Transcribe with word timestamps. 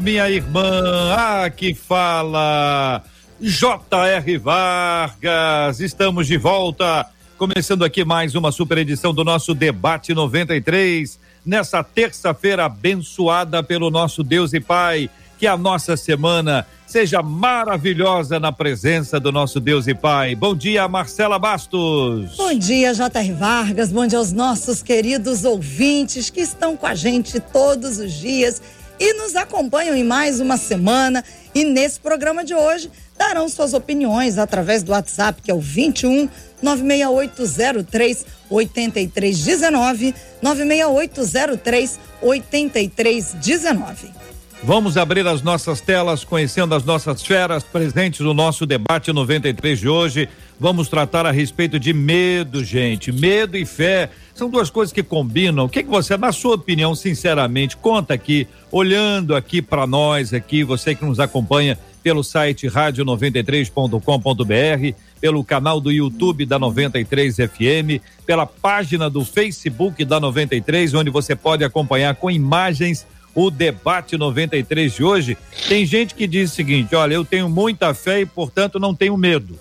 minha 0.00 0.30
irmã. 0.30 1.14
Ah, 1.16 1.50
que 1.50 1.74
fala. 1.74 3.02
J.R. 3.40 4.38
Vargas. 4.38 5.80
Estamos 5.80 6.26
de 6.26 6.36
volta. 6.36 7.06
Começando 7.36 7.84
aqui 7.84 8.04
mais 8.04 8.34
uma 8.34 8.52
super 8.52 8.78
edição 8.78 9.12
do 9.12 9.24
nosso 9.24 9.54
Debate 9.54 10.14
93. 10.14 11.18
Nessa 11.44 11.82
terça-feira 11.82 12.66
abençoada 12.66 13.62
pelo 13.62 13.90
nosso 13.90 14.22
Deus 14.22 14.52
e 14.52 14.60
Pai. 14.60 15.10
Que 15.38 15.46
a 15.48 15.56
nossa 15.56 15.96
semana 15.96 16.64
seja 16.86 17.20
maravilhosa 17.20 18.38
na 18.38 18.52
presença 18.52 19.18
do 19.18 19.32
nosso 19.32 19.58
Deus 19.58 19.88
e 19.88 19.94
Pai. 19.94 20.36
Bom 20.36 20.54
dia, 20.54 20.86
Marcela 20.86 21.38
Bastos. 21.38 22.36
Bom 22.36 22.54
dia, 22.54 22.94
J.R. 22.94 23.32
Vargas. 23.32 23.90
Bom 23.90 24.06
dia 24.06 24.18
aos 24.18 24.30
nossos 24.30 24.82
queridos 24.82 25.44
ouvintes 25.44 26.30
que 26.30 26.40
estão 26.40 26.76
com 26.76 26.86
a 26.86 26.94
gente 26.94 27.40
todos 27.40 27.98
os 27.98 28.12
dias 28.12 28.62
e 29.02 29.14
nos 29.14 29.34
acompanham 29.34 29.96
em 29.96 30.04
mais 30.04 30.38
uma 30.38 30.56
semana. 30.56 31.24
E 31.52 31.64
nesse 31.64 31.98
programa 31.98 32.44
de 32.44 32.54
hoje 32.54 32.88
darão 33.18 33.48
suas 33.48 33.74
opiniões 33.74 34.38
através 34.38 34.84
do 34.84 34.92
WhatsApp, 34.92 35.42
que 35.42 35.50
é 35.50 35.54
o 35.54 35.60
21 35.60 36.28
96803 36.62 38.24
8319 38.48 40.14
96803 40.40 41.98
8319. 42.22 44.12
Vamos 44.62 44.96
abrir 44.96 45.26
as 45.26 45.42
nossas 45.42 45.80
telas 45.80 46.22
conhecendo 46.22 46.72
as 46.72 46.84
nossas 46.84 47.26
feras 47.26 47.64
presentes 47.64 48.20
no 48.20 48.32
nosso 48.32 48.64
debate 48.64 49.12
93 49.12 49.80
de 49.80 49.88
hoje. 49.88 50.28
Vamos 50.60 50.88
tratar 50.88 51.26
a 51.26 51.32
respeito 51.32 51.80
de 51.80 51.92
medo, 51.92 52.62
gente. 52.62 53.10
Medo 53.10 53.56
e 53.56 53.66
fé 53.66 54.08
são 54.34 54.48
duas 54.48 54.70
coisas 54.70 54.92
que 54.92 55.02
combinam. 55.02 55.66
O 55.66 55.68
que, 55.68 55.82
que 55.82 55.88
você, 55.88 56.16
na 56.16 56.32
sua 56.32 56.54
opinião, 56.54 56.94
sinceramente, 56.94 57.76
conta 57.76 58.14
aqui, 58.14 58.48
olhando 58.70 59.34
aqui 59.34 59.60
para 59.60 59.86
nós, 59.86 60.32
aqui, 60.32 60.64
você 60.64 60.94
que 60.94 61.04
nos 61.04 61.20
acompanha 61.20 61.78
pelo 62.02 62.24
site 62.24 62.66
rádio93.com.br, 62.66 64.96
pelo 65.20 65.44
canal 65.44 65.80
do 65.80 65.92
YouTube 65.92 66.44
da 66.44 66.58
93 66.58 67.36
FM, 67.36 68.02
pela 68.26 68.44
página 68.44 69.08
do 69.08 69.24
Facebook 69.24 70.04
da 70.04 70.18
93, 70.18 70.94
onde 70.94 71.10
você 71.10 71.36
pode 71.36 71.64
acompanhar 71.64 72.16
com 72.16 72.30
imagens 72.30 73.06
o 73.34 73.50
debate 73.50 74.16
93 74.16 74.94
de 74.94 75.04
hoje. 75.04 75.38
Tem 75.68 75.86
gente 75.86 76.14
que 76.14 76.26
diz 76.26 76.52
o 76.52 76.54
seguinte: 76.54 76.94
olha, 76.94 77.14
eu 77.14 77.24
tenho 77.24 77.48
muita 77.48 77.94
fé 77.94 78.20
e, 78.20 78.26
portanto, 78.26 78.78
não 78.78 78.94
tenho 78.94 79.16
medo. 79.16 79.58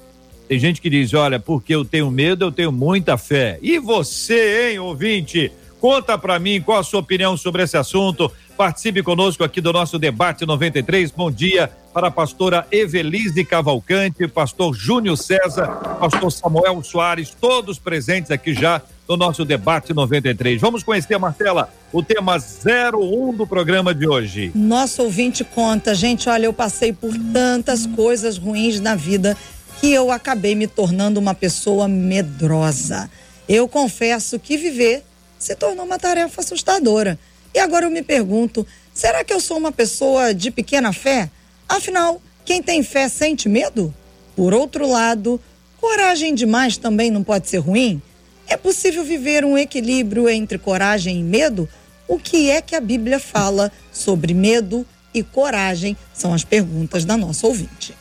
Tem 0.52 0.60
gente 0.60 0.82
que 0.82 0.90
diz: 0.90 1.14
olha, 1.14 1.40
porque 1.40 1.74
eu 1.74 1.86
tenho 1.86 2.12
medo, 2.12 2.44
eu 2.44 2.52
tenho 2.52 2.74
muita 2.74 3.18
fé. 3.18 3.58
E 3.62 3.80
você, 3.80 4.72
hein, 4.72 4.80
ouvinte? 4.80 5.50
Conta 5.80 6.18
para 6.18 6.38
mim 6.40 6.62
qual 6.62 6.80
a 6.80 6.84
sua 6.84 7.00
opinião 7.00 7.38
sobre 7.38 7.64
esse 7.64 7.78
assunto. 7.78 8.30
Participe 8.58 9.02
conosco 9.02 9.46
aqui 9.46 9.62
do 9.62 9.72
nosso 9.72 9.98
debate 9.98 10.46
93. 10.46 11.10
Bom 11.12 11.32
dia 11.32 11.72
para 11.94 12.08
a 12.08 12.12
pastora 12.12 12.68
Evelise 12.70 13.46
Cavalcante, 13.46 14.28
pastor 14.28 14.76
Júnior 14.76 15.18
César, 15.18 15.68
pastor 15.98 16.30
Samuel 16.30 16.84
Soares, 16.84 17.34
todos 17.40 17.80
presentes 17.80 18.30
aqui 18.30 18.54
já 18.54 18.82
no 19.08 19.16
nosso 19.16 19.46
debate 19.46 19.94
93. 19.94 20.60
Vamos 20.60 20.84
conhecer, 20.84 21.18
Marcela, 21.18 21.74
o 21.94 22.04
tema 22.04 22.36
01 22.38 23.34
do 23.36 23.48
programa 23.48 23.96
de 23.96 24.06
hoje. 24.06 24.52
Nosso 24.54 25.02
ouvinte 25.02 25.46
conta, 25.46 25.96
gente, 25.96 26.28
olha, 26.28 26.46
eu 26.46 26.54
passei 26.54 26.92
por 26.92 27.14
tantas 27.34 27.86
coisas 27.86 28.38
ruins 28.38 28.82
na 28.82 28.96
vida 28.96 29.36
que 29.82 29.92
eu 29.92 30.12
acabei 30.12 30.54
me 30.54 30.68
tornando 30.68 31.20
uma 31.20 31.34
pessoa 31.34 31.88
medrosa. 31.88 33.10
Eu 33.50 33.68
confesso 33.68 34.38
que 34.38 34.56
viver 34.56 35.04
se 35.40 35.56
tornou 35.56 35.84
uma 35.84 35.98
tarefa 35.98 36.40
assustadora. 36.40 37.18
E 37.52 37.58
agora 37.58 37.88
eu 37.88 37.90
me 37.90 38.04
pergunto: 38.04 38.66
será 38.94 39.24
que 39.24 39.34
eu 39.34 39.40
sou 39.40 39.58
uma 39.58 39.72
pessoa 39.72 40.36
de 40.36 40.52
pequena 40.52 40.94
fé? 40.94 41.32
Afinal, 41.68 42.22
quem 42.46 42.62
tem 42.62 42.84
fé 42.84 43.10
sente 43.10 43.50
medo? 43.50 43.92
Por 44.36 44.54
outro 44.54 44.88
lado, 44.88 45.42
coragem 45.80 46.36
demais 46.36 46.78
também 46.78 47.10
não 47.10 47.24
pode 47.24 47.50
ser 47.50 47.58
ruim? 47.58 48.00
É 48.48 48.56
possível 48.56 49.04
viver 49.04 49.44
um 49.44 49.58
equilíbrio 49.58 50.30
entre 50.30 50.60
coragem 50.60 51.22
e 51.22 51.24
medo? 51.24 51.68
O 52.08 52.20
que 52.20 52.52
é 52.52 52.62
que 52.62 52.76
a 52.76 52.80
Bíblia 52.80 53.20
fala 53.20 53.72
sobre 53.92 54.36
medo 54.36 54.86
e 55.12 55.24
coragem? 55.24 55.98
São 56.14 56.36
as 56.36 56.44
perguntas 56.44 57.04
da 57.04 57.18
nossa 57.18 57.48
ouvinte. 57.48 57.96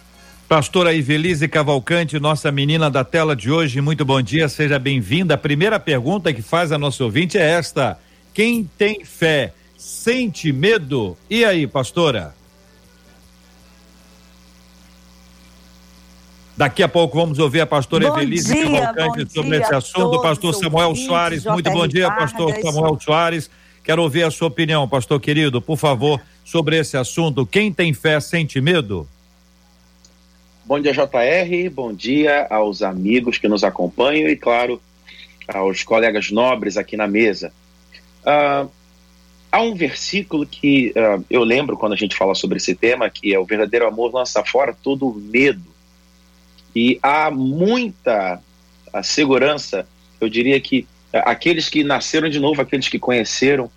Pastora 0.51 0.93
Ivelise 0.93 1.47
Cavalcante, 1.47 2.19
nossa 2.19 2.51
menina 2.51 2.91
da 2.91 3.05
tela 3.05 3.37
de 3.37 3.53
hoje, 3.53 3.81
muito 3.81 4.05
bom 4.05 4.21
dia, 4.21 4.49
seja 4.49 4.81
bem-vinda. 4.81 5.35
A 5.35 5.39
primeira 5.39 5.79
pergunta 5.79 6.33
que 6.33 6.43
faz 6.43 6.73
a 6.73 6.77
nossa 6.77 7.05
ouvinte 7.05 7.39
é 7.39 7.51
esta: 7.51 7.97
Quem 8.35 8.69
tem 8.77 9.05
fé 9.05 9.53
sente 9.79 10.53
medo? 10.53 11.17
E 11.31 11.45
aí, 11.45 11.69
pastora? 11.69 12.35
Daqui 16.57 16.83
a 16.83 16.89
pouco 16.89 17.17
vamos 17.17 17.39
ouvir 17.39 17.61
a 17.61 17.67
pastora 17.67 18.09
bom 18.09 18.17
Evelise 18.19 18.53
dia, 18.53 18.93
Cavalcante 18.93 19.33
sobre 19.33 19.57
esse 19.57 19.73
assunto. 19.73 20.21
Pastor 20.21 20.53
Samuel 20.53 20.97
Soares, 20.97 21.45
muito 21.45 21.71
bom 21.71 21.87
dia, 21.87 22.11
pastor 22.11 22.53
Samuel 22.61 22.99
Soares. 23.01 23.49
Quero 23.85 24.03
ouvir 24.03 24.25
a 24.25 24.33
sua 24.33 24.49
opinião, 24.49 24.89
pastor 24.89 25.21
querido, 25.21 25.63
por 25.63 25.77
favor, 25.77 26.21
sobre 26.45 26.77
esse 26.77 26.97
assunto. 26.97 27.47
Quem 27.47 27.73
tem 27.73 27.95
fé 27.95 28.19
sente 28.19 28.61
medo? 28.61 29.07
Bom 30.71 30.79
dia, 30.79 30.93
JR. 30.93 31.69
Bom 31.75 31.93
dia 31.93 32.47
aos 32.49 32.81
amigos 32.81 33.37
que 33.37 33.49
nos 33.49 33.65
acompanham 33.65 34.29
e, 34.29 34.37
claro, 34.37 34.81
aos 35.49 35.83
colegas 35.83 36.31
nobres 36.31 36.77
aqui 36.77 36.97
na 36.97 37.09
mesa. 37.09 37.53
Uh, 38.21 38.71
há 39.51 39.63
um 39.63 39.75
versículo 39.75 40.47
que 40.47 40.91
uh, 40.91 41.25
eu 41.29 41.43
lembro 41.43 41.77
quando 41.77 41.95
a 41.95 41.97
gente 41.97 42.15
fala 42.15 42.37
sobre 42.37 42.59
esse 42.59 42.73
tema, 42.77 43.11
que 43.11 43.35
é 43.35 43.39
o 43.41 43.45
verdadeiro 43.45 43.85
amor 43.85 44.15
lança 44.15 44.45
fora 44.45 44.73
todo 44.73 45.13
medo. 45.13 45.75
E 46.73 47.01
há 47.03 47.33
muita 47.33 48.41
segurança, 49.03 49.89
eu 50.21 50.29
diria 50.29 50.61
que 50.61 50.87
aqueles 51.13 51.69
que 51.69 51.83
nasceram 51.83 52.29
de 52.29 52.39
novo, 52.39 52.63
aqueles 52.63 52.87
que 52.87 52.97
conheceram 52.97 53.69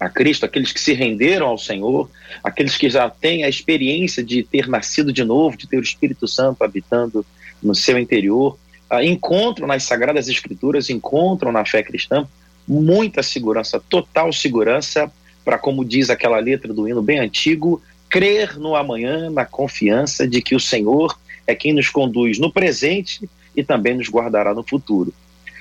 a 0.00 0.08
Cristo, 0.08 0.46
aqueles 0.46 0.72
que 0.72 0.80
se 0.80 0.94
renderam 0.94 1.46
ao 1.46 1.58
Senhor, 1.58 2.10
aqueles 2.42 2.78
que 2.78 2.88
já 2.88 3.10
têm 3.10 3.44
a 3.44 3.48
experiência 3.50 4.24
de 4.24 4.42
ter 4.42 4.66
nascido 4.66 5.12
de 5.12 5.22
novo, 5.22 5.58
de 5.58 5.68
ter 5.68 5.76
o 5.76 5.82
Espírito 5.82 6.26
Santo 6.26 6.64
habitando 6.64 7.24
no 7.62 7.74
seu 7.74 7.98
interior, 7.98 8.58
uh, 8.90 9.02
encontram 9.02 9.66
nas 9.66 9.82
Sagradas 9.82 10.26
Escrituras, 10.26 10.88
encontram 10.88 11.52
na 11.52 11.66
fé 11.66 11.82
cristã 11.82 12.26
muita 12.66 13.22
segurança, 13.22 13.78
total 13.78 14.32
segurança, 14.32 15.12
para, 15.44 15.58
como 15.58 15.84
diz 15.84 16.08
aquela 16.08 16.38
letra 16.38 16.72
do 16.72 16.88
hino 16.88 17.02
bem 17.02 17.18
antigo, 17.18 17.82
crer 18.08 18.58
no 18.58 18.74
amanhã, 18.74 19.28
na 19.28 19.44
confiança 19.44 20.26
de 20.26 20.40
que 20.40 20.54
o 20.54 20.60
Senhor 20.60 21.18
é 21.46 21.54
quem 21.54 21.74
nos 21.74 21.90
conduz 21.90 22.38
no 22.38 22.50
presente 22.50 23.28
e 23.54 23.62
também 23.62 23.94
nos 23.96 24.08
guardará 24.08 24.54
no 24.54 24.62
futuro. 24.62 25.12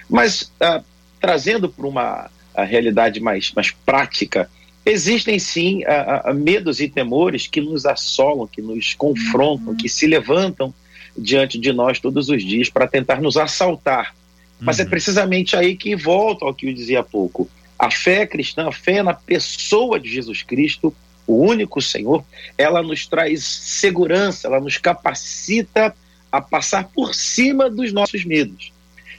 Mas, 0.09 0.43
uh, 0.61 0.83
trazendo 1.19 1.67
para 1.67 1.85
uma 1.85 2.29
realidade 2.63 3.19
mais, 3.19 3.51
mais 3.53 3.71
prática, 3.71 4.49
existem 4.85 5.37
sim 5.39 5.83
uh, 5.83 6.31
uh, 6.31 6.33
medos 6.33 6.79
e 6.79 6.87
temores 6.87 7.47
que 7.47 7.61
nos 7.61 7.85
assolam, 7.85 8.47
que 8.47 8.61
nos 8.61 8.93
confrontam, 8.93 9.75
que 9.75 9.89
se 9.89 10.07
levantam 10.07 10.73
diante 11.17 11.59
de 11.59 11.71
nós 11.73 11.99
todos 11.99 12.29
os 12.29 12.43
dias 12.43 12.69
para 12.69 12.87
tentar 12.87 13.21
nos 13.21 13.37
assaltar. 13.37 14.15
Mas 14.59 14.79
é 14.79 14.83
uhum. 14.83 14.87
é 14.87 14.89
precisamente 14.89 15.55
aí 15.55 15.75
que 15.75 15.95
volta 15.95 16.45
ao 16.45 16.53
que 16.53 16.67
eu 16.67 16.73
dizia 16.73 16.99
há 16.99 17.03
pouco. 17.03 17.49
A 17.77 17.89
fé 17.89 18.25
cristã, 18.25 18.67
a 18.67 18.71
fé 18.71 19.01
na 19.01 19.13
pessoa 19.13 19.99
de 19.99 20.09
Jesus 20.09 20.43
Cristo, 20.43 20.93
o 21.25 21.45
único 21.45 21.81
Senhor, 21.81 22.23
ela 22.57 22.81
nos 22.81 23.07
traz 23.07 23.43
segurança, 23.43 24.47
ela 24.47 24.59
nos 24.59 24.77
capacita 24.77 25.95
a 26.31 26.41
passar 26.41 26.89
por 26.89 27.15
cima 27.15 27.69
dos 27.69 27.93
nossos 27.93 28.25
medos. 28.25 28.73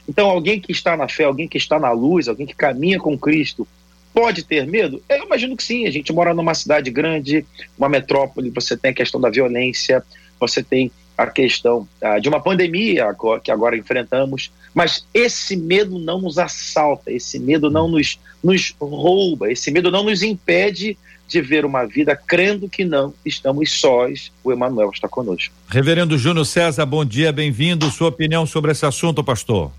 Então, 0.07 0.29
alguém 0.29 0.59
que 0.59 0.71
está 0.71 0.97
na 0.97 1.07
fé, 1.07 1.25
alguém 1.25 1.47
que 1.47 1.57
está 1.57 1.79
na 1.79 1.91
luz, 1.91 2.27
alguém 2.27 2.45
que 2.45 2.55
caminha 2.55 2.99
com 2.99 3.17
Cristo, 3.17 3.67
pode 4.13 4.43
ter 4.43 4.67
medo? 4.67 5.01
Eu 5.07 5.25
imagino 5.25 5.55
que 5.55 5.63
sim. 5.63 5.85
A 5.85 5.91
gente 5.91 6.11
mora 6.11 6.33
numa 6.33 6.53
cidade 6.53 6.89
grande, 6.91 7.45
uma 7.77 7.89
metrópole, 7.89 8.49
você 8.49 8.75
tem 8.75 8.91
a 8.91 8.95
questão 8.95 9.19
da 9.19 9.29
violência, 9.29 10.03
você 10.39 10.61
tem 10.63 10.91
a 11.17 11.27
questão 11.27 11.87
ah, 12.01 12.19
de 12.19 12.27
uma 12.27 12.39
pandemia 12.39 13.05
que 13.43 13.51
agora 13.51 13.77
enfrentamos, 13.77 14.51
mas 14.73 15.05
esse 15.13 15.55
medo 15.55 15.99
não 15.99 16.19
nos 16.19 16.37
assalta, 16.37 17.11
esse 17.11 17.37
medo 17.37 17.69
não 17.69 17.87
nos, 17.87 18.19
nos 18.43 18.73
rouba, 18.79 19.51
esse 19.51 19.69
medo 19.69 19.91
não 19.91 20.03
nos 20.03 20.23
impede 20.23 20.97
de 21.27 21.41
ver 21.41 21.63
uma 21.63 21.85
vida 21.85 22.15
crendo 22.15 22.67
que 22.67 22.83
não 22.83 23.13
estamos 23.25 23.79
sós, 23.79 24.31
o 24.43 24.51
Emanuel 24.51 24.89
está 24.93 25.07
conosco. 25.07 25.53
Reverendo 25.69 26.17
Júnior 26.17 26.45
César, 26.45 26.85
bom 26.85 27.05
dia, 27.05 27.31
bem-vindo. 27.31 27.89
Sua 27.89 28.09
opinião 28.09 28.45
sobre 28.45 28.71
esse 28.71 28.85
assunto, 28.85 29.23
pastor? 29.23 29.71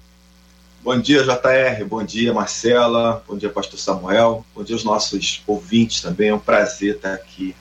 Bom 0.84 0.98
dia, 0.98 1.22
JR. 1.22 1.84
Bom 1.84 2.02
dia, 2.02 2.34
Marcela. 2.34 3.22
Bom 3.28 3.36
dia, 3.36 3.48
Pastor 3.48 3.78
Samuel. 3.78 4.44
Bom 4.52 4.64
dia 4.64 4.74
aos 4.74 4.82
nossos 4.82 5.40
ouvintes 5.46 6.00
também. 6.00 6.30
É 6.30 6.34
um 6.34 6.40
prazer 6.40 6.96
estar 6.96 7.14
aqui. 7.14 7.54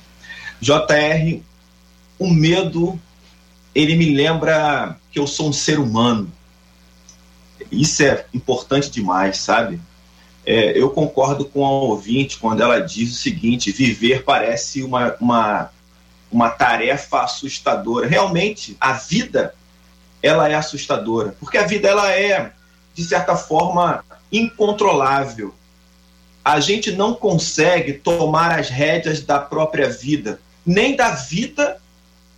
JR, 0.59 1.39
o 2.17 2.27
medo, 2.27 2.99
ele 3.75 3.95
me 3.95 4.15
lembra 4.15 4.97
que 5.11 5.19
eu 5.19 5.27
sou 5.27 5.49
um 5.49 5.53
ser 5.53 5.77
humano. 5.77 6.33
Isso 7.71 8.01
é 8.01 8.25
importante 8.33 8.89
demais, 8.89 9.37
sabe? 9.37 9.79
É, 10.43 10.75
eu 10.75 10.89
concordo 10.89 11.45
com 11.45 11.63
a 11.63 11.69
ouvinte 11.69 12.39
quando 12.39 12.63
ela 12.63 12.79
diz 12.79 13.11
o 13.11 13.21
seguinte: 13.21 13.71
viver 13.71 14.23
parece 14.23 14.81
uma, 14.81 15.15
uma, 15.21 15.69
uma 16.31 16.49
tarefa 16.49 17.21
assustadora. 17.21 18.07
Realmente, 18.07 18.75
a 18.81 18.93
vida 18.93 19.53
ela 20.23 20.49
é 20.49 20.55
assustadora, 20.55 21.35
porque 21.39 21.59
a 21.59 21.67
vida 21.67 21.87
ela 21.87 22.11
é 22.11 22.53
de 22.93 23.03
certa 23.03 23.35
forma, 23.35 24.03
incontrolável. 24.31 25.53
A 26.43 26.59
gente 26.59 26.91
não 26.91 27.13
consegue 27.13 27.93
tomar 27.93 28.59
as 28.59 28.69
rédeas 28.69 29.21
da 29.21 29.39
própria 29.39 29.89
vida, 29.89 30.39
nem 30.65 30.95
da 30.95 31.11
vida 31.11 31.79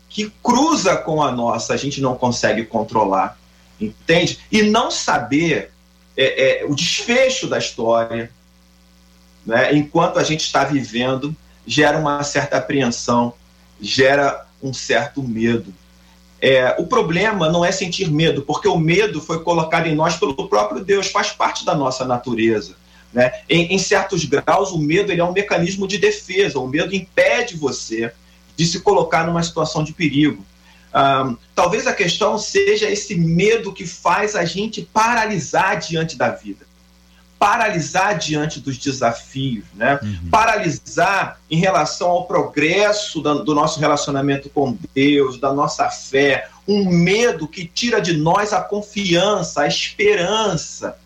que 0.09 0.31
cruza 0.43 0.95
com 0.95 1.23
a 1.23 1.31
nossa, 1.31 1.73
a 1.73 1.77
gente 1.77 1.99
não 1.99 2.15
consegue 2.15 2.65
controlar, 2.65 3.37
entende? 3.79 4.39
E 4.51 4.61
não 4.61 4.91
saber 4.91 5.71
é, 6.15 6.61
é, 6.61 6.65
o 6.65 6.75
desfecho 6.75 7.47
da 7.47 7.57
história, 7.57 8.29
né, 9.45 9.73
enquanto 9.73 10.19
a 10.19 10.23
gente 10.23 10.41
está 10.41 10.63
vivendo, 10.63 11.35
gera 11.65 11.97
uma 11.97 12.23
certa 12.23 12.57
apreensão, 12.57 13.33
gera 13.81 14.45
um 14.61 14.73
certo 14.73 15.23
medo. 15.23 15.73
É, 16.45 16.75
o 16.77 16.85
problema 16.85 17.49
não 17.49 17.63
é 17.63 17.71
sentir 17.71 18.11
medo, 18.11 18.41
porque 18.41 18.67
o 18.67 18.77
medo 18.77 19.21
foi 19.21 19.41
colocado 19.41 19.87
em 19.87 19.95
nós 19.95 20.17
pelo 20.17 20.35
próprio 20.49 20.83
Deus, 20.83 21.07
faz 21.07 21.31
parte 21.31 21.63
da 21.63 21.73
nossa 21.73 22.03
natureza. 22.03 22.75
Né? 23.13 23.31
Em, 23.49 23.73
em 23.73 23.77
certos 23.77 24.25
graus, 24.25 24.71
o 24.71 24.77
medo 24.77 25.09
ele 25.09 25.21
é 25.21 25.23
um 25.23 25.31
mecanismo 25.31 25.87
de 25.87 25.97
defesa, 25.97 26.59
o 26.59 26.67
medo 26.67 26.93
impede 26.93 27.55
você 27.55 28.11
de 28.57 28.67
se 28.67 28.81
colocar 28.81 29.25
numa 29.25 29.41
situação 29.41 29.85
de 29.85 29.93
perigo. 29.93 30.45
Um, 30.93 31.37
talvez 31.55 31.87
a 31.87 31.93
questão 31.93 32.37
seja 32.37 32.91
esse 32.91 33.15
medo 33.15 33.71
que 33.71 33.87
faz 33.87 34.35
a 34.35 34.43
gente 34.43 34.81
paralisar 34.81 35.79
diante 35.79 36.17
da 36.17 36.29
vida 36.29 36.65
paralisar 37.43 38.17
diante 38.17 38.61
dos 38.61 38.77
desafios, 38.77 39.65
né? 39.75 39.99
Uhum. 40.01 40.29
Paralisar 40.31 41.41
em 41.51 41.57
relação 41.57 42.09
ao 42.09 42.23
progresso 42.23 43.19
do, 43.19 43.53
nosso 43.53 43.81
relacionamento 43.81 44.49
com 44.49 44.77
Deus, 44.95 45.37
da 45.37 45.51
nossa 45.51 45.89
fé, 45.89 46.47
um 46.65 46.89
medo 46.89 47.45
que 47.45 47.65
tira 47.65 47.99
de 47.99 48.13
nós 48.15 48.53
a 48.53 48.61
confiança, 48.61 49.63
a 49.63 49.67
esperança. 49.67 50.97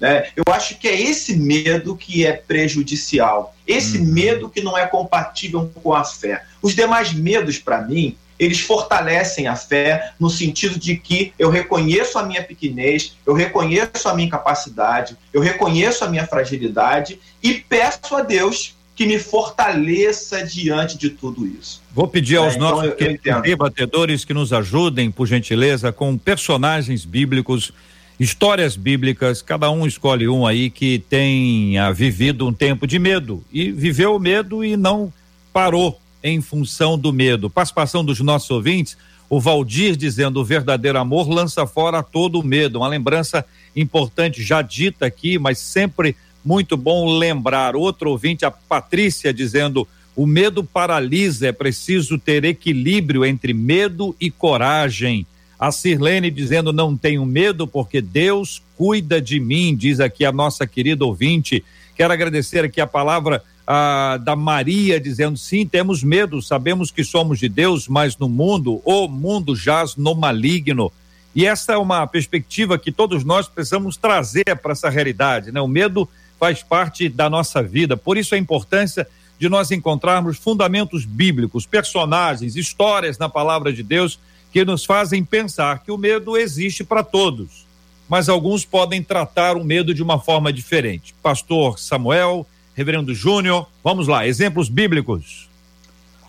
Né? 0.00 0.30
Eu 0.34 0.42
acho 0.52 0.78
que 0.78 0.88
é 0.88 1.00
esse 1.00 1.36
medo 1.36 1.96
que 1.96 2.26
é 2.26 2.32
prejudicial, 2.32 3.54
esse 3.64 3.98
uhum. 3.98 4.06
medo 4.06 4.50
que 4.50 4.62
não 4.62 4.76
é 4.76 4.88
compatível 4.88 5.70
com 5.80 5.94
a 5.94 6.02
fé. 6.02 6.42
Os 6.60 6.74
demais 6.74 7.12
medos, 7.12 7.56
para 7.56 7.80
mim, 7.82 8.16
eles 8.38 8.60
fortalecem 8.60 9.46
a 9.46 9.56
fé 9.56 10.12
no 10.18 10.28
sentido 10.28 10.78
de 10.78 10.96
que 10.96 11.32
eu 11.38 11.50
reconheço 11.50 12.18
a 12.18 12.24
minha 12.24 12.42
pequenez, 12.42 13.16
eu 13.26 13.34
reconheço 13.34 14.08
a 14.08 14.14
minha 14.14 14.26
incapacidade, 14.26 15.16
eu 15.32 15.40
reconheço 15.40 16.04
a 16.04 16.08
minha 16.08 16.26
fragilidade 16.26 17.18
e 17.42 17.54
peço 17.54 18.14
a 18.14 18.22
Deus 18.22 18.74
que 18.96 19.06
me 19.06 19.18
fortaleça 19.18 20.44
diante 20.44 20.96
de 20.96 21.10
tudo 21.10 21.46
isso. 21.46 21.82
Vou 21.92 22.06
pedir 22.06 22.36
aos 22.36 22.54
é, 22.54 22.56
então 22.56 22.70
nossos 22.70 22.94
então 23.00 23.40
debatedores 23.40 24.24
que 24.24 24.32
nos 24.32 24.52
ajudem, 24.52 25.10
por 25.10 25.26
gentileza, 25.26 25.92
com 25.92 26.16
personagens 26.16 27.04
bíblicos, 27.04 27.72
histórias 28.18 28.76
bíblicas, 28.76 29.42
cada 29.42 29.68
um 29.70 29.86
escolhe 29.86 30.28
um 30.28 30.46
aí 30.46 30.70
que 30.70 31.00
tenha 31.10 31.90
vivido 31.90 32.46
um 32.46 32.52
tempo 32.52 32.86
de 32.86 32.98
medo 32.98 33.42
e 33.52 33.72
viveu 33.72 34.14
o 34.14 34.20
medo 34.20 34.64
e 34.64 34.76
não 34.76 35.12
parou 35.52 36.00
em 36.24 36.40
função 36.40 36.98
do 36.98 37.12
medo. 37.12 37.50
Participação 37.50 38.02
dos 38.02 38.18
nossos 38.20 38.50
ouvintes, 38.50 38.96
o 39.28 39.38
Valdir 39.38 39.94
dizendo: 39.94 40.40
o 40.40 40.44
verdadeiro 40.44 40.98
amor 40.98 41.28
lança 41.28 41.66
fora 41.66 42.02
todo 42.02 42.40
o 42.40 42.42
medo. 42.42 42.78
Uma 42.78 42.88
lembrança 42.88 43.44
importante 43.76 44.42
já 44.42 44.62
dita 44.62 45.04
aqui, 45.04 45.38
mas 45.38 45.58
sempre 45.58 46.16
muito 46.42 46.78
bom 46.78 47.18
lembrar. 47.18 47.76
Outro 47.76 48.10
ouvinte, 48.10 48.46
a 48.46 48.50
Patrícia, 48.50 49.34
dizendo: 49.34 49.86
o 50.16 50.26
medo 50.26 50.64
paralisa, 50.64 51.48
é 51.48 51.52
preciso 51.52 52.18
ter 52.18 52.44
equilíbrio 52.44 53.24
entre 53.24 53.52
medo 53.52 54.16
e 54.18 54.30
coragem. 54.30 55.26
A 55.58 55.70
Sirlene 55.70 56.30
dizendo: 56.30 56.72
não 56.72 56.96
tenho 56.96 57.24
medo 57.26 57.66
porque 57.66 58.00
Deus 58.00 58.62
cuida 58.78 59.20
de 59.20 59.38
mim, 59.38 59.76
diz 59.76 60.00
aqui 60.00 60.24
a 60.24 60.32
nossa 60.32 60.66
querida 60.66 61.04
ouvinte. 61.04 61.62
Quero 61.94 62.12
agradecer 62.12 62.64
aqui 62.64 62.80
a 62.80 62.86
palavra 62.86 63.42
ah, 63.66 64.18
da 64.22 64.36
Maria 64.36 65.00
dizendo: 65.00 65.38
sim, 65.38 65.66
temos 65.66 66.02
medo, 66.02 66.40
sabemos 66.42 66.90
que 66.90 67.04
somos 67.04 67.38
de 67.38 67.48
Deus, 67.48 67.88
mas 67.88 68.16
no 68.16 68.28
mundo, 68.28 68.80
o 68.84 69.08
mundo 69.08 69.56
jaz 69.56 69.96
no 69.96 70.14
maligno. 70.14 70.92
E 71.34 71.46
essa 71.46 71.72
é 71.72 71.76
uma 71.76 72.06
perspectiva 72.06 72.78
que 72.78 72.92
todos 72.92 73.24
nós 73.24 73.48
precisamos 73.48 73.96
trazer 73.96 74.56
para 74.62 74.72
essa 74.72 74.88
realidade, 74.88 75.50
né? 75.50 75.60
O 75.60 75.66
medo 75.66 76.08
faz 76.38 76.62
parte 76.62 77.08
da 77.08 77.28
nossa 77.28 77.62
vida, 77.62 77.96
por 77.96 78.16
isso 78.16 78.34
a 78.34 78.38
importância 78.38 79.06
de 79.38 79.48
nós 79.48 79.70
encontrarmos 79.70 80.36
fundamentos 80.36 81.04
bíblicos, 81.04 81.66
personagens, 81.66 82.54
histórias 82.54 83.18
na 83.18 83.28
palavra 83.28 83.72
de 83.72 83.82
Deus 83.82 84.18
que 84.52 84.64
nos 84.64 84.84
fazem 84.84 85.24
pensar 85.24 85.82
que 85.82 85.90
o 85.90 85.98
medo 85.98 86.36
existe 86.36 86.84
para 86.84 87.02
todos, 87.02 87.66
mas 88.08 88.28
alguns 88.28 88.64
podem 88.64 89.02
tratar 89.02 89.56
o 89.56 89.64
medo 89.64 89.92
de 89.92 90.02
uma 90.02 90.20
forma 90.20 90.52
diferente. 90.52 91.12
Pastor 91.20 91.78
Samuel, 91.80 92.46
Reverendo 92.74 93.14
Júnior. 93.14 93.68
Vamos 93.82 94.08
lá, 94.08 94.26
exemplos 94.26 94.68
bíblicos. 94.68 95.48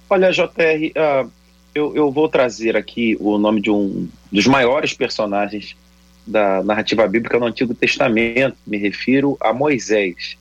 Olha, 0.10 0.32
JR, 0.32 0.46
uh, 0.46 1.32
eu, 1.74 1.96
eu 1.96 2.12
vou 2.12 2.30
trazer 2.30 2.78
aqui 2.78 3.18
o 3.20 3.38
nome 3.38 3.62
de 3.62 3.72
um 3.72 4.08
dos 4.32 4.46
maiores 4.46 4.94
personagens 4.94 5.76
da 6.26 6.64
narrativa 6.64 7.08
bíblica 7.08 7.38
no 7.38 7.46
Antigo 7.46 7.74
Testamento, 7.74 8.58
me 8.66 8.78
refiro 8.78 9.38
a 9.40 9.54
Moisés. 9.54 10.38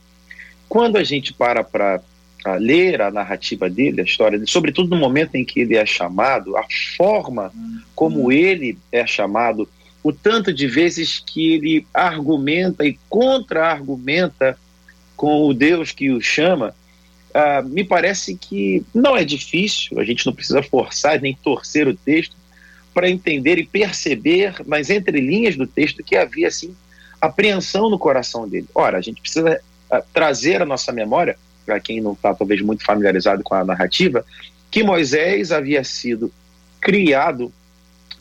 Quando 0.68 0.96
a 0.96 1.04
gente 1.04 1.32
para 1.32 1.62
para 1.64 2.56
ler 2.56 3.00
a 3.00 3.10
narrativa 3.10 3.70
dele, 3.70 4.02
a 4.02 4.04
história 4.04 4.38
dele, 4.38 4.50
sobretudo 4.50 4.90
no 4.90 4.96
momento 4.96 5.34
em 5.34 5.44
que 5.44 5.60
ele 5.60 5.76
é 5.76 5.86
chamado, 5.86 6.56
a 6.56 6.64
forma 6.96 7.50
como 7.94 8.30
ele 8.30 8.76
é 8.92 9.06
chamado, 9.06 9.68
o 10.02 10.12
tanto 10.12 10.52
de 10.52 10.66
vezes 10.66 11.22
que 11.24 11.54
ele 11.54 11.86
argumenta 11.94 12.84
e 12.84 12.98
contra-argumenta 13.08 14.58
com 15.24 15.48
o 15.48 15.54
Deus 15.54 15.90
que 15.90 16.10
o 16.10 16.20
chama, 16.20 16.74
uh, 17.30 17.66
me 17.66 17.82
parece 17.82 18.36
que 18.36 18.84
não 18.94 19.16
é 19.16 19.24
difícil, 19.24 19.98
a 19.98 20.04
gente 20.04 20.26
não 20.26 20.34
precisa 20.34 20.62
forçar 20.62 21.18
nem 21.18 21.34
torcer 21.34 21.88
o 21.88 21.96
texto 21.96 22.36
para 22.92 23.08
entender 23.08 23.56
e 23.56 23.64
perceber 23.64 24.54
nas 24.66 24.90
entrelinhas 24.90 25.56
do 25.56 25.66
texto 25.66 26.04
que 26.04 26.14
havia 26.14 26.48
assim 26.48 26.76
apreensão 27.18 27.88
no 27.88 27.98
coração 27.98 28.46
dele. 28.46 28.68
Ora, 28.74 28.98
a 28.98 29.00
gente 29.00 29.22
precisa 29.22 29.58
uh, 29.90 30.02
trazer 30.12 30.60
à 30.60 30.66
nossa 30.66 30.92
memória, 30.92 31.38
para 31.64 31.80
quem 31.80 32.02
não 32.02 32.12
está 32.12 32.34
talvez 32.34 32.60
muito 32.60 32.84
familiarizado 32.84 33.42
com 33.42 33.54
a 33.54 33.64
narrativa, 33.64 34.26
que 34.70 34.82
Moisés 34.82 35.52
havia 35.52 35.82
sido 35.84 36.30
criado, 36.82 37.50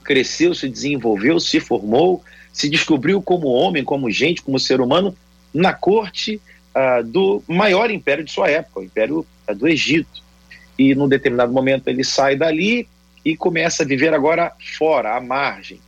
cresceu, 0.05 0.55
se 0.55 0.69
desenvolveu, 0.69 1.37
se 1.37 1.59
formou, 1.59 2.23
se 2.53 2.69
descobriu 2.69 3.21
como 3.21 3.49
homem, 3.49 3.83
como 3.83 4.09
gente, 4.09 4.41
como 4.41 4.57
ser 4.57 4.79
humano 4.79 5.13
na 5.53 5.73
corte 5.73 6.39
uh, 6.75 7.03
do 7.03 7.43
maior 7.47 7.91
império 7.91 8.23
de 8.23 8.31
sua 8.31 8.49
época, 8.49 8.79
o 8.79 8.83
império 8.83 9.25
uh, 9.47 9.55
do 9.55 9.67
Egito. 9.67 10.21
E 10.77 10.95
num 10.95 11.07
determinado 11.07 11.51
momento 11.51 11.87
ele 11.87 12.03
sai 12.03 12.35
dali 12.35 12.87
e 13.23 13.37
começa 13.37 13.83
a 13.83 13.85
viver 13.85 14.13
agora 14.13 14.51
fora, 14.77 15.15
à 15.15 15.21
margem. 15.21 15.79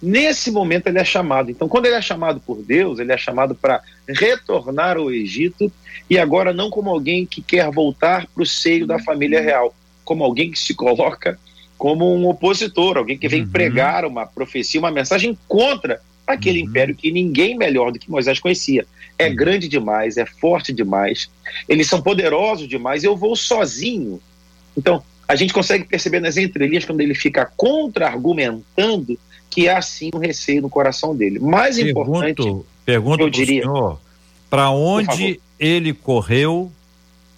Nesse 0.00 0.50
momento 0.50 0.88
ele 0.88 0.98
é 0.98 1.04
chamado. 1.04 1.50
Então, 1.50 1.68
quando 1.68 1.86
ele 1.86 1.94
é 1.94 2.02
chamado 2.02 2.40
por 2.40 2.62
Deus, 2.62 2.98
ele 2.98 3.12
é 3.12 3.16
chamado 3.16 3.54
para 3.54 3.80
retornar 4.08 4.96
ao 4.96 5.12
Egito 5.12 5.70
e 6.10 6.18
agora 6.18 6.52
não 6.52 6.70
como 6.70 6.90
alguém 6.90 7.24
que 7.24 7.40
quer 7.40 7.70
voltar 7.70 8.26
para 8.26 8.42
o 8.42 8.46
seio 8.46 8.86
da 8.86 8.98
família 8.98 9.40
real, 9.40 9.74
como 10.04 10.24
alguém 10.24 10.50
que 10.50 10.58
se 10.58 10.74
coloca 10.74 11.38
como 11.78 12.14
um 12.14 12.28
opositor, 12.28 12.96
alguém 12.96 13.18
que 13.18 13.28
vem 13.28 13.42
uhum. 13.42 13.50
pregar 13.50 14.04
uma 14.04 14.24
profecia, 14.24 14.78
uma 14.78 14.90
mensagem 14.90 15.36
contra 15.48 16.00
aquele 16.26 16.62
uhum. 16.62 16.68
império 16.68 16.94
que 16.94 17.10
ninguém 17.10 17.56
melhor 17.56 17.92
do 17.92 17.98
que 17.98 18.10
Moisés 18.10 18.38
conhecia 18.38 18.86
é 19.18 19.30
grande 19.30 19.68
demais, 19.68 20.16
é 20.16 20.26
forte 20.26 20.72
demais, 20.72 21.30
eles 21.68 21.86
são 21.86 22.02
poderosos 22.02 22.66
demais, 22.66 23.04
eu 23.04 23.16
vou 23.16 23.36
sozinho. 23.36 24.20
Então, 24.76 25.02
a 25.28 25.36
gente 25.36 25.52
consegue 25.52 25.84
perceber 25.84 26.20
nas 26.20 26.36
entrelinhas, 26.36 26.84
quando 26.84 27.00
ele 27.00 27.14
fica 27.14 27.50
contra-argumentando, 27.56 29.18
que 29.48 29.68
há 29.68 29.80
sim 29.80 30.10
um 30.14 30.18
receio 30.18 30.62
no 30.62 30.70
coração 30.70 31.14
dele. 31.14 31.38
Mais 31.38 31.76
pergunto, 31.76 32.00
importante, 32.00 32.66
pergunto 32.84 33.22
eu 33.22 33.30
diria. 33.30 33.64
Para 34.50 34.70
onde 34.70 35.40
ele 35.58 35.92
correu 35.92 36.70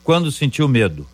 quando 0.03 0.33
sentiu 0.33 0.69
medo? 0.69 1.07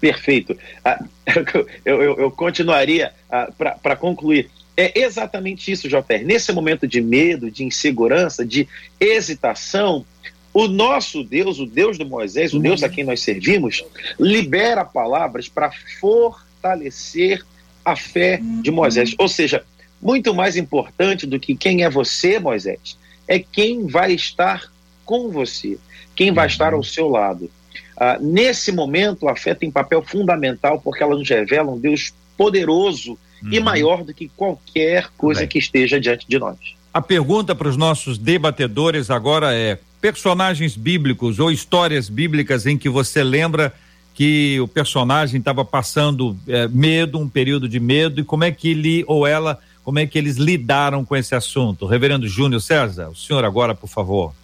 Perfeito. 0.00 0.56
Ah, 0.84 1.02
eu, 1.84 2.00
eu, 2.00 2.18
eu, 2.18 2.30
continuaria 2.30 3.12
ah, 3.30 3.48
para 3.82 3.94
concluir. 3.94 4.50
É 4.76 5.00
exatamente 5.00 5.70
isso, 5.70 5.88
JR. 5.88 6.24
Nesse 6.24 6.52
momento 6.52 6.86
de 6.86 7.00
medo, 7.00 7.50
de 7.50 7.64
insegurança, 7.64 8.44
de 8.44 8.66
hesitação, 8.98 10.04
o 10.52 10.68
nosso 10.68 11.22
Deus, 11.22 11.58
o 11.58 11.66
Deus 11.66 11.98
de 11.98 12.04
Moisés, 12.04 12.52
o 12.52 12.58
Deus 12.58 12.82
a 12.82 12.88
quem 12.88 13.04
nós 13.04 13.20
servimos, 13.20 13.84
libera 14.18 14.84
palavras 14.84 15.48
para 15.48 15.70
fortalecer 16.00 17.44
a 17.84 17.96
fé 17.96 18.40
de 18.62 18.70
Moisés. 18.70 19.14
Ou 19.18 19.28
seja, 19.28 19.64
muito 20.00 20.34
mais 20.34 20.56
importante 20.56 21.26
do 21.26 21.38
que 21.38 21.56
quem 21.56 21.84
é 21.84 21.90
você, 21.90 22.38
Moisés, 22.38 22.98
é 23.28 23.38
quem 23.38 23.86
vai 23.86 24.12
estar 24.12 24.70
com 25.04 25.30
você, 25.30 25.78
quem 26.14 26.32
vai 26.32 26.46
estar 26.46 26.74
ao 26.74 26.82
seu 26.82 27.08
lado. 27.08 27.50
Ah, 27.96 28.18
nesse 28.20 28.72
momento, 28.72 29.28
a 29.28 29.36
fé 29.36 29.54
tem 29.54 29.70
papel 29.70 30.02
fundamental 30.02 30.80
porque 30.80 31.02
ela 31.02 31.16
nos 31.16 31.28
revela 31.28 31.70
um 31.70 31.78
Deus 31.78 32.12
poderoso 32.36 33.18
uhum. 33.42 33.52
e 33.52 33.60
maior 33.60 34.04
do 34.04 34.12
que 34.12 34.28
qualquer 34.36 35.08
coisa 35.16 35.40
Bem. 35.40 35.48
que 35.48 35.58
esteja 35.58 36.00
diante 36.00 36.26
de 36.28 36.38
nós. 36.38 36.56
A 36.92 37.00
pergunta 37.00 37.54
para 37.54 37.68
os 37.68 37.76
nossos 37.76 38.18
debatedores 38.18 39.10
agora 39.10 39.54
é: 39.54 39.78
personagens 40.00 40.76
bíblicos 40.76 41.38
ou 41.38 41.50
histórias 41.50 42.08
bíblicas 42.08 42.66
em 42.66 42.76
que 42.76 42.88
você 42.88 43.22
lembra 43.22 43.72
que 44.14 44.60
o 44.60 44.68
personagem 44.68 45.38
estava 45.38 45.64
passando 45.64 46.36
é, 46.46 46.68
medo, 46.68 47.18
um 47.18 47.28
período 47.28 47.68
de 47.68 47.80
medo, 47.80 48.20
e 48.20 48.24
como 48.24 48.44
é 48.44 48.52
que 48.52 48.70
ele 48.70 49.04
ou 49.06 49.26
ela, 49.26 49.58
como 49.82 49.98
é 49.98 50.06
que 50.06 50.18
eles 50.18 50.36
lidaram 50.36 51.04
com 51.04 51.16
esse 51.16 51.34
assunto? 51.34 51.86
Reverendo 51.86 52.28
Júnior 52.28 52.60
César, 52.60 53.08
o 53.08 53.16
senhor 53.16 53.44
agora, 53.44 53.74
por 53.74 53.88
favor. 53.88 54.34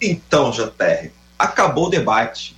Então, 0.00 0.50
JR, 0.50 1.10
acabou 1.38 1.86
o 1.86 1.90
debate. 1.90 2.54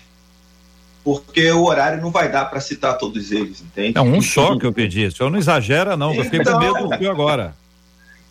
Porque 1.05 1.51
o 1.51 1.65
horário 1.65 2.01
não 2.01 2.11
vai 2.11 2.31
dar 2.31 2.45
para 2.45 2.61
citar 2.61 2.97
todos 2.97 3.33
eles, 3.33 3.61
entende? 3.61 3.99
É 3.99 4.01
um 4.01 4.23
só 4.23 4.57
que 4.57 4.65
eu 4.65 4.73
pedi. 4.73 5.07
O 5.07 5.13
senhor 5.13 5.31
não 5.31 5.39
exagera, 5.39 5.97
não. 5.97 6.15
Eu 6.15 6.25
fiquei 6.25 6.41
então, 6.41 6.55
com 6.55 6.61
medo 6.61 6.89
do 6.89 6.99
que 6.99 7.07
agora. 7.07 7.55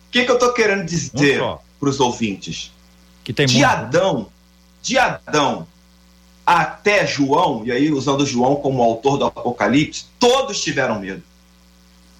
O 0.08 0.12
que, 0.12 0.24
que 0.24 0.30
eu 0.30 0.36
estou 0.36 0.52
querendo 0.52 0.84
dizer 0.84 1.42
um 1.42 1.58
para 1.78 1.88
os 1.88 2.00
ouvintes? 2.00 2.72
Que 3.22 3.32
tem 3.32 3.46
de. 3.46 3.62
Adão, 3.62 4.28
de 4.80 4.96
Adão 4.98 5.66
até 6.46 7.06
João, 7.06 7.62
e 7.64 7.70
aí 7.70 7.92
usando 7.92 8.26
João 8.26 8.56
como 8.56 8.82
autor 8.82 9.16
do 9.16 9.24
Apocalipse, 9.26 10.06
todos 10.18 10.60
tiveram 10.60 10.98
medo. 10.98 11.22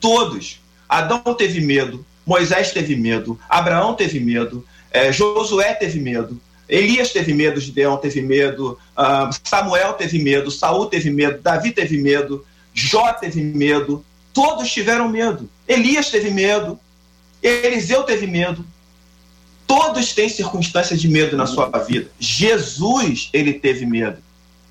Todos. 0.01 0.61
Adão 0.89 1.23
teve 1.35 1.61
medo, 1.61 2.05
Moisés 2.25 2.71
teve 2.71 2.95
medo, 2.95 3.39
Abraão 3.49 3.95
teve 3.95 4.21
medo, 4.21 4.65
é, 4.91 5.13
Josué 5.13 5.75
teve 5.75 5.99
medo, 5.99 6.41
Elias 6.73 7.13
teve 7.13 7.35
medo, 7.35 7.61
Gideão 7.61 7.97
teve 7.97 8.23
medo, 8.23 8.79
uh, 8.97 9.35
Samuel 9.45 9.93
teve 9.93 10.19
medo, 10.19 10.51
Saul 10.51 10.87
teve 10.87 11.11
medo, 11.11 11.41
Davi 11.43 11.71
teve 11.71 11.99
medo, 11.99 12.45
Jó 12.73 13.13
teve 13.13 13.43
medo, 13.43 14.05
todos 14.33 14.71
tiveram 14.71 15.09
medo. 15.09 15.49
Elias 15.69 16.11
teve 16.11 16.31
medo, 16.31 16.79
Eliseu 17.43 18.05
teve 18.05 18.27
medo, 18.27 18.65
Todos 19.75 20.13
têm 20.13 20.29
circunstâncias 20.29 21.01
de 21.01 21.09
medo 21.09 21.35
na 21.35 21.47
sua 21.47 21.67
vida. 21.79 22.11
Jesus, 22.21 23.31
ele 23.33 23.55
teve 23.55 23.87
medo. 23.87 24.19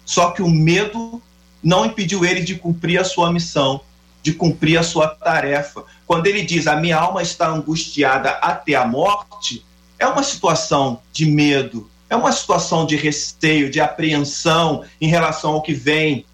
Só 0.06 0.30
que 0.30 0.44
o 0.44 0.48
medo 0.48 1.20
não 1.64 1.88
impediu 1.88 2.24
ele 2.24 2.42
de 2.42 2.54
cumprir 2.54 3.00
a 3.00 3.04
sua 3.04 3.34
missão, 3.34 3.82
de 4.22 4.32
cumprir 4.32 4.78
a 4.78 4.84
sua 4.84 5.08
tarefa. 5.08 5.84
Quando 6.06 6.28
ele 6.28 6.44
diz: 6.44 6.68
"A 6.68 6.76
minha 6.76 6.98
alma 6.98 7.24
está 7.24 7.50
angustiada 7.50 8.30
até 8.44 8.76
a 8.76 8.86
morte", 8.86 9.66
é 10.02 10.08
uma 10.08 10.24
situação 10.24 11.02
de 11.14 11.26
medo, 11.26 11.90
é 12.10 12.16
uma 12.16 12.32
situação 12.32 12.86
de 12.86 12.96
receio, 12.96 13.70
de 13.70 13.80
apreensão 13.80 14.84
em 15.00 15.08
relação 15.08 15.54
ao 15.54 15.62
que 15.62 15.74
vem 15.74 16.26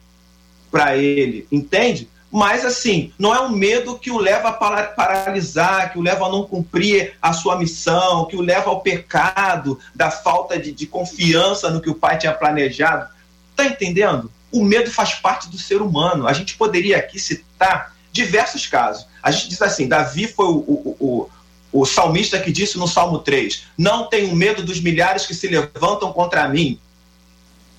para 0.71 0.97
ele, 0.97 1.47
entende? 1.51 2.09
mas 2.31 2.65
assim, 2.65 3.12
não 3.17 3.33
é 3.33 3.39
um 3.41 3.50
medo 3.50 3.97
que 3.97 4.12
o 4.12 4.17
leva 4.17 4.50
a 4.50 4.53
paralisar, 4.53 5.91
que 5.91 5.97
o 5.97 6.01
leva 6.01 6.25
a 6.25 6.29
não 6.29 6.45
cumprir 6.45 7.15
a 7.21 7.31
sua 7.31 7.57
missão, 7.57 8.25
que 8.25 8.36
o 8.36 8.41
leva 8.41 8.69
ao 8.69 8.81
pecado, 8.81 9.79
da 9.95 10.12
falta 10.12 10.59
de, 10.59 10.71
de 10.71 10.86
confiança 10.86 11.69
no 11.69 11.81
que 11.81 11.89
o 11.89 11.95
pai 11.95 12.17
tinha 12.17 12.33
planejado. 12.33 13.09
Tá 13.55 13.65
entendendo? 13.65 14.31
O 14.51 14.63
medo 14.63 14.91
faz 14.91 15.13
parte 15.15 15.50
do 15.50 15.57
ser 15.57 15.81
humano. 15.81 16.27
A 16.27 16.33
gente 16.33 16.57
poderia 16.57 16.97
aqui 16.97 17.17
citar 17.17 17.95
diversos 18.12 18.67
casos. 18.67 19.07
A 19.24 19.31
gente 19.31 19.50
diz 19.50 19.62
assim: 19.62 19.88
Davi 19.88 20.27
foi 20.27 20.45
o, 20.45 20.57
o, 20.57 20.97
o, 21.00 21.29
o 21.71 21.86
salmista 21.86 22.39
que 22.39 22.51
disse 22.51 22.77
no 22.77 22.88
Salmo 22.88 23.19
3: 23.19 23.63
Não 23.77 24.07
tenho 24.07 24.36
medo 24.36 24.63
dos 24.63 24.79
milhares 24.79 25.25
que 25.25 25.33
se 25.33 25.47
levantam 25.47 26.12
contra 26.13 26.47
mim. 26.47 26.79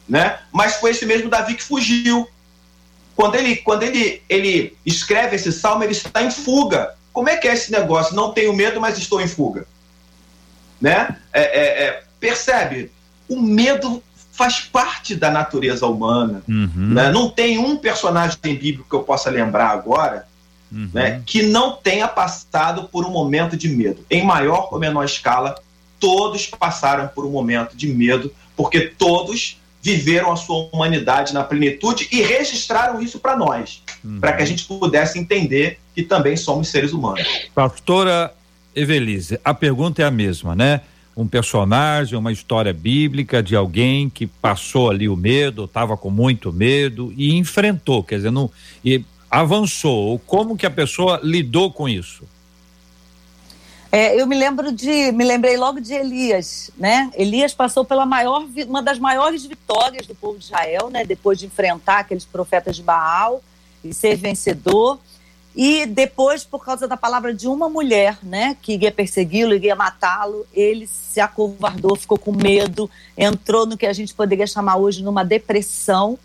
Né? 0.09 0.38
Mas 0.52 0.76
foi 0.76 0.92
esse 0.92 1.04
mesmo 1.04 1.28
Davi 1.28 1.54
que 1.54 1.62
fugiu 1.62 2.28
quando 3.18 3.35
ele, 3.35 3.57
quando 3.57 3.83
ele, 3.83 4.23
ele 4.28 4.76
escreve 4.87 5.35
esse 5.35 5.50
salmo, 5.50 5.83
ele 5.83 5.90
está 5.90 6.23
em 6.23 6.30
fuga. 6.30 6.95
Como 7.12 7.28
é 7.28 7.37
que 7.37 7.49
é 7.49 7.52
esse 7.52 7.73
negócio? 7.73 8.14
Não 8.14 8.33
tenho 8.33 8.54
medo, 8.54 8.80
mas 8.80 8.97
estou 8.97 9.21
em 9.21 9.26
fuga. 9.26 9.66
Né? 10.80 11.16
É, 11.33 11.42
é, 11.42 11.85
é, 11.85 12.04
percebe? 12.21 12.92
O 13.28 13.42
medo 13.42 14.00
faz 14.30 14.61
parte 14.61 15.16
da 15.16 15.33
natureza 15.33 15.85
humana. 15.85 16.45
Uhum. 16.49 16.71
Né? 16.95 17.11
Não 17.11 17.28
tem 17.28 17.59
um 17.59 17.76
personagem 17.76 18.38
bíblico 18.40 18.88
que 18.88 18.95
eu 18.95 19.02
possa 19.02 19.30
lembrar 19.30 19.71
agora 19.71 20.28
uhum. 20.73 20.91
né, 20.93 21.23
que 21.25 21.43
não 21.43 21.73
tenha 21.73 22.09
passado 22.09 22.85
por 22.85 23.05
um 23.05 23.11
momento 23.11 23.57
de 23.57 23.69
medo. 23.69 24.05
Em 24.11 24.25
maior 24.25 24.69
ou 24.71 24.79
menor 24.79 25.05
escala, 25.05 25.55
todos 25.99 26.47
passaram 26.47 27.09
por 27.09 27.25
um 27.25 27.31
momento 27.31 27.77
de 27.77 27.89
medo, 27.89 28.33
porque 28.57 28.81
todos 28.81 29.59
viveram 29.83 30.33
a 30.33 30.37
sua 30.37 30.69
humanidade 30.73 31.33
na 31.33 31.45
plenitude 31.45 32.09
e 32.11 32.21
registraram 32.21 33.01
isso 33.01 33.19
para 33.19 33.37
nós, 33.37 33.83
uhum. 34.05 34.21
para 34.21 34.33
que 34.33 34.43
a 34.43 34.47
gente 34.47 34.65
pudesse 34.65 35.19
entender 35.19 35.79
que 35.95 36.03
também 36.03 36.37
somos 36.37 36.69
seres 36.69 36.93
humanos. 36.93 37.27
Pastora 37.55 38.33
Evelise, 38.75 39.41
a 39.45 39.55
pergunta 39.55 40.03
é 40.03 40.05
a 40.05 40.11
mesma, 40.11 40.55
né? 40.55 40.83
Um 41.17 41.27
personagem, 41.27 42.17
uma 42.17 42.31
história 42.31 42.73
bíblica 42.73 43.43
de 43.43 43.57
alguém 43.57 44.09
que 44.09 44.27
passou 44.27 44.91
ali 44.91 45.09
o 45.09 45.17
medo, 45.17 45.65
estava 45.65 45.97
com 45.97 46.11
muito 46.11 46.53
medo 46.53 47.13
e 47.17 47.35
enfrentou, 47.35 48.05
quer 48.05 48.17
dizer, 48.17 48.31
não, 48.31 48.49
e 48.85 49.05
avançou. 49.30 50.18
Como 50.20 50.56
que 50.56 50.66
a 50.66 50.70
pessoa 50.70 51.20
lidou 51.23 51.73
com 51.73 51.88
isso? 51.88 52.25
É, 53.90 54.20
eu 54.20 54.26
me 54.26 54.37
lembro 54.37 54.70
de, 54.70 55.11
me 55.12 55.25
lembrei 55.25 55.56
logo 55.56 55.80
de 55.80 55.94
Elias, 55.94 56.70
né? 56.76 57.11
Elias 57.14 57.54
passou 57.54 57.87
pela 57.87 58.04
maior, 58.04 58.44
uma 58.66 58.82
das 58.82 58.99
maiores 58.99 59.47
vitórias 59.47 60.06
do 60.06 60.14
povo 60.14 60.38
de 60.38 60.44
Israel, 60.44 60.90
né? 60.90 61.04
Depois 61.04 61.38
de 61.38 61.47
enfrentar 61.47 62.00
aqueles 62.00 62.26
profetas 62.26 62.76
de 62.76 62.82
Baal 62.82 63.42
e 63.82 63.94
ser 63.94 64.16
vencedor. 64.16 64.99
E 65.56 65.87
depois, 65.87 66.44
por 66.44 66.64
causa 66.64 66.87
da 66.87 66.97
palavra 66.97 67.35
de 67.35 67.49
uma 67.49 67.68
mulher, 67.68 68.18
né, 68.23 68.56
que 68.62 68.76
ia 68.76 68.92
persegui-lo, 68.92 69.54
ia 69.54 69.75
matá-lo, 69.75 70.47
ele 70.52 70.87
se 70.87 71.20
acovardou, 71.20 71.97
ficou 71.97 72.16
com 72.16 72.30
medo, 72.30 72.88
entrou 73.16 73.66
no 73.66 73.76
que 73.76 73.87
a 73.87 73.92
gente 73.92 74.14
poderia 74.14 74.47
chamar 74.47 74.76
hoje 74.76 75.02
numa 75.02 75.25
depressão. 75.25 76.16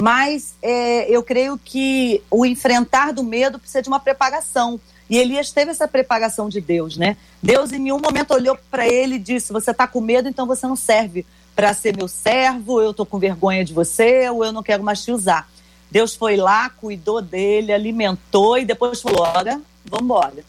Mas 0.00 0.54
é, 0.60 1.08
eu 1.08 1.22
creio 1.22 1.58
que 1.62 2.22
o 2.30 2.44
enfrentar 2.44 3.12
do 3.12 3.22
medo 3.22 3.58
precisa 3.58 3.82
de 3.82 3.88
uma 3.88 4.00
preparação 4.00 4.80
e 5.08 5.18
Elias 5.18 5.52
teve 5.52 5.70
essa 5.70 5.86
preparação 5.86 6.48
de 6.48 6.60
Deus, 6.60 6.96
né? 6.96 7.16
Deus 7.42 7.72
em 7.72 7.78
nenhum 7.78 8.00
momento 8.00 8.32
olhou 8.32 8.58
para 8.70 8.86
ele 8.86 9.16
e 9.16 9.18
disse: 9.18 9.52
Você 9.52 9.70
está 9.70 9.86
com 9.86 10.00
medo, 10.00 10.28
então 10.28 10.46
você 10.46 10.66
não 10.66 10.76
serve 10.76 11.26
para 11.54 11.74
ser 11.74 11.96
meu 11.96 12.08
servo, 12.08 12.80
eu 12.80 12.90
estou 12.90 13.06
com 13.06 13.18
vergonha 13.18 13.64
de 13.64 13.72
você, 13.72 14.28
ou 14.30 14.44
eu 14.44 14.52
não 14.52 14.62
quero 14.62 14.82
mais 14.82 15.04
te 15.04 15.12
usar. 15.12 15.48
Deus 15.90 16.14
foi 16.14 16.36
lá, 16.36 16.70
cuidou 16.70 17.20
dele, 17.20 17.72
alimentou 17.72 18.58
e 18.58 18.64
depois 18.64 19.00
falou: 19.02 19.26
Olha, 19.36 19.60
vamos 19.84 20.04
embora. 20.04 20.44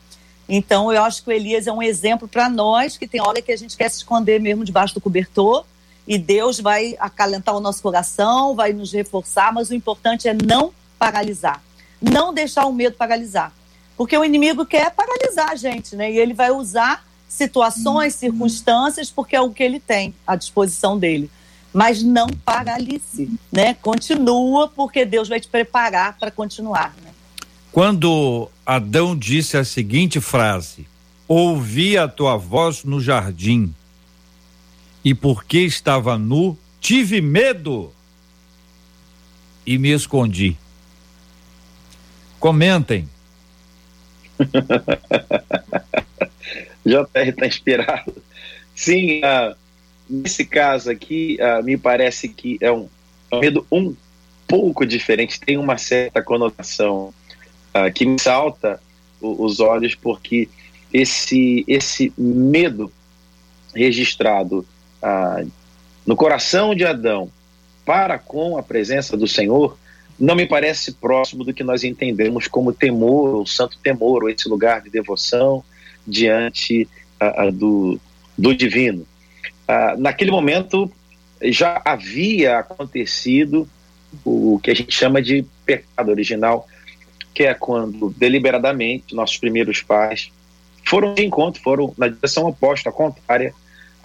Então 0.48 0.92
eu 0.92 1.04
acho 1.04 1.24
que 1.24 1.30
o 1.30 1.34
Elias 1.34 1.68
é 1.68 1.72
um 1.72 1.84
exemplo 1.84 2.28
para 2.28 2.48
nós 2.48 2.98
que 2.98 3.08
tem 3.08 3.22
hora 3.22 3.42
que 3.42 3.52
a 3.52 3.58
gente 3.58 3.76
quer 3.76 3.90
se 3.90 3.98
esconder 3.98 4.40
mesmo 4.40 4.64
debaixo 4.64 4.94
do 4.94 5.02
cobertor 5.02 5.66
e 6.08 6.18
Deus 6.18 6.60
vai 6.60 6.96
acalentar 7.00 7.56
o 7.56 7.60
nosso 7.60 7.82
coração, 7.82 8.56
vai 8.56 8.74
nos 8.74 8.92
reforçar, 8.94 9.52
mas 9.52 9.70
o 9.70 9.74
importante 9.74 10.28
é 10.28 10.34
não 10.34 10.72
paralisar, 11.00 11.62
não 12.02 12.34
deixar 12.34 12.66
o 12.66 12.74
medo 12.74 12.96
paralisar. 12.96 13.52
Porque 13.98 14.18
o 14.18 14.24
inimigo 14.24 14.66
quer 14.66 14.92
paralisar 14.92 15.52
a 15.52 15.56
gente, 15.56 15.96
né? 15.96 16.12
E 16.12 16.18
ele 16.18 16.34
vai 16.34 16.52
usar 16.52 17.06
situações, 17.28 18.14
uhum. 18.14 18.20
circunstâncias, 18.20 19.10
porque 19.10 19.36
é 19.36 19.42
o 19.42 19.52
que 19.52 19.64
ele 19.64 19.80
tem 19.80 20.14
à 20.28 20.36
disposição 20.36 20.98
dele. 20.98 21.30
Mas 21.74 22.04
não 22.04 22.28
paralise, 22.28 23.30
né? 23.52 23.74
Continua, 23.74 24.68
porque 24.68 25.06
Deus 25.06 25.28
vai 25.28 25.40
te 25.40 25.48
preparar 25.48 26.18
para 26.18 26.32
continuar. 26.32 26.94
Né? 27.04 27.12
Quando 27.72 28.50
Adão 28.66 29.18
disse 29.18 29.58
a 29.58 29.66
seguinte 29.66 30.22
frase: 30.22 30.88
Ouvi 31.28 31.98
a 31.98 32.08
tua 32.08 32.38
voz 32.38 32.84
no 32.84 33.02
jardim, 33.02 33.74
e 35.06 35.14
porque 35.14 35.60
estava 35.60 36.18
nu, 36.18 36.58
tive 36.82 37.22
medo 37.22 37.94
e 39.64 39.78
me 39.78 39.92
escondi. 39.92 40.58
Comentem 42.40 43.08
JR 46.84 47.30
está 47.30 47.48
inspirado. 47.48 48.22
Sim, 48.76 49.20
uh, 49.20 49.56
nesse 50.10 50.44
caso 50.44 50.90
aqui, 50.90 51.38
uh, 51.40 51.64
me 51.64 51.78
parece 51.78 52.28
que 52.28 52.58
é 52.60 52.72
um, 52.72 52.90
é 53.32 53.36
um 53.36 53.40
medo 53.40 53.66
um 53.72 53.96
pouco 54.48 54.86
diferente, 54.86 55.40
tem 55.40 55.58
uma 55.58 55.78
certa 55.78 56.22
conotação 56.22 57.14
uh, 57.74 57.92
que 57.94 58.06
me 58.06 58.20
salta 58.20 58.82
o, 59.22 59.46
os 59.46 59.60
olhos, 59.60 59.96
porque 59.96 60.50
esse, 60.92 61.64
esse 61.68 62.12
medo 62.18 62.92
registrado 63.74 64.66
uh, 65.06 65.50
no 66.06 66.16
coração 66.16 66.74
de 66.74 66.84
Adão 66.84 67.30
para 67.86 68.18
com 68.18 68.58
a 68.58 68.64
presença 68.64 69.16
do 69.16 69.28
Senhor 69.28 69.78
não 70.20 70.36
me 70.36 70.48
parece 70.48 70.94
próximo 70.94 71.44
do 71.44 71.54
que 71.54 71.64
nós 71.64 71.84
entendemos 71.84 72.48
como 72.48 72.74
temor, 72.74 73.36
o 73.36 73.46
santo 73.46 73.78
temor, 73.80 74.24
ou 74.24 74.30
esse 74.30 74.48
lugar 74.48 74.82
de 74.82 74.90
devoção 74.90 75.64
diante 76.08 76.88
uh, 77.22 77.52
do, 77.52 78.00
do 78.38 78.56
divino. 78.56 79.06
naquele 79.98 80.32
momento 80.32 80.92
já 81.44 81.82
havia 81.84 82.60
acontecido 82.60 83.68
o 84.24 84.60
que 84.64 84.72
a 84.72 84.74
gente 84.74 84.94
chama 84.94 85.22
de 85.22 85.46
pecado 85.66 86.10
original, 86.10 86.68
que 87.34 87.44
é 87.44 87.54
quando 87.54 88.14
deliberadamente 88.18 89.14
nossos 89.14 89.38
primeiros 89.38 89.82
pais 89.82 90.32
foram 90.86 91.14
de 91.14 91.26
encontro, 91.26 91.62
foram 91.62 91.94
na 91.98 92.08
direção 92.08 92.46
oposta, 92.48 92.92
contrária 92.92 93.54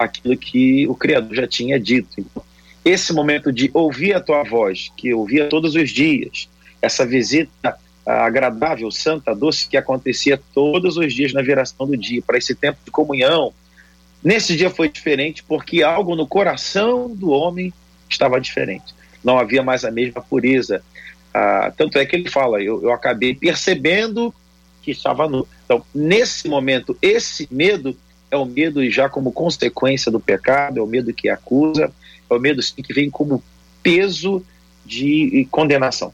àquilo 0.03 0.37
que 0.37 0.87
o 0.87 0.95
Criador 0.95 1.35
já 1.35 1.47
tinha 1.47 1.79
dito. 1.79 2.09
Então, 2.17 2.43
esse 2.83 3.13
momento 3.13 3.51
de 3.51 3.69
ouvir 3.73 4.13
a 4.13 4.19
tua 4.19 4.43
voz, 4.43 4.91
que 4.97 5.09
eu 5.09 5.19
ouvia 5.19 5.49
todos 5.49 5.75
os 5.75 5.89
dias, 5.89 6.49
essa 6.81 7.05
visita 7.05 7.77
agradável, 8.05 8.89
santa, 8.91 9.35
doce, 9.35 9.67
que 9.67 9.77
acontecia 9.77 10.41
todos 10.53 10.97
os 10.97 11.13
dias 11.13 11.33
na 11.33 11.41
viração 11.41 11.85
do 11.85 11.95
dia, 11.95 12.21
para 12.25 12.37
esse 12.37 12.55
tempo 12.55 12.79
de 12.83 12.89
comunhão, 12.89 13.53
nesse 14.23 14.57
dia 14.57 14.69
foi 14.71 14.89
diferente 14.89 15.43
porque 15.43 15.83
algo 15.83 16.15
no 16.15 16.25
coração 16.25 17.13
do 17.13 17.29
homem 17.29 17.71
estava 18.09 18.41
diferente 18.41 18.95
não 19.23 19.37
havia 19.37 19.63
mais 19.63 19.85
a 19.85 19.91
mesma 19.91 20.21
pureza. 20.21 20.83
Ah, 21.33 21.71
tanto 21.75 21.97
é 21.97 22.05
que 22.05 22.15
ele 22.15 22.29
fala, 22.29 22.61
eu, 22.61 22.81
eu 22.83 22.91
acabei 22.91 23.33
percebendo 23.33 24.33
que 24.81 24.91
estava 24.91 25.29
nu. 25.29 25.47
Então, 25.63 25.83
nesse 25.93 26.47
momento, 26.47 26.97
esse 27.01 27.47
medo 27.51 27.95
é 28.31 28.37
o 28.37 28.45
medo 28.45 28.89
já 28.89 29.09
como 29.09 29.31
consequência 29.31 30.11
do 30.11 30.19
pecado, 30.19 30.79
é 30.79 30.81
o 30.81 30.87
medo 30.87 31.13
que 31.13 31.29
acusa, 31.29 31.91
é 32.29 32.33
o 32.33 32.39
medo 32.39 32.61
sim, 32.61 32.81
que 32.81 32.93
vem 32.93 33.09
como 33.09 33.43
peso 33.83 34.43
de 34.85 35.47
condenação. 35.51 36.13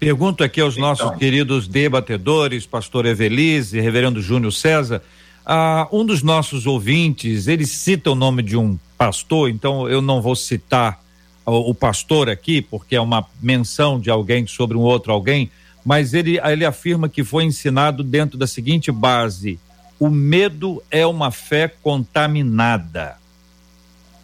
Pergunto 0.00 0.42
aqui 0.42 0.60
aos 0.60 0.74
então. 0.74 0.88
nossos 0.88 1.16
queridos 1.18 1.68
debatedores, 1.68 2.64
pastor 2.64 3.04
Evelise, 3.04 3.80
reverendo 3.80 4.22
Júnior 4.22 4.52
César, 4.52 5.02
ah, 5.44 5.88
um 5.92 6.04
dos 6.04 6.22
nossos 6.22 6.66
ouvintes, 6.66 7.46
ele 7.46 7.66
cita 7.66 8.10
o 8.10 8.14
nome 8.14 8.42
de 8.42 8.56
um 8.56 8.78
pastor, 8.96 9.50
então 9.50 9.88
eu 9.88 10.00
não 10.00 10.22
vou 10.22 10.36
citar 10.36 11.00
o, 11.44 11.70
o 11.70 11.74
pastor 11.74 12.28
aqui, 12.28 12.62
porque 12.62 12.96
é 12.96 13.00
uma 13.00 13.26
menção 13.42 13.98
de 13.98 14.10
alguém 14.10 14.46
sobre 14.46 14.76
um 14.76 14.82
outro 14.82 15.12
alguém, 15.12 15.50
mas 15.84 16.14
ele, 16.14 16.38
ele 16.38 16.64
afirma 16.64 17.08
que 17.08 17.24
foi 17.24 17.44
ensinado 17.44 18.04
dentro 18.04 18.36
da 18.38 18.46
seguinte 18.46 18.92
base: 18.92 19.58
o 19.98 20.08
medo 20.08 20.82
é 20.90 21.06
uma 21.06 21.30
fé 21.30 21.68
contaminada. 21.82 23.16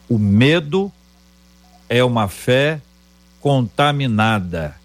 O 0.09 0.19
medo 0.19 0.93
é 1.89 2.03
uma 2.05 2.29
fé 2.29 2.81
contaminada. 3.41 4.77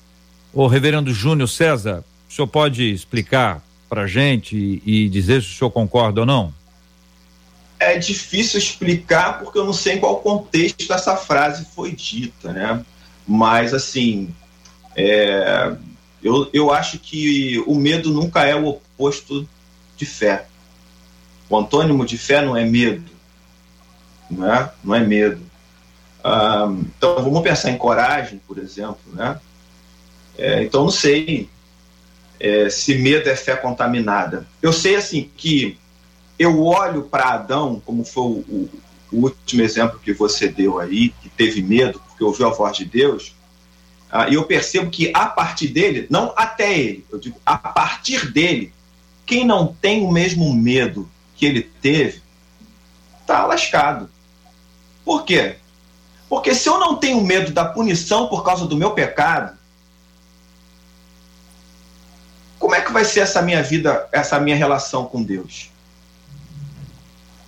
O 0.54 0.68
reverendo 0.68 1.14
Júnior 1.14 1.48
César, 1.48 2.04
o 2.30 2.34
senhor 2.34 2.48
pode 2.48 2.92
explicar 2.92 3.64
para 3.88 4.08
gente 4.08 4.82
e, 4.86 5.10
dizer 5.10 5.42
se 5.42 5.50
o 5.50 5.58
senhor 5.58 5.72
concorda 5.72 6.22
ou 6.22 6.26
não? 6.26 6.54
é 7.80 7.98
difícil 7.98 8.60
explicar 8.60 9.40
porque 9.40 9.58
eu 9.58 9.66
não 9.66 9.74
sei 9.74 9.94
em 9.94 10.00
qual 10.00 10.18
contexto 10.18 10.92
essa 10.92 11.16
frase 11.16 11.66
foi 11.74 11.94
dita, 11.94 12.52
né? 12.52 12.84
Mas, 13.26 13.74
assim, 13.74 14.30
é, 14.96 15.74
eu, 16.22 16.50
eu 16.52 16.72
acho 16.72 17.00
que 17.00 17.64
o 17.66 17.76
medo 17.76 18.12
nunca 18.12 18.44
é 18.44 18.54
o 18.54 18.68
oposto 18.68 19.48
de 19.96 20.06
fé. 20.06 20.46
O 21.50 21.58
antônimo 21.58 22.06
de 22.06 22.18
fé 22.18 22.42
não 22.42 22.56
é 22.56 22.64
medo, 22.64 23.12
não 24.30 24.54
é? 24.54 24.72
Não 24.84 24.96
é 24.96 25.00
medo. 25.00 25.42
Ah, 26.24 26.72
então, 26.72 27.16
vamos 27.24 27.42
pensar 27.42 27.72
em 27.72 27.78
coragem, 27.78 28.40
por 28.48 28.58
exemplo, 28.58 29.00
né? 29.14 29.40
É, 30.38 30.64
então, 30.64 30.84
não 30.84 30.92
sei 30.92 31.50
é, 32.40 32.70
se 32.70 32.96
medo 32.96 33.30
é 33.30 33.36
fé 33.36 33.56
contaminada. 33.56 34.48
Eu 34.62 34.72
sei, 34.72 34.96
assim, 34.96 35.30
que 35.36 35.78
eu 36.38 36.64
olho 36.64 37.04
para 37.04 37.34
Adão, 37.34 37.82
como 37.86 38.06
foi 38.06 38.24
o, 38.24 38.70
o, 39.12 39.18
último 39.24 39.62
exemplo 39.62 40.00
que 40.00 40.14
você 40.14 40.48
deu 40.48 40.80
aí, 40.80 41.10
que 41.22 41.30
teve 41.30 41.62
medo 41.62 42.00
porque 42.08 42.24
ouviu 42.24 42.48
a 42.48 42.54
voz 42.54 42.78
de 42.78 42.86
Deus, 42.86 43.36
uh, 44.12 44.30
e 44.30 44.36
eu 44.36 44.46
percebo 44.46 44.90
que 44.90 45.12
a 45.14 45.26
partir 45.26 45.68
dele, 45.68 46.08
não 46.10 46.34
até 46.38 46.78
ele, 46.78 47.06
eu 47.12 47.20
digo 47.20 47.38
a 47.46 47.58
partir 47.58 48.32
dele, 48.32 48.72
quem 49.26 49.46
não 49.46 49.68
tem 49.68 50.06
o 50.06 50.12
mesmo 50.12 50.54
medo 50.54 51.10
que 51.40 51.46
ele 51.46 51.62
teve, 51.62 52.22
está 53.22 53.46
lascado. 53.46 54.10
Por 55.06 55.24
quê? 55.24 55.56
Porque 56.28 56.54
se 56.54 56.68
eu 56.68 56.78
não 56.78 56.98
tenho 56.98 57.22
medo 57.22 57.54
da 57.54 57.64
punição 57.64 58.28
por 58.28 58.44
causa 58.44 58.66
do 58.66 58.76
meu 58.76 58.92
pecado, 58.92 59.58
como 62.60 62.76
é 62.76 62.82
que 62.82 62.92
vai 62.92 63.06
ser 63.06 63.22
essa 63.22 63.42
minha 63.42 63.64
vida, 63.64 64.08
essa 64.12 64.38
minha 64.38 64.56
relação 64.56 65.06
com 65.06 65.24
Deus? 65.24 65.72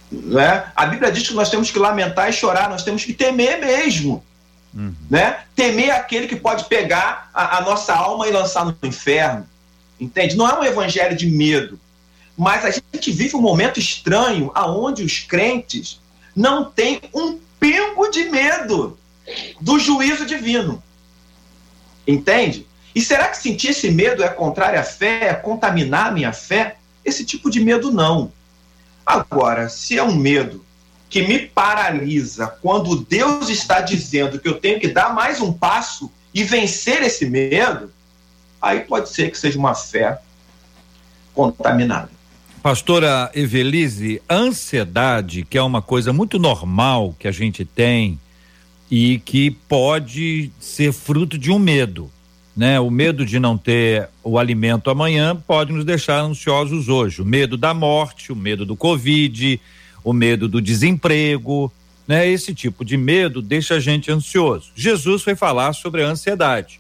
Né? 0.10 0.72
A 0.74 0.86
Bíblia 0.86 1.12
diz 1.12 1.28
que 1.28 1.34
nós 1.34 1.50
temos 1.50 1.70
que 1.70 1.78
lamentar 1.78 2.30
e 2.30 2.34
chorar, 2.34 2.70
nós 2.70 2.84
temos 2.84 3.04
que 3.04 3.14
temer 3.14 3.60
mesmo. 3.60 4.24
Uhum. 4.74 4.96
Né? 5.10 5.42
Temer 5.54 5.92
aquele 5.92 6.28
que 6.28 6.38
pode 6.38 6.64
pegar 6.66 7.30
a, 7.34 7.58
a, 7.58 7.62
nossa 7.62 7.94
alma 7.94 8.26
e 8.26 8.32
lançar 8.32 8.66
no 8.66 8.76
inferno. 8.84 9.46
Entende? 10.00 10.38
Não 10.38 10.48
é 10.50 10.58
um 10.58 10.64
evangelho 10.64 11.16
de 11.16 11.28
medo. 11.28 11.78
Mas 12.42 12.66
a 12.66 12.72
gente 12.72 13.12
vive 13.12 13.36
um 13.36 13.40
momento 13.42 13.80
estranho 13.80 14.50
aonde 14.56 15.04
os 15.04 15.20
crentes 15.20 16.02
não 16.36 16.66
têm 16.66 17.00
um 17.14 17.38
pingo 17.60 18.10
de 18.10 18.32
medo 18.32 18.98
do 19.60 19.78
juízo 19.78 20.26
divino. 20.26 20.82
Entende? 22.08 22.66
E 22.96 23.00
será 23.00 23.28
que 23.28 23.38
sentir 23.38 23.68
esse 23.68 23.92
medo 23.92 24.24
é 24.24 24.28
contrário 24.28 24.80
à 24.80 24.82
fé, 24.82 25.28
é 25.28 25.34
contaminar 25.36 26.08
a 26.08 26.12
minha 26.12 26.34
fé? 26.34 26.78
Esse 27.06 27.24
tipo 27.24 27.48
de 27.48 27.60
medo 27.60 27.92
não. 27.92 28.32
Agora, 29.06 29.70
se 29.70 30.00
é 30.00 30.04
um 30.04 30.16
medo 30.16 30.66
que 31.12 31.22
me 31.22 31.46
paralisa 31.46 32.48
quando 32.48 33.06
Deus 33.06 33.50
está 33.50 33.82
dizendo 33.82 34.40
que 34.40 34.50
eu 34.50 34.60
tenho 34.60 34.80
que 34.80 34.88
dar 34.88 35.14
mais 35.14 35.40
um 35.40 35.54
passo 35.54 36.12
e 36.34 36.44
vencer 36.44 37.04
esse 37.04 37.24
medo, 37.24 37.94
aí 38.60 38.80
pode 38.80 39.10
ser 39.10 39.30
que 39.30 39.38
seja 39.38 39.60
uma 39.60 39.76
fé 39.76 40.20
contaminada. 41.36 42.21
Pastora 42.62 43.32
Evelise, 43.34 44.22
ansiedade, 44.30 45.44
que 45.44 45.58
é 45.58 45.62
uma 45.64 45.82
coisa 45.82 46.14
muito 46.14 46.38
normal 46.38 47.16
que 47.18 47.28
a 47.28 47.32
gente 47.32 47.66
tem 47.66 48.20
e 48.90 49.20
que 49.20 49.52
pode 49.52 50.52
ser 50.60 50.92
fruto 50.92 51.38
de 51.38 51.52
um 51.52 51.58
medo 51.58 52.12
né? 52.56 52.80
O 52.80 52.90
medo 52.90 53.26
de 53.26 53.40
não 53.40 53.58
ter 53.58 54.10
o 54.24 54.38
alimento 54.38 54.90
amanhã 54.90 55.36
pode 55.36 55.72
nos 55.72 55.86
deixar 55.86 56.20
ansiosos 56.20 56.90
hoje. 56.90 57.22
O 57.22 57.26
medo 57.26 57.58
da 57.58 57.74
morte, 57.74 58.32
o 58.32 58.36
medo 58.36 58.66
do 58.66 58.76
Covid, 58.76 59.60
o 60.04 60.14
medo 60.14 60.48
do 60.48 60.62
desemprego, 60.62 61.72
né? 62.08 62.30
Esse 62.30 62.54
tipo 62.54 62.84
de 62.84 62.98
medo 62.98 63.42
deixa 63.42 63.76
a 63.76 63.80
gente 63.80 64.12
ansioso. 64.12 64.72
Jesus 64.76 65.24
foi 65.24 65.36
falar 65.36 65.74
sobre 65.74 66.04
a 66.04 66.08
ansiedade. 66.08 66.80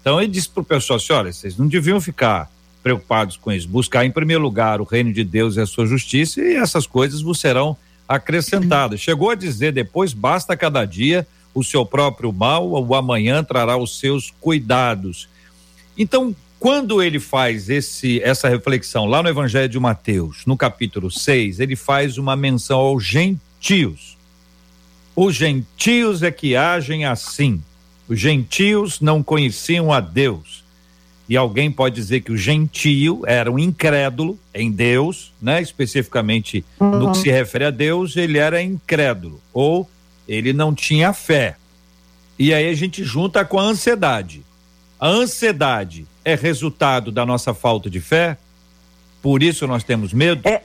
Então 0.00 0.20
ele 0.20 0.30
disse 0.30 0.48
para 0.48 0.62
o 0.62 0.64
pessoal 0.64 0.96
assim: 0.96 1.12
olha, 1.12 1.32
vocês 1.32 1.56
não 1.56 1.66
deviam 1.66 2.00
ficar 2.00 2.50
preocupados 2.82 3.36
com 3.36 3.52
isso. 3.52 3.68
Buscar 3.68 4.04
em 4.04 4.10
primeiro 4.10 4.42
lugar 4.42 4.80
o 4.80 4.84
reino 4.84 5.12
de 5.12 5.24
Deus 5.24 5.56
e 5.56 5.60
a 5.60 5.66
sua 5.66 5.86
justiça, 5.86 6.40
e 6.40 6.56
essas 6.56 6.86
coisas 6.86 7.22
vos 7.22 7.40
serão 7.40 7.76
acrescentadas. 8.08 9.00
Chegou 9.00 9.30
a 9.30 9.34
dizer 9.34 9.72
depois: 9.72 10.12
basta 10.12 10.56
cada 10.56 10.84
dia 10.84 11.26
o 11.54 11.62
seu 11.62 11.84
próprio 11.84 12.32
mal, 12.32 12.68
o 12.70 12.94
amanhã 12.94 13.44
trará 13.44 13.76
os 13.76 13.98
seus 13.98 14.32
cuidados. 14.40 15.28
Então, 15.96 16.34
quando 16.58 17.02
ele 17.02 17.18
faz 17.18 17.68
esse 17.68 18.20
essa 18.22 18.48
reflexão 18.48 19.06
lá 19.06 19.22
no 19.22 19.28
Evangelho 19.28 19.68
de 19.68 19.78
Mateus, 19.78 20.44
no 20.46 20.56
capítulo 20.56 21.10
6, 21.10 21.60
ele 21.60 21.76
faz 21.76 22.18
uma 22.18 22.36
menção 22.36 22.78
aos 22.78 23.04
gentios. 23.04 24.16
Os 25.14 25.34
gentios 25.34 26.22
é 26.22 26.30
que 26.30 26.56
agem 26.56 27.04
assim. 27.04 27.62
Os 28.08 28.18
gentios 28.18 29.00
não 29.00 29.22
conheciam 29.22 29.92
a 29.92 30.00
Deus. 30.00 30.61
E 31.28 31.36
alguém 31.36 31.70
pode 31.70 31.94
dizer 31.94 32.20
que 32.20 32.32
o 32.32 32.36
gentio 32.36 33.22
era 33.26 33.50
um 33.50 33.58
incrédulo 33.58 34.38
em 34.52 34.70
Deus, 34.70 35.32
né? 35.40 35.62
Especificamente 35.62 36.64
uhum. 36.78 36.98
no 36.98 37.12
que 37.12 37.18
se 37.18 37.30
refere 37.30 37.64
a 37.64 37.70
Deus, 37.70 38.16
ele 38.16 38.38
era 38.38 38.60
incrédulo 38.60 39.40
ou 39.52 39.88
ele 40.26 40.52
não 40.52 40.74
tinha 40.74 41.12
fé. 41.12 41.56
E 42.38 42.52
aí 42.52 42.68
a 42.68 42.74
gente 42.74 43.04
junta 43.04 43.44
com 43.44 43.58
a 43.58 43.62
ansiedade. 43.62 44.44
A 44.98 45.08
ansiedade 45.08 46.06
é 46.24 46.34
resultado 46.34 47.10
da 47.10 47.24
nossa 47.24 47.54
falta 47.54 47.88
de 47.88 48.00
fé? 48.00 48.36
Por 49.20 49.42
isso 49.42 49.66
nós 49.66 49.84
temos 49.84 50.12
medo? 50.12 50.46
É, 50.48 50.62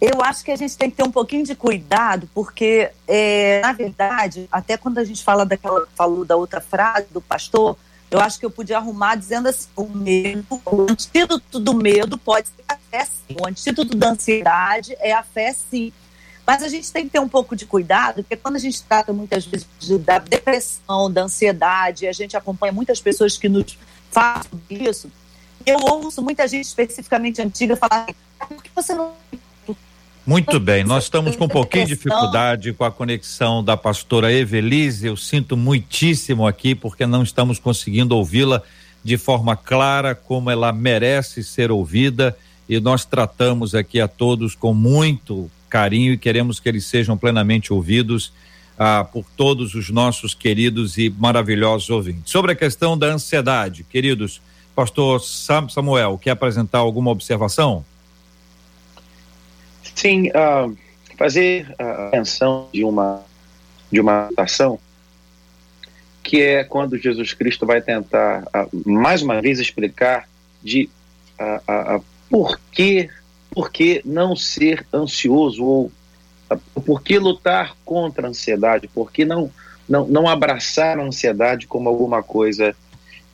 Eu 0.00 0.20
acho 0.20 0.44
que 0.44 0.50
a 0.50 0.56
gente 0.56 0.76
tem 0.76 0.90
que 0.90 0.96
ter 0.96 1.04
um 1.04 1.12
pouquinho 1.12 1.44
de 1.44 1.54
cuidado, 1.54 2.28
porque, 2.34 2.90
é, 3.06 3.60
na 3.60 3.72
verdade, 3.72 4.48
até 4.50 4.76
quando 4.76 4.98
a 4.98 5.04
gente 5.04 5.22
fala 5.22 5.46
daquela, 5.46 5.86
falou 5.94 6.24
da 6.24 6.34
outra 6.34 6.60
frase 6.60 7.06
do 7.12 7.20
pastor, 7.20 7.76
eu 8.12 8.20
acho 8.20 8.38
que 8.38 8.44
eu 8.44 8.50
podia 8.50 8.76
arrumar 8.76 9.16
dizendo 9.16 9.48
assim: 9.48 9.68
o 9.74 9.88
medo, 9.88 10.44
o 10.66 10.82
antídoto 10.82 11.58
do 11.58 11.72
medo 11.72 12.18
pode 12.18 12.48
ser 12.48 12.64
a 12.68 12.76
fé 12.76 13.04
sim, 13.06 13.36
o 13.40 13.46
antídoto 13.46 13.96
da 13.96 14.10
ansiedade 14.10 14.94
é 15.00 15.12
a 15.12 15.22
fé 15.22 15.52
sim. 15.52 15.92
Mas 16.46 16.62
a 16.62 16.68
gente 16.68 16.92
tem 16.92 17.04
que 17.04 17.10
ter 17.10 17.20
um 17.20 17.28
pouco 17.28 17.56
de 17.56 17.64
cuidado, 17.64 18.16
porque 18.16 18.36
quando 18.36 18.56
a 18.56 18.58
gente 18.58 18.82
trata 18.82 19.12
muitas 19.12 19.46
vezes 19.46 19.66
da 20.00 20.18
depressão, 20.18 21.10
da 21.10 21.22
ansiedade, 21.22 22.06
a 22.06 22.12
gente 22.12 22.36
acompanha 22.36 22.72
muitas 22.72 23.00
pessoas 23.00 23.38
que 23.38 23.48
nos 23.48 23.78
falam 24.10 24.44
isso, 24.68 25.10
eu 25.64 25.78
ouço 25.78 26.20
muita 26.20 26.46
gente 26.46 26.66
especificamente 26.66 27.40
antiga 27.40 27.76
falar: 27.76 28.08
ah, 28.38 28.46
por 28.46 28.62
que 28.62 28.70
você 28.74 28.92
não 28.92 29.14
muito 30.26 30.60
bem, 30.60 30.84
nós 30.84 31.04
estamos 31.04 31.34
com 31.34 31.46
um 31.46 31.48
pouquinho 31.48 31.86
de 31.86 31.94
dificuldade 31.94 32.72
com 32.72 32.84
a 32.84 32.90
conexão 32.92 33.62
da 33.62 33.76
pastora 33.76 34.32
Evelise. 34.32 35.06
Eu 35.06 35.16
sinto 35.16 35.56
muitíssimo 35.56 36.46
aqui 36.46 36.74
porque 36.74 37.06
não 37.06 37.22
estamos 37.22 37.58
conseguindo 37.58 38.16
ouvi-la 38.16 38.62
de 39.02 39.18
forma 39.18 39.56
clara 39.56 40.14
como 40.14 40.48
ela 40.48 40.72
merece 40.72 41.42
ser 41.42 41.72
ouvida 41.72 42.36
e 42.68 42.78
nós 42.78 43.04
tratamos 43.04 43.74
aqui 43.74 44.00
a 44.00 44.06
todos 44.06 44.54
com 44.54 44.72
muito 44.72 45.50
carinho 45.68 46.12
e 46.12 46.18
queremos 46.18 46.60
que 46.60 46.68
eles 46.68 46.84
sejam 46.84 47.16
plenamente 47.16 47.72
ouvidos 47.72 48.32
ah, 48.78 49.04
por 49.04 49.24
todos 49.36 49.74
os 49.74 49.90
nossos 49.90 50.34
queridos 50.34 50.98
e 50.98 51.10
maravilhosos 51.10 51.90
ouvintes. 51.90 52.30
Sobre 52.30 52.52
a 52.52 52.54
questão 52.54 52.96
da 52.96 53.08
ansiedade, 53.08 53.84
queridos, 53.84 54.40
pastor 54.74 55.20
Samuel, 55.20 56.18
quer 56.18 56.30
apresentar 56.30 56.78
alguma 56.78 57.10
observação? 57.10 57.84
Sim, 59.94 60.28
uh, 60.30 60.76
fazer 61.16 61.74
a 61.78 62.10
menção 62.12 62.68
de 62.72 62.84
uma 62.84 63.22
de 63.90 64.00
uma 64.00 64.30
ação 64.38 64.78
que 66.22 66.40
é 66.40 66.64
quando 66.64 66.96
Jesus 66.96 67.34
Cristo 67.34 67.66
vai 67.66 67.82
tentar 67.82 68.42
uh, 68.42 68.90
mais 68.90 69.22
uma 69.22 69.40
vez 69.40 69.60
explicar 69.60 70.28
de 70.62 70.88
uh, 71.38 72.02
por 72.30 72.58
que 72.70 73.10
por 73.50 73.70
que 73.70 74.00
não 74.04 74.34
ser 74.34 74.86
ansioso 74.92 75.62
ou 75.62 75.92
por 76.86 77.02
que 77.02 77.18
lutar 77.18 77.76
contra 77.84 78.26
a 78.26 78.30
ansiedade, 78.30 78.88
por 78.88 79.12
que 79.12 79.24
não 79.24 79.50
não, 79.88 80.06
não 80.06 80.28
abraçar 80.28 80.98
a 80.98 81.02
ansiedade 81.02 81.66
como 81.66 81.88
alguma 81.88 82.22
coisa 82.22 82.74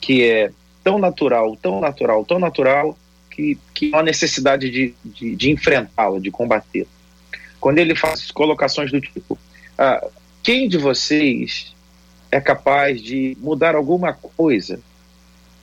que 0.01 0.23
é 0.23 0.51
tão 0.83 0.97
natural, 0.97 1.55
tão 1.61 1.79
natural, 1.79 2.25
tão 2.25 2.39
natural 2.39 2.97
que, 3.39 3.57
que 3.73 3.95
há 3.95 4.03
necessidade 4.03 4.69
de, 4.69 4.93
de, 5.05 5.35
de 5.35 5.49
enfrentá-la, 5.49 6.19
de 6.19 6.29
combater. 6.29 6.85
Quando 7.59 7.79
ele 7.79 7.95
faz 7.95 8.31
colocações 8.31 8.91
do 8.91 8.99
tipo: 8.99 9.37
ah, 9.77 10.05
quem 10.43 10.67
de 10.67 10.77
vocês 10.77 11.73
é 12.31 12.41
capaz 12.41 13.01
de 13.01 13.37
mudar 13.39 13.75
alguma 13.75 14.13
coisa 14.13 14.79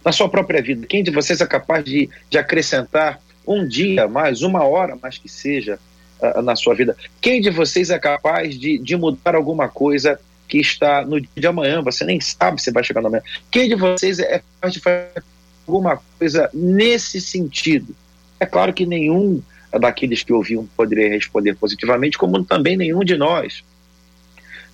na 0.05 0.11
sua 0.12 0.29
própria 0.29 0.62
vida? 0.62 0.87
Quem 0.87 1.03
de 1.03 1.11
vocês 1.11 1.41
é 1.41 1.47
capaz 1.47 1.85
de, 1.85 2.09
de 2.31 2.39
acrescentar 2.39 3.21
um 3.47 3.67
dia 3.67 4.09
mais, 4.09 4.43
uma 4.43 4.65
hora 4.65 4.97
mais 5.01 5.19
que 5.19 5.29
seja 5.29 5.79
uh, 6.21 6.43
na 6.43 6.57
sua 6.57 6.75
vida? 6.75 6.97
Quem 7.21 7.41
de 7.41 7.51
vocês 7.51 7.91
é 7.91 7.99
capaz 7.99 8.59
de, 8.59 8.79
de 8.79 8.97
mudar 8.97 9.35
alguma 9.35 9.69
coisa 9.69 10.19
que 10.49 10.59
está 10.59 11.05
no 11.05 11.21
dia 11.21 11.31
de 11.37 11.47
amanhã? 11.47 11.83
Você 11.83 12.05
nem 12.05 12.21
sabe 12.21 12.61
se 12.61 12.71
vai 12.71 12.83
chegar 12.83 13.01
no 13.01 13.09
amanhã. 13.09 13.23
Quem 13.51 13.69
de 13.69 13.75
vocês 13.75 14.19
é 14.19 14.41
capaz 14.41 14.73
de 14.73 14.81
fazer 14.81 15.23
alguma 15.66 16.00
coisa 16.18 16.48
nesse 16.52 17.20
sentido. 17.20 17.94
É 18.38 18.46
claro 18.46 18.72
que 18.72 18.87
nenhum 18.87 19.42
daqueles 19.79 20.22
que 20.22 20.33
ouviam 20.33 20.66
poderia 20.76 21.09
responder 21.09 21.55
positivamente, 21.55 22.16
como 22.16 22.42
também 22.44 22.76
nenhum 22.76 23.00
de 23.00 23.16
nós. 23.16 23.64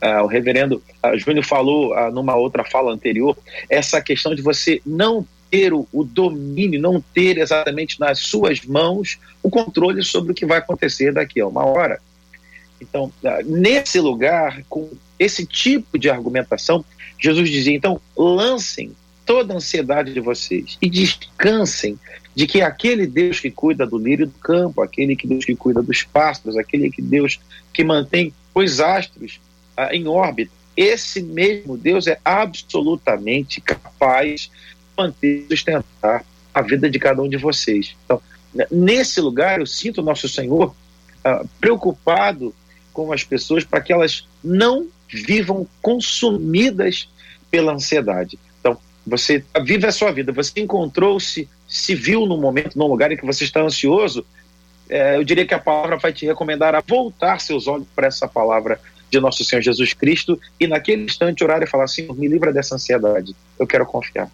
Uh, 0.02 0.24
o 0.24 0.26
reverendo 0.26 0.82
uh, 1.04 1.16
Júnior 1.16 1.44
falou 1.44 1.94
uh, 1.94 2.10
numa 2.10 2.34
outra 2.34 2.64
fala 2.64 2.92
anterior, 2.92 3.36
essa 3.70 4.00
questão 4.00 4.34
de 4.34 4.42
você 4.42 4.82
não 4.84 5.26
ter 5.48 5.72
o, 5.72 5.86
o, 5.92 6.02
domínio, 6.02 6.80
não 6.80 7.00
ter 7.00 7.38
exatamente 7.38 8.00
nas 8.00 8.18
suas 8.18 8.64
mãos 8.64 9.18
o 9.42 9.50
controle 9.50 10.02
sobre 10.02 10.32
o 10.32 10.34
que 10.34 10.46
vai 10.46 10.58
acontecer 10.58 11.12
daqui 11.12 11.40
a 11.40 11.46
uma 11.46 11.64
hora. 11.64 12.00
Então, 12.80 13.12
nesse 13.44 14.00
lugar, 14.00 14.64
com 14.68 14.90
esse 15.18 15.46
tipo 15.46 15.96
de 15.96 16.10
argumentação, 16.10 16.84
Jesus 17.16 17.48
dizia: 17.48 17.76
então, 17.76 18.00
lancem 18.16 18.92
toda 19.32 19.54
a 19.54 19.56
ansiedade 19.56 20.12
de 20.12 20.20
vocês 20.20 20.76
e 20.82 20.90
descansem 20.90 21.98
de 22.34 22.46
que 22.46 22.60
aquele 22.60 23.06
Deus 23.06 23.40
que 23.40 23.50
cuida 23.50 23.86
do 23.86 23.96
lírio 23.96 24.26
do 24.26 24.38
campo, 24.38 24.82
aquele 24.82 25.16
que 25.16 25.26
Deus 25.26 25.42
que 25.42 25.56
cuida 25.56 25.80
dos 25.80 26.02
pássaros, 26.02 26.54
aquele 26.54 26.90
que 26.90 27.00
Deus 27.00 27.40
que 27.72 27.82
mantém 27.82 28.34
os 28.54 28.78
astros 28.78 29.40
ah, 29.74 29.88
em 29.90 30.06
órbita, 30.06 30.52
esse 30.76 31.22
mesmo 31.22 31.78
Deus 31.78 32.06
é 32.06 32.18
absolutamente 32.22 33.58
capaz 33.62 34.42
de 34.42 34.50
manter, 34.98 35.46
sustentar 35.48 36.26
a 36.52 36.60
vida 36.60 36.90
de 36.90 36.98
cada 36.98 37.22
um 37.22 37.28
de 37.28 37.38
vocês. 37.38 37.96
Então, 38.04 38.20
nesse 38.70 39.18
lugar 39.18 39.60
eu 39.60 39.66
sinto 39.66 40.02
o 40.02 40.04
nosso 40.04 40.28
Senhor 40.28 40.76
ah, 41.24 41.42
preocupado 41.58 42.54
com 42.92 43.10
as 43.10 43.24
pessoas 43.24 43.64
para 43.64 43.80
que 43.80 43.94
elas 43.94 44.28
não 44.44 44.88
vivam 45.08 45.66
consumidas 45.80 47.08
pela 47.50 47.72
ansiedade. 47.72 48.38
Você 49.06 49.44
vive 49.64 49.86
a 49.86 49.92
sua 49.92 50.12
vida, 50.12 50.32
você 50.32 50.60
encontrou-se, 50.60 51.48
se 51.66 51.94
viu 51.94 52.26
num 52.26 52.40
momento, 52.40 52.78
num 52.78 52.86
lugar 52.86 53.10
em 53.10 53.16
que 53.16 53.26
você 53.26 53.44
está 53.44 53.60
ansioso, 53.60 54.24
é, 54.88 55.16
eu 55.16 55.24
diria 55.24 55.46
que 55.46 55.54
a 55.54 55.58
palavra 55.58 55.96
vai 55.96 56.12
te 56.12 56.26
recomendar 56.26 56.74
a 56.74 56.82
voltar 56.86 57.40
seus 57.40 57.66
olhos 57.66 57.86
para 57.94 58.06
essa 58.06 58.28
palavra 58.28 58.78
de 59.10 59.20
nosso 59.20 59.44
Senhor 59.44 59.60
Jesus 59.60 59.92
Cristo 59.92 60.40
e 60.58 60.66
naquele 60.66 61.04
instante 61.04 61.44
orar 61.44 61.62
e 61.62 61.66
falar 61.66 61.84
assim, 61.84 62.06
me 62.14 62.28
livra 62.28 62.52
dessa 62.52 62.74
ansiedade, 62.74 63.34
eu 63.58 63.66
quero 63.66 63.84
confiar. 63.84 64.30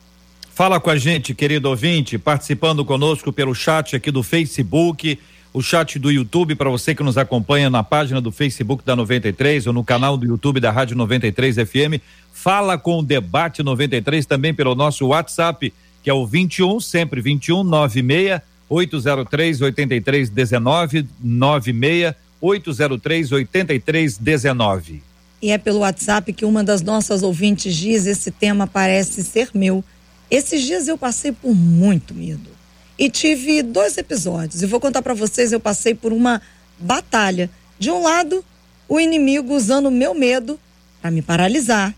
Fala 0.54 0.80
com 0.80 0.90
a 0.90 0.96
gente, 0.96 1.34
querido 1.34 1.68
ouvinte, 1.68 2.18
participando 2.18 2.84
conosco 2.84 3.32
pelo 3.32 3.54
chat 3.54 3.94
aqui 3.94 4.10
do 4.10 4.22
Facebook, 4.22 5.18
o 5.52 5.62
chat 5.62 5.98
do 5.98 6.10
YouTube 6.10 6.54
para 6.54 6.68
você 6.68 6.94
que 6.94 7.02
nos 7.02 7.16
acompanha 7.16 7.70
na 7.70 7.82
página 7.82 8.20
do 8.20 8.30
Facebook 8.30 8.84
da 8.84 8.94
93 8.94 9.66
ou 9.66 9.72
no 9.72 9.84
canal 9.84 10.16
do 10.16 10.26
YouTube 10.26 10.60
da 10.60 10.70
Rádio 10.70 10.96
93 10.96 11.56
FM. 11.56 12.02
Fala 12.40 12.78
com 12.78 13.00
o 13.00 13.02
Debate 13.02 13.64
93 13.64 14.24
também 14.24 14.54
pelo 14.54 14.76
nosso 14.76 15.08
WhatsApp, 15.08 15.74
que 16.04 16.08
é 16.08 16.14
o 16.14 16.24
21, 16.24 16.78
sempre 16.78 17.20
21 17.20 17.64
96 17.64 18.40
803 18.68 19.60
8319 19.60 21.08
96 21.20 22.14
803 22.40 23.32
8319. 23.32 25.02
E 25.42 25.50
é 25.50 25.58
pelo 25.58 25.80
WhatsApp 25.80 26.32
que 26.32 26.44
uma 26.44 26.62
das 26.62 26.80
nossas 26.80 27.24
ouvintes 27.24 27.74
diz: 27.74 28.06
esse 28.06 28.30
tema 28.30 28.68
parece 28.68 29.24
ser 29.24 29.50
meu. 29.52 29.82
Esses 30.30 30.62
dias 30.62 30.86
eu 30.86 30.96
passei 30.96 31.32
por 31.32 31.52
muito 31.52 32.14
medo 32.14 32.50
e 32.96 33.10
tive 33.10 33.64
dois 33.64 33.98
episódios. 33.98 34.62
E 34.62 34.66
vou 34.66 34.78
contar 34.78 35.02
para 35.02 35.12
vocês, 35.12 35.50
eu 35.50 35.58
passei 35.58 35.92
por 35.92 36.12
uma 36.12 36.40
batalha. 36.78 37.50
De 37.80 37.90
um 37.90 38.00
lado, 38.00 38.44
o 38.88 39.00
inimigo 39.00 39.56
usando 39.56 39.90
meu 39.90 40.14
medo 40.14 40.56
para 41.02 41.10
me 41.10 41.20
paralisar, 41.20 41.92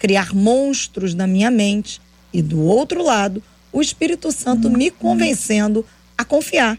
criar 0.00 0.34
monstros 0.34 1.14
na 1.14 1.28
minha 1.28 1.50
mente, 1.50 2.00
e 2.32 2.42
do 2.42 2.60
outro 2.62 3.04
lado, 3.04 3.40
o 3.72 3.80
Espírito 3.80 4.32
Santo 4.32 4.68
me 4.68 4.90
convencendo 4.90 5.86
a 6.18 6.24
confiar, 6.24 6.76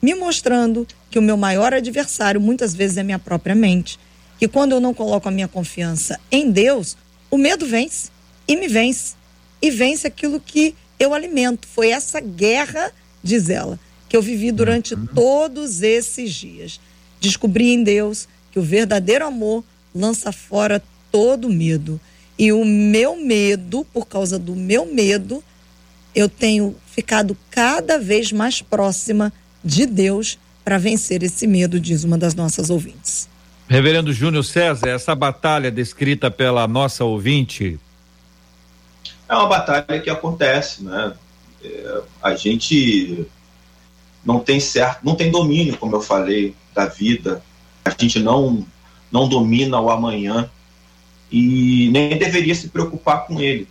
me 0.00 0.14
mostrando 0.14 0.88
que 1.10 1.18
o 1.18 1.22
meu 1.22 1.36
maior 1.36 1.74
adversário 1.74 2.40
muitas 2.40 2.74
vezes 2.74 2.96
é 2.96 3.02
minha 3.02 3.18
própria 3.18 3.54
mente. 3.54 3.98
Que 4.38 4.48
quando 4.48 4.72
eu 4.72 4.80
não 4.80 4.94
coloco 4.94 5.28
a 5.28 5.30
minha 5.30 5.48
confiança 5.48 6.18
em 6.30 6.50
Deus, 6.50 6.96
o 7.30 7.36
medo 7.36 7.66
vence 7.66 8.08
e 8.48 8.56
me 8.56 8.68
vence. 8.68 9.14
E 9.60 9.70
vence 9.70 10.06
aquilo 10.06 10.40
que 10.40 10.74
eu 10.98 11.12
alimento. 11.12 11.68
Foi 11.68 11.90
essa 11.90 12.20
guerra 12.20 12.90
diz 13.22 13.48
ela, 13.48 13.78
que 14.08 14.16
eu 14.16 14.22
vivi 14.22 14.50
durante 14.50 14.94
uhum. 14.94 15.06
todos 15.06 15.82
esses 15.82 16.32
dias. 16.32 16.80
Descobri 17.20 17.72
em 17.72 17.82
Deus 17.82 18.28
que 18.50 18.58
o 18.58 18.62
verdadeiro 18.62 19.26
amor 19.26 19.64
lança 19.94 20.32
fora 20.32 20.82
todo 21.12 21.48
medo. 21.48 22.00
E 22.40 22.54
o 22.54 22.64
meu 22.64 23.16
medo, 23.16 23.86
por 23.92 24.08
causa 24.08 24.38
do 24.38 24.56
meu 24.56 24.86
medo, 24.86 25.44
eu 26.14 26.26
tenho 26.26 26.74
ficado 26.86 27.36
cada 27.50 27.98
vez 27.98 28.32
mais 28.32 28.62
próxima 28.62 29.30
de 29.62 29.84
Deus 29.84 30.38
para 30.64 30.78
vencer 30.78 31.22
esse 31.22 31.46
medo, 31.46 31.78
diz 31.78 32.02
uma 32.02 32.16
das 32.16 32.34
nossas 32.34 32.70
ouvintes. 32.70 33.28
Reverendo 33.68 34.10
Júnior 34.10 34.42
César, 34.42 34.88
essa 34.88 35.14
batalha 35.14 35.70
descrita 35.70 36.30
pela 36.30 36.66
nossa 36.66 37.04
ouvinte. 37.04 37.78
É 39.28 39.34
uma 39.34 39.46
batalha 39.46 40.00
que 40.00 40.08
acontece, 40.08 40.82
né? 40.82 41.12
é, 41.62 42.02
a 42.22 42.34
gente 42.34 43.26
não 44.24 44.40
tem 44.40 44.58
certo, 44.60 45.04
não 45.04 45.14
tem 45.14 45.30
domínio, 45.30 45.76
como 45.76 45.94
eu 45.94 46.00
falei, 46.00 46.54
da 46.74 46.86
vida. 46.86 47.42
A 47.84 47.90
gente 47.90 48.18
não 48.18 48.66
não 49.12 49.28
domina 49.28 49.78
o 49.78 49.90
amanhã 49.90 50.48
e 51.30 51.88
nem 51.92 52.18
deveria 52.18 52.54
se 52.54 52.68
preocupar 52.68 53.26
com 53.26 53.40
ele. 53.40 53.68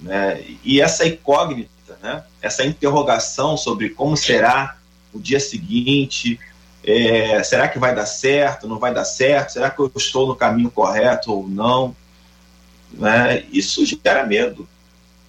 Né? 0.00 0.42
E 0.64 0.80
essa 0.80 1.06
incógnita, 1.06 1.98
né? 2.02 2.22
essa 2.40 2.64
interrogação 2.64 3.56
sobre 3.56 3.90
como 3.90 4.16
será 4.16 4.76
o 5.12 5.18
dia 5.18 5.40
seguinte, 5.40 6.38
É, 6.84 7.42
será 7.42 7.68
que 7.68 7.78
vai 7.78 7.92
dar 7.94 8.06
certo? 8.06 8.68
Não 8.68 8.78
vai 8.78 8.94
dar 8.94 9.04
certo? 9.04 9.52
Será 9.52 9.68
que 9.68 9.80
eu 9.80 9.90
estou 9.96 10.28
no 10.28 10.36
caminho 10.36 10.70
correto 10.70 11.32
ou 11.32 11.46
não? 11.46 11.94
Né? 12.92 13.44
Isso 13.52 13.84
gera 13.84 14.24
medo, 14.24 14.66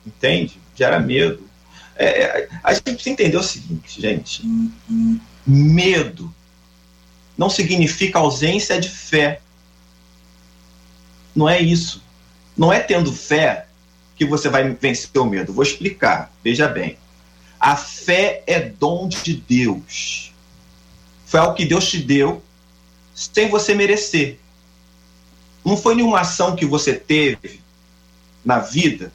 entende? 0.06 0.60
Gera 0.76 1.00
medo. 1.00 1.44
É, 1.98 2.06
é 2.06 2.50
a 2.64 2.72
gente 2.74 2.94
precisa 2.94 3.10
entender 3.10 3.36
o 3.36 3.44
seguinte, 3.44 4.00
gente: 4.00 4.44
medo 5.46 6.32
não 7.36 7.50
significa 7.50 8.20
ausência 8.20 8.80
de 8.80 8.88
fé. 8.88 9.42
Não 11.40 11.48
é 11.48 11.62
isso. 11.62 12.04
Não 12.58 12.74
é 12.74 12.82
tendo 12.82 13.14
fé 13.14 13.66
que 14.18 14.26
você 14.26 14.50
vai 14.50 14.70
vencer 14.72 15.10
o 15.22 15.24
medo. 15.24 15.54
Vou 15.54 15.64
explicar. 15.64 16.30
Veja 16.44 16.68
bem. 16.68 16.98
A 17.58 17.78
fé 17.78 18.44
é 18.46 18.60
dom 18.60 19.08
de 19.08 19.36
Deus. 19.36 20.34
Foi 21.26 21.40
algo 21.40 21.56
que 21.56 21.64
Deus 21.64 21.88
te 21.90 21.98
deu 21.98 22.44
sem 23.16 23.48
você 23.48 23.74
merecer. 23.74 24.38
Não 25.64 25.78
foi 25.78 25.96
nenhuma 25.96 26.20
ação 26.20 26.58
que 26.58 26.66
você 26.66 26.94
teve 26.94 27.62
na 28.44 28.60
vida 28.60 29.14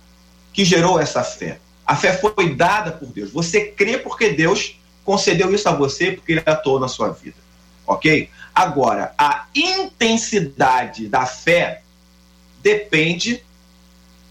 que 0.51 0.65
gerou 0.65 0.99
essa 0.99 1.23
fé. 1.23 1.59
A 1.85 1.95
fé 1.95 2.17
foi 2.17 2.55
dada 2.55 2.91
por 2.91 3.09
Deus. 3.09 3.31
Você 3.33 3.67
crê 3.67 3.99
porque 3.99 4.31
Deus 4.31 4.81
concedeu 5.05 5.55
isso 5.55 5.69
a 5.69 5.73
você 5.73 6.13
porque 6.13 6.33
ele 6.33 6.43
atuou 6.47 6.81
na 6.81 6.89
sua 6.89 7.11
vida. 7.11 7.37
Ok? 7.87 8.31
Agora, 8.55 9.13
a 9.19 9.47
intensidade 9.55 11.07
da 11.07 11.27
fé 11.27 11.83
depende 12.65 13.45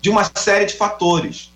de 0.01 0.09
uma 0.09 0.29
série 0.35 0.65
de 0.65 0.73
fatores. 0.73 1.51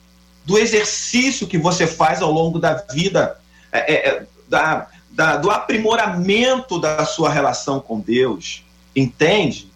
Do 0.45 0.57
exercício 0.57 1.47
que 1.47 1.57
você 1.57 1.87
faz 1.87 2.21
ao 2.21 2.31
longo 2.31 2.59
da 2.59 2.75
vida, 2.75 3.37
é, 3.71 3.93
é, 3.93 4.09
é, 4.09 4.25
da, 4.47 4.87
da, 5.09 5.37
do 5.37 5.49
aprimoramento 5.49 6.79
da 6.79 7.03
sua 7.03 7.29
relação 7.29 7.79
com 7.79 7.99
Deus. 7.99 8.63
Entende? 8.95 9.69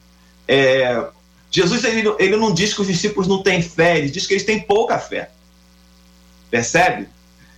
É, 0.48 1.06
Jesus 1.50 1.84
ele, 1.84 2.16
ele 2.20 2.38
não 2.38 2.54
diz 2.54 2.74
que 2.74 2.82
os 2.82 2.88
discípulos 2.88 3.28
não 3.28 3.44
têm 3.44 3.62
fé, 3.62 3.98
ele 3.98 4.10
diz 4.10 4.26
que 4.26 4.36
eles 4.36 4.46
têm 4.46 4.62
pouca 4.62 5.00
fé. 5.00 5.32
Percebe? 6.50 7.10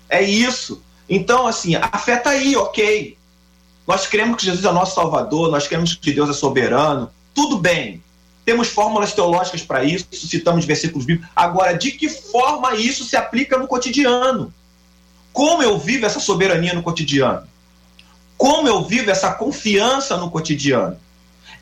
É 0.10 0.22
isso. 0.22 0.82
Então, 1.08 1.46
assim, 1.46 1.76
a 1.76 1.98
fé 1.98 2.18
está 2.18 2.32
aí, 2.32 2.56
ok. 2.56 3.18
Nós 3.86 4.08
cremos 4.08 4.38
que 4.38 4.46
Jesus 4.46 4.64
é 4.64 4.72
nosso 4.72 4.96
Salvador, 4.96 5.52
nós 5.52 5.68
cremos 5.68 5.94
que 5.94 6.14
Deus 6.14 6.30
é 6.30 6.34
soberano, 6.34 7.12
tudo 7.36 7.58
bem. 7.58 8.02
Temos 8.46 8.68
fórmulas 8.68 9.14
teológicas 9.14 9.62
para 9.62 9.84
isso, 9.84 10.08
citamos 10.12 10.66
versículos 10.66 11.06
bíblicos. 11.06 11.32
Agora, 11.36 11.74
de 11.78 11.92
que 11.92 12.10
forma 12.10 12.76
isso 12.76 13.06
se 13.06 13.16
aplica 13.16 13.58
no 13.58 13.68
cotidiano? 13.68 14.54
Como 15.32 15.64
eu 15.64 15.78
vivo 15.80 16.06
essa 16.06 16.20
soberania 16.20 16.74
no 16.74 16.84
cotidiano? 16.84 17.48
Como 18.38 18.68
eu 18.68 18.84
vivo 18.84 19.10
essa 19.10 19.32
confiança 19.32 20.18
no 20.18 20.30
cotidiano? 20.30 20.98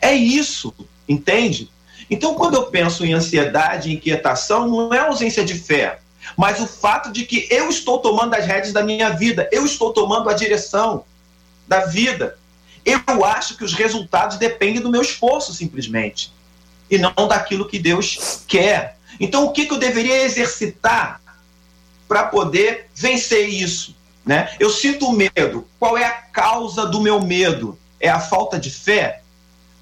É 0.01 0.13
isso, 0.13 0.73
entende? 1.07 1.69
Então, 2.09 2.33
quando 2.33 2.55
eu 2.55 2.63
penso 2.63 3.05
em 3.05 3.13
ansiedade 3.13 3.91
inquietação, 3.91 4.67
não 4.67 4.93
é 4.93 4.99
ausência 4.99 5.45
de 5.45 5.53
fé, 5.53 5.99
mas 6.35 6.59
o 6.59 6.67
fato 6.67 7.11
de 7.11 7.23
que 7.25 7.47
eu 7.49 7.69
estou 7.69 7.99
tomando 7.99 8.33
as 8.33 8.45
rédeas 8.45 8.73
da 8.73 8.83
minha 8.83 9.11
vida, 9.11 9.47
eu 9.51 9.65
estou 9.65 9.93
tomando 9.93 10.29
a 10.29 10.33
direção 10.33 11.05
da 11.67 11.85
vida. 11.85 12.37
Eu 12.83 13.23
acho 13.23 13.55
que 13.55 13.63
os 13.63 13.73
resultados 13.73 14.37
dependem 14.37 14.81
do 14.81 14.89
meu 14.89 15.01
esforço, 15.01 15.53
simplesmente, 15.53 16.33
e 16.91 16.97
não 16.97 17.27
daquilo 17.27 17.67
que 17.67 17.79
Deus 17.79 18.43
quer. 18.45 18.97
Então, 19.17 19.45
o 19.45 19.53
que, 19.53 19.65
que 19.65 19.73
eu 19.73 19.79
deveria 19.79 20.23
exercitar 20.23 21.21
para 22.07 22.23
poder 22.23 22.89
vencer 22.93 23.47
isso? 23.47 23.95
Né? 24.25 24.53
Eu 24.59 24.69
sinto 24.69 25.11
medo. 25.13 25.65
Qual 25.79 25.97
é 25.97 26.03
a 26.03 26.11
causa 26.11 26.85
do 26.85 26.99
meu 26.99 27.21
medo? 27.21 27.79
É 27.99 28.09
a 28.09 28.19
falta 28.19 28.59
de 28.59 28.69
fé? 28.69 29.21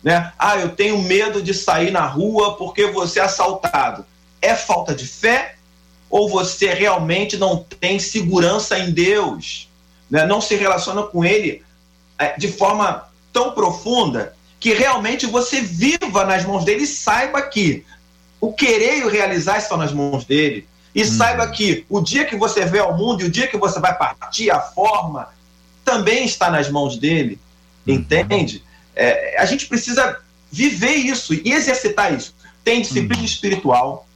Né? 0.04 0.32
Ah, 0.38 0.58
eu 0.58 0.69
tenho 0.69 1.02
medo 1.02 1.41
de 1.41 1.54
sair 1.54 1.91
na 1.91 2.06
rua 2.06 2.56
porque 2.56 2.88
você 2.88 3.19
é 3.19 3.24
assaltado. 3.24 4.06
É 4.39 4.56
falta 4.56 4.93
de 4.93 5.08
fé? 5.08 5.56
Ou 6.10 6.30
você 6.30 6.74
realmente 6.74 7.38
não 7.38 7.58
tem 7.58 8.00
segurança 8.00 8.78
em 8.78 8.91
Deus? 8.91 9.67
Né? 10.10 10.26
Não 10.26 10.39
se 10.39 10.56
relaciona 10.56 11.04
com 11.04 11.26
Ele 11.26 11.63
é, 12.17 12.38
de 12.38 12.48
forma 12.48 13.10
tão 13.34 13.52
profunda 13.52 14.36
que 14.60 14.74
realmente 14.74 15.26
você 15.26 15.62
viva 15.62 16.26
nas 16.26 16.45
mãos 16.45 16.65
dele 16.65 16.84
e 16.84 16.88
saiba 16.88 17.41
que 17.41 17.86
o 18.41 18.54
querer 18.54 19.00
e 19.00 19.04
o 19.04 19.10
realizar 19.10 19.58
estão 19.58 19.78
nas 19.78 19.93
mãos 19.93 20.26
dele. 20.26 20.67
E 20.93 21.04
hum. 21.04 21.06
saiba 21.06 21.48
que 21.48 21.86
o 21.89 22.02
dia 22.02 22.26
que 22.26 22.36
você 22.36 22.65
vê 22.65 22.80
ao 22.80 22.98
mundo 22.98 23.22
e 23.22 23.26
o 23.26 23.32
dia 23.32 23.48
que 23.48 23.58
você 23.58 23.80
vai 23.80 23.95
partir, 23.98 24.50
a 24.52 24.60
forma, 24.60 25.30
também 25.86 26.26
está 26.26 26.50
nas 26.50 26.69
mãos 26.69 26.98
dele. 26.98 27.39
Hum. 27.88 27.93
Entende? 27.93 28.63
É, 28.95 29.39
a 29.39 29.45
gente 29.45 29.65
precisa 29.67 30.17
viver 30.52 30.95
isso 30.95 31.34
e 31.34 31.52
exercitar 31.52 32.13
isso. 32.13 32.36
Tem 32.63 32.82
disciplina 32.82 33.22
hum. 33.22 33.26
espiritual 33.26 34.08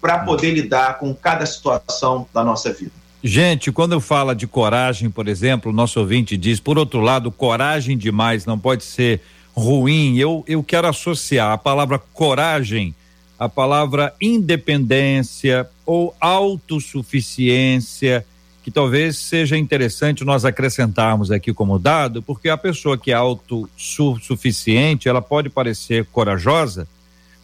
para 0.00 0.18
poder 0.18 0.52
lidar 0.52 0.98
com 0.98 1.12
cada 1.14 1.44
situação 1.44 2.26
da 2.32 2.44
nossa 2.44 2.72
vida. 2.72 2.92
Gente, 3.22 3.72
quando 3.72 3.92
eu 3.92 4.00
falo 4.00 4.32
de 4.32 4.46
coragem, 4.46 5.10
por 5.10 5.26
exemplo, 5.26 5.72
o 5.72 5.74
nosso 5.74 5.98
ouvinte 5.98 6.36
diz, 6.36 6.60
por 6.60 6.78
outro 6.78 7.00
lado, 7.00 7.32
coragem 7.32 7.98
demais 7.98 8.46
não 8.46 8.56
pode 8.56 8.84
ser 8.84 9.20
ruim. 9.58 10.16
Eu, 10.16 10.42
eu 10.46 10.62
quero 10.62 10.88
associar 10.88 11.52
a 11.52 11.58
palavra 11.58 11.98
coragem 11.98 12.94
à 13.38 13.48
palavra 13.48 14.14
independência 14.20 15.68
ou 15.86 16.14
autossuficiência, 16.20 18.26
que 18.62 18.70
talvez 18.70 19.16
seja 19.16 19.56
interessante 19.56 20.24
nós 20.24 20.44
acrescentarmos 20.44 21.30
aqui 21.30 21.54
como 21.54 21.78
dado, 21.78 22.22
porque 22.22 22.48
a 22.48 22.56
pessoa 22.56 22.98
que 22.98 23.12
é 23.12 23.14
autossuficiente, 23.14 25.08
ela 25.08 25.22
pode 25.22 25.48
parecer 25.48 26.04
corajosa, 26.06 26.88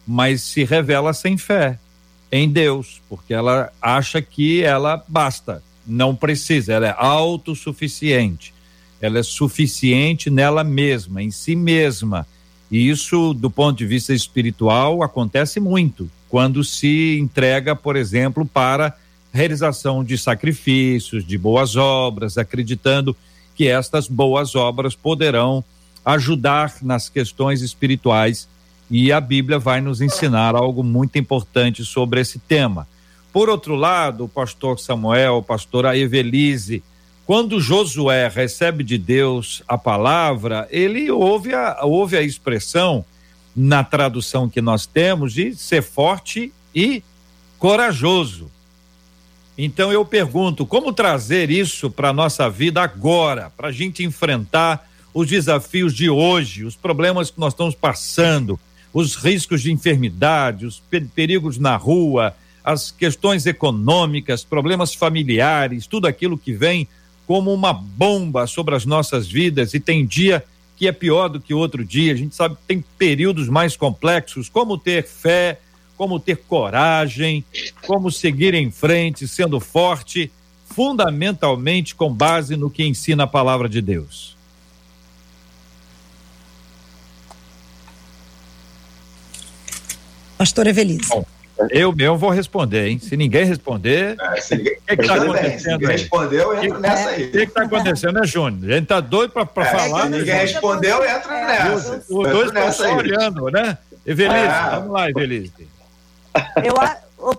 mas 0.05 0.41
se 0.41 0.63
revela 0.63 1.13
sem 1.13 1.37
fé 1.37 1.79
em 2.31 2.49
Deus, 2.49 3.01
porque 3.07 3.33
ela 3.33 3.71
acha 3.81 4.21
que 4.21 4.63
ela 4.63 5.03
basta, 5.07 5.63
não 5.87 6.15
precisa, 6.15 6.73
ela 6.73 6.87
é 6.87 6.95
autossuficiente. 6.97 8.53
Ela 9.01 9.19
é 9.19 9.23
suficiente 9.23 10.29
nela 10.29 10.63
mesma, 10.63 11.21
em 11.21 11.31
si 11.31 11.55
mesma. 11.55 12.25
E 12.71 12.89
isso, 12.89 13.33
do 13.33 13.49
ponto 13.49 13.77
de 13.77 13.85
vista 13.85 14.13
espiritual, 14.13 15.03
acontece 15.03 15.59
muito 15.59 16.09
quando 16.27 16.63
se 16.63 17.17
entrega, 17.19 17.75
por 17.75 17.95
exemplo, 17.95 18.45
para 18.45 18.95
realização 19.31 20.03
de 20.03 20.17
sacrifícios, 20.17 21.25
de 21.25 21.37
boas 21.37 21.75
obras, 21.75 22.37
acreditando 22.37 23.15
que 23.55 23.67
estas 23.67 24.07
boas 24.07 24.55
obras 24.55 24.95
poderão 24.95 25.63
ajudar 26.03 26.75
nas 26.81 27.09
questões 27.09 27.61
espirituais 27.61 28.47
e 28.89 29.11
a 29.11 29.19
Bíblia 29.19 29.57
vai 29.57 29.81
nos 29.81 30.01
ensinar 30.01 30.55
algo 30.55 30.83
muito 30.83 31.17
importante 31.17 31.83
sobre 31.83 32.21
esse 32.21 32.37
tema. 32.39 32.87
Por 33.33 33.49
outro 33.49 33.75
lado, 33.75 34.25
o 34.25 34.29
pastor 34.29 34.79
Samuel, 34.79 35.37
o 35.37 35.43
pastor 35.43 35.85
Evelise, 35.95 36.83
quando 37.25 37.59
Josué 37.59 38.27
recebe 38.27 38.83
de 38.83 38.97
Deus 38.97 39.63
a 39.67 39.77
palavra, 39.77 40.67
ele 40.69 41.09
ouve 41.09 41.53
a, 41.53 41.79
ouve 41.83 42.15
a 42.15 42.21
expressão, 42.21 43.03
na 43.55 43.83
tradução 43.83 44.49
que 44.49 44.61
nós 44.61 44.85
temos, 44.85 45.33
de 45.33 45.55
ser 45.55 45.81
forte 45.81 46.51
e 46.73 47.01
corajoso. 47.57 48.51
Então 49.57 49.91
eu 49.91 50.03
pergunto, 50.03 50.65
como 50.65 50.91
trazer 50.91 51.49
isso 51.49 51.89
para 51.89 52.09
a 52.09 52.13
nossa 52.13 52.49
vida 52.49 52.81
agora, 52.81 53.51
para 53.55 53.69
a 53.69 53.71
gente 53.71 54.03
enfrentar 54.03 54.87
os 55.13 55.29
desafios 55.29 55.95
de 55.95 56.09
hoje, 56.09 56.65
os 56.65 56.75
problemas 56.75 57.31
que 57.31 57.39
nós 57.39 57.53
estamos 57.53 57.73
passando, 57.73 58.59
os 58.93 59.15
riscos 59.15 59.61
de 59.61 59.71
enfermidade, 59.71 60.65
os 60.65 60.83
perigos 61.15 61.57
na 61.57 61.77
rua, 61.77 62.35
as 62.63 62.91
questões 62.91 63.45
econômicas, 63.45 64.43
problemas 64.43 64.93
familiares, 64.93 65.87
tudo 65.87 66.05
aquilo 66.05 66.37
que 66.37 66.51
vem 66.51 66.87
como 67.27 67.53
uma 67.53 67.73
bomba 67.73 68.47
sobre 68.47 68.75
as 68.75 68.85
nossas 68.85 69.27
vidas 69.27 69.73
e 69.73 69.79
tem 69.79 70.05
dia 70.05 70.43
que 70.77 70.87
é 70.87 70.91
pior 70.91 71.29
do 71.29 71.39
que 71.39 71.53
outro 71.53 71.85
dia. 71.85 72.13
A 72.13 72.17
gente 72.17 72.35
sabe 72.35 72.55
que 72.55 72.61
tem 72.67 72.83
períodos 72.97 73.47
mais 73.47 73.77
complexos, 73.77 74.49
como 74.49 74.77
ter 74.77 75.05
fé, 75.05 75.59
como 75.97 76.19
ter 76.19 76.37
coragem, 76.37 77.43
como 77.87 78.11
seguir 78.11 78.53
em 78.53 78.69
frente, 78.69 79.27
sendo 79.27 79.59
forte, 79.59 80.31
fundamentalmente 80.65 81.95
com 81.95 82.13
base 82.13 82.57
no 82.57 82.69
que 82.69 82.83
ensina 82.83 83.23
a 83.23 83.27
palavra 83.27 83.69
de 83.69 83.81
Deus. 83.81 84.35
Pastor 90.37 90.67
Evelise. 90.67 91.07
Bom, 91.07 91.25
eu 91.69 91.91
mesmo 91.93 92.17
vou 92.17 92.29
responder, 92.29 92.87
hein? 92.87 92.99
Se 92.99 93.15
ninguém 93.15 93.45
responder. 93.45 94.17
É, 94.19 94.41
se 94.41 94.55
ninguém, 94.55 94.77
que 94.87 94.97
que 94.97 95.07
tá 95.07 95.15
acontecendo 95.15 95.85
respondeu, 95.85 96.63
entra 96.63 96.79
nessa 96.79 97.09
aí. 97.09 97.25
O 97.25 97.31
que 97.31 97.37
está 97.37 97.63
acontecendo, 97.63 98.13
né, 98.13 98.25
Júnior? 98.25 98.71
A 98.71 98.75
gente 98.75 98.87
tá 98.87 98.99
doido 98.99 99.31
para 99.31 99.43
é, 99.43 99.65
falar. 99.65 100.03
Se 100.03 100.09
ninguém 100.09 100.33
né, 100.33 100.41
respondeu, 100.41 101.05
entra 101.05 101.45
nessa. 101.45 101.97
Os, 101.97 102.09
os 102.09 102.29
dois 102.29 102.47
estão 102.47 102.71
só 102.71 102.95
olhando, 102.95 103.49
né? 103.49 103.77
Evelise, 104.05 104.37
é. 104.37 104.69
vamos 104.71 104.91
lá, 104.91 105.09
Evelise. 105.09 105.53
Eu, 106.63 107.35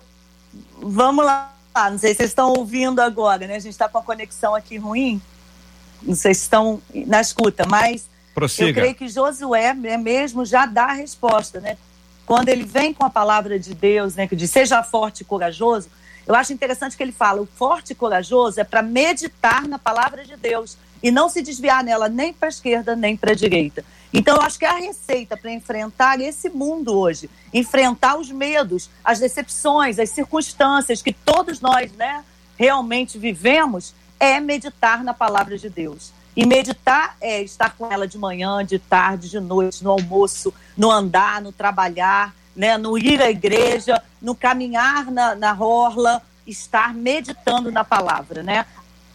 vamos 0.81 1.25
lá. 1.25 1.53
Não 1.91 1.99
sei 1.99 2.13
se 2.13 2.19
vocês 2.19 2.31
estão 2.31 2.55
ouvindo 2.55 3.01
agora, 3.01 3.47
né? 3.47 3.57
A 3.57 3.59
gente 3.59 3.73
está 3.73 3.89
com 3.89 3.99
a 3.99 4.03
conexão 4.03 4.55
aqui 4.55 4.79
ruim. 4.79 5.21
Não 6.03 6.15
sei 6.15 6.33
se 6.33 6.43
estão 6.43 6.81
na 7.07 7.21
escuta, 7.21 7.67
mas 7.67 8.09
Prossiga. 8.37 8.69
Eu 8.69 8.75
creio 8.75 8.95
que 8.95 9.09
Josué 9.09 9.75
é 9.83 9.97
mesmo 9.97 10.45
já 10.45 10.67
dá 10.67 10.85
a 10.85 10.93
resposta, 10.93 11.59
né? 11.59 11.79
Quando 12.27 12.49
ele 12.49 12.65
vem 12.65 12.93
com 12.93 13.05
a 13.05 13.11
palavra 13.11 13.59
de 13.59 13.73
Deus, 13.73 14.17
né, 14.17 14.27
que 14.27 14.35
diz 14.35 14.51
seja 14.51 14.83
forte 14.83 15.21
e 15.21 15.25
corajoso, 15.25 15.89
eu 16.27 16.35
acho 16.35 16.53
interessante 16.53 16.97
que 16.97 17.03
ele 17.03 17.13
fala: 17.13 17.41
o 17.41 17.47
forte 17.47 17.93
e 17.93 17.95
corajoso 17.95 18.61
é 18.61 18.65
para 18.65 18.83
meditar 18.83 19.67
na 19.69 19.79
palavra 19.79 20.25
de 20.25 20.37
Deus 20.37 20.77
e 21.01 21.11
não 21.11 21.29
se 21.29 21.41
desviar 21.41 21.85
nela 21.85 22.09
nem 22.09 22.33
para 22.33 22.49
a 22.49 22.51
esquerda 22.51 22.97
nem 22.97 23.17
para 23.17 23.31
a 23.31 23.35
direita. 23.35 23.85
Então, 24.13 24.37
eu 24.37 24.43
acho 24.43 24.59
que 24.59 24.65
a 24.65 24.77
receita 24.77 25.37
para 25.37 25.53
enfrentar 25.53 26.21
esse 26.21 26.49
mundo 26.49 26.99
hoje, 26.99 27.31
enfrentar 27.53 28.17
os 28.17 28.31
medos, 28.31 28.89
as 29.05 29.19
decepções, 29.19 29.99
as 29.99 30.11
circunstâncias 30.11 31.03
que 31.03 31.13
todos 31.13 31.61
nós, 31.61 31.93
né, 31.93 32.25
realmente 32.57 33.19
vivemos, 33.19 33.95
é 34.19 34.41
meditar 34.41 35.05
na 35.05 35.13
palavra 35.13 35.59
de 35.59 35.69
Deus. 35.69 36.13
E 36.37 36.45
meditar 36.45 37.17
é 37.19 37.41
estar 37.43 37.75
com 37.77 37.91
ela 37.91 38.07
de 38.07 38.19
manhã, 38.19 38.63
de 38.63 38.79
tarde, 38.79 39.31
de 39.31 39.41
noite, 39.41 39.83
no 39.83 39.91
almoço, 39.91 40.53
no 40.77 40.91
andar, 40.91 41.41
no 41.41 41.51
trabalhar, 41.51 42.35
né, 42.55 42.77
no 42.77 42.99
ir 42.99 43.23
à 43.23 43.31
igreja, 43.31 44.03
no 44.21 44.35
caminhar 44.35 45.11
na, 45.11 45.35
na 45.35 45.59
orla, 45.59 46.23
estar 46.47 46.93
meditando 46.93 47.73
na 47.73 47.85
palavra, 47.85 48.43
né? 48.43 48.67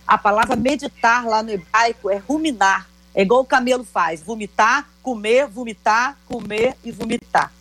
A 0.08 0.18
palavra 0.18 0.56
meditar 0.56 1.26
lá 1.26 1.44
no 1.44 1.52
hebraico 1.52 2.10
é 2.10 2.18
ruminar, 2.18 2.90
é 3.14 3.22
igual 3.22 3.42
o 3.42 3.46
camelo 3.46 3.84
faz, 3.84 4.22
vomitar, 4.22 4.90
comer, 5.04 5.48
vomitar, 5.48 6.18
comer 6.28 6.76
e 6.84 6.92
vomitar. 6.92 7.52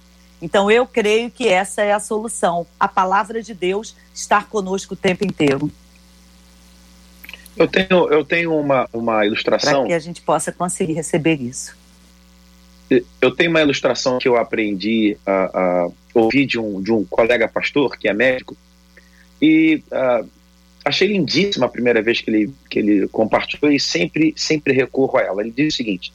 Então 0.40 0.70
eu 0.70 0.86
creio 0.86 1.30
que 1.30 1.48
essa 1.48 1.82
é 1.82 1.92
a 1.92 2.00
solução, 2.00 2.66
a 2.78 2.88
palavra 2.88 3.42
de 3.42 3.52
Deus 3.52 3.94
estar 4.14 4.46
conosco 4.48 4.94
o 4.94 4.96
tempo 4.96 5.24
inteiro. 5.24 5.70
Eu 7.60 7.68
tenho, 7.68 8.08
eu 8.08 8.24
tenho 8.24 8.58
uma, 8.58 8.88
uma 8.90 9.26
ilustração. 9.26 9.80
Para 9.80 9.88
que 9.88 9.92
a 9.92 9.98
gente 9.98 10.22
possa 10.22 10.50
conseguir 10.50 10.94
receber 10.94 11.34
isso. 11.34 11.76
Eu 13.20 13.30
tenho 13.32 13.50
uma 13.50 13.60
ilustração 13.60 14.18
que 14.18 14.26
eu 14.26 14.38
aprendi 14.38 15.14
a, 15.26 15.84
a 15.84 15.90
ouvir 16.14 16.46
de 16.46 16.58
um, 16.58 16.80
de 16.80 16.90
um 16.90 17.04
colega 17.04 17.46
pastor, 17.46 17.98
que 17.98 18.08
é 18.08 18.14
médico, 18.14 18.56
e 19.42 19.82
uh, 19.92 20.26
achei 20.82 21.08
lindíssima 21.08 21.66
a 21.66 21.68
primeira 21.68 22.00
vez 22.00 22.22
que 22.22 22.30
ele, 22.30 22.54
que 22.70 22.78
ele 22.78 23.08
compartilhou 23.08 23.70
e 23.70 23.78
sempre, 23.78 24.32
sempre 24.34 24.72
recorro 24.72 25.18
a 25.18 25.22
ela. 25.22 25.42
Ele 25.42 25.52
diz 25.54 25.74
o 25.74 25.76
seguinte: 25.76 26.14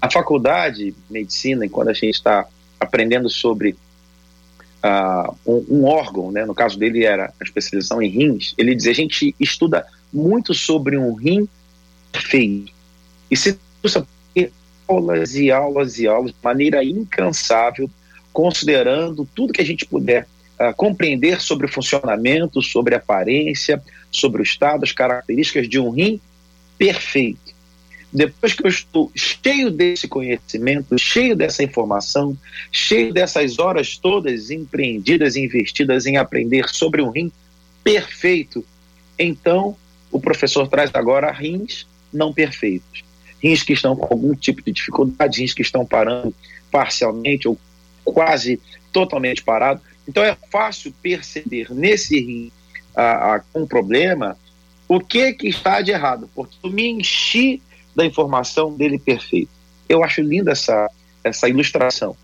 na 0.00 0.10
faculdade 0.10 0.92
de 0.92 0.96
medicina, 1.10 1.68
quando 1.68 1.88
a 1.88 1.92
gente 1.92 2.14
está 2.14 2.46
aprendendo 2.80 3.28
sobre 3.28 3.76
uh, 4.82 5.36
um, 5.46 5.66
um, 5.68 5.84
órgão, 5.84 6.32
né, 6.32 6.46
no 6.46 6.54
caso 6.54 6.78
dele 6.78 7.04
era 7.04 7.26
a 7.38 7.44
especialização 7.44 8.00
em 8.00 8.08
rins, 8.08 8.54
ele 8.56 8.74
dizia: 8.74 8.92
a 8.92 8.94
gente 8.94 9.34
estuda 9.38 9.86
muito 10.12 10.54
sobre 10.54 10.96
um 10.96 11.14
rim 11.14 11.48
feio. 12.14 12.66
E 13.30 13.36
se 13.36 13.58
aulas 14.88 15.34
e 15.34 15.50
aulas 15.50 15.98
e 15.98 16.06
aulas 16.06 16.30
de 16.30 16.38
maneira 16.42 16.82
incansável, 16.82 17.90
considerando 18.32 19.28
tudo 19.34 19.52
que 19.52 19.60
a 19.60 19.64
gente 19.64 19.84
puder 19.84 20.26
uh, 20.58 20.74
compreender 20.74 21.40
sobre 21.40 21.66
o 21.66 21.72
funcionamento, 21.72 22.62
sobre 22.62 22.94
a 22.94 22.98
aparência, 22.98 23.82
sobre 24.10 24.40
o 24.40 24.44
estado, 24.44 24.84
as 24.84 24.92
características 24.92 25.68
de 25.68 25.78
um 25.78 25.90
rim 25.90 26.18
perfeito. 26.78 27.58
Depois 28.10 28.54
que 28.54 28.64
eu 28.64 28.70
estou 28.70 29.12
cheio 29.14 29.70
desse 29.70 30.08
conhecimento, 30.08 30.98
cheio 30.98 31.36
dessa 31.36 31.62
informação, 31.62 32.36
cheio 32.72 33.12
dessas 33.12 33.58
horas 33.58 33.98
todas 33.98 34.50
empreendidas 34.50 35.36
e 35.36 35.40
investidas 35.40 36.06
em 36.06 36.16
aprender 36.16 36.70
sobre 36.70 37.02
um 37.02 37.10
rim 37.10 37.30
perfeito, 37.84 38.64
então 39.18 39.76
o 40.10 40.20
professor 40.20 40.68
traz 40.68 40.90
agora 40.94 41.30
rins 41.30 41.86
não 42.12 42.32
perfeitos. 42.32 43.04
Rins 43.42 43.62
que 43.62 43.72
estão 43.72 43.94
com 43.94 44.12
algum 44.12 44.34
tipo 44.34 44.62
de 44.62 44.72
dificuldade, 44.72 45.40
rins 45.40 45.54
que 45.54 45.62
estão 45.62 45.84
parando 45.84 46.34
parcialmente 46.70 47.48
ou 47.48 47.58
quase 48.04 48.60
totalmente 48.92 49.42
parado. 49.42 49.80
Então 50.06 50.22
é 50.24 50.36
fácil 50.50 50.92
perceber 51.02 51.68
nesse 51.70 52.18
rim 52.18 52.52
a, 52.96 53.40
com 53.52 53.66
problema 53.66 54.36
o 54.88 54.98
que 55.00 55.34
que 55.34 55.48
está 55.48 55.80
de 55.82 55.90
errado, 55.90 56.28
porque 56.34 56.56
eu 56.62 56.70
me 56.70 56.88
enchi 56.88 57.62
da 57.94 58.04
informação 58.04 58.74
dele 58.74 58.98
perfeito. 58.98 59.50
Eu 59.88 60.02
acho 60.02 60.22
linda 60.22 60.52
essa, 60.52 60.90
essa 61.22 61.48
ilustração. 61.48 62.16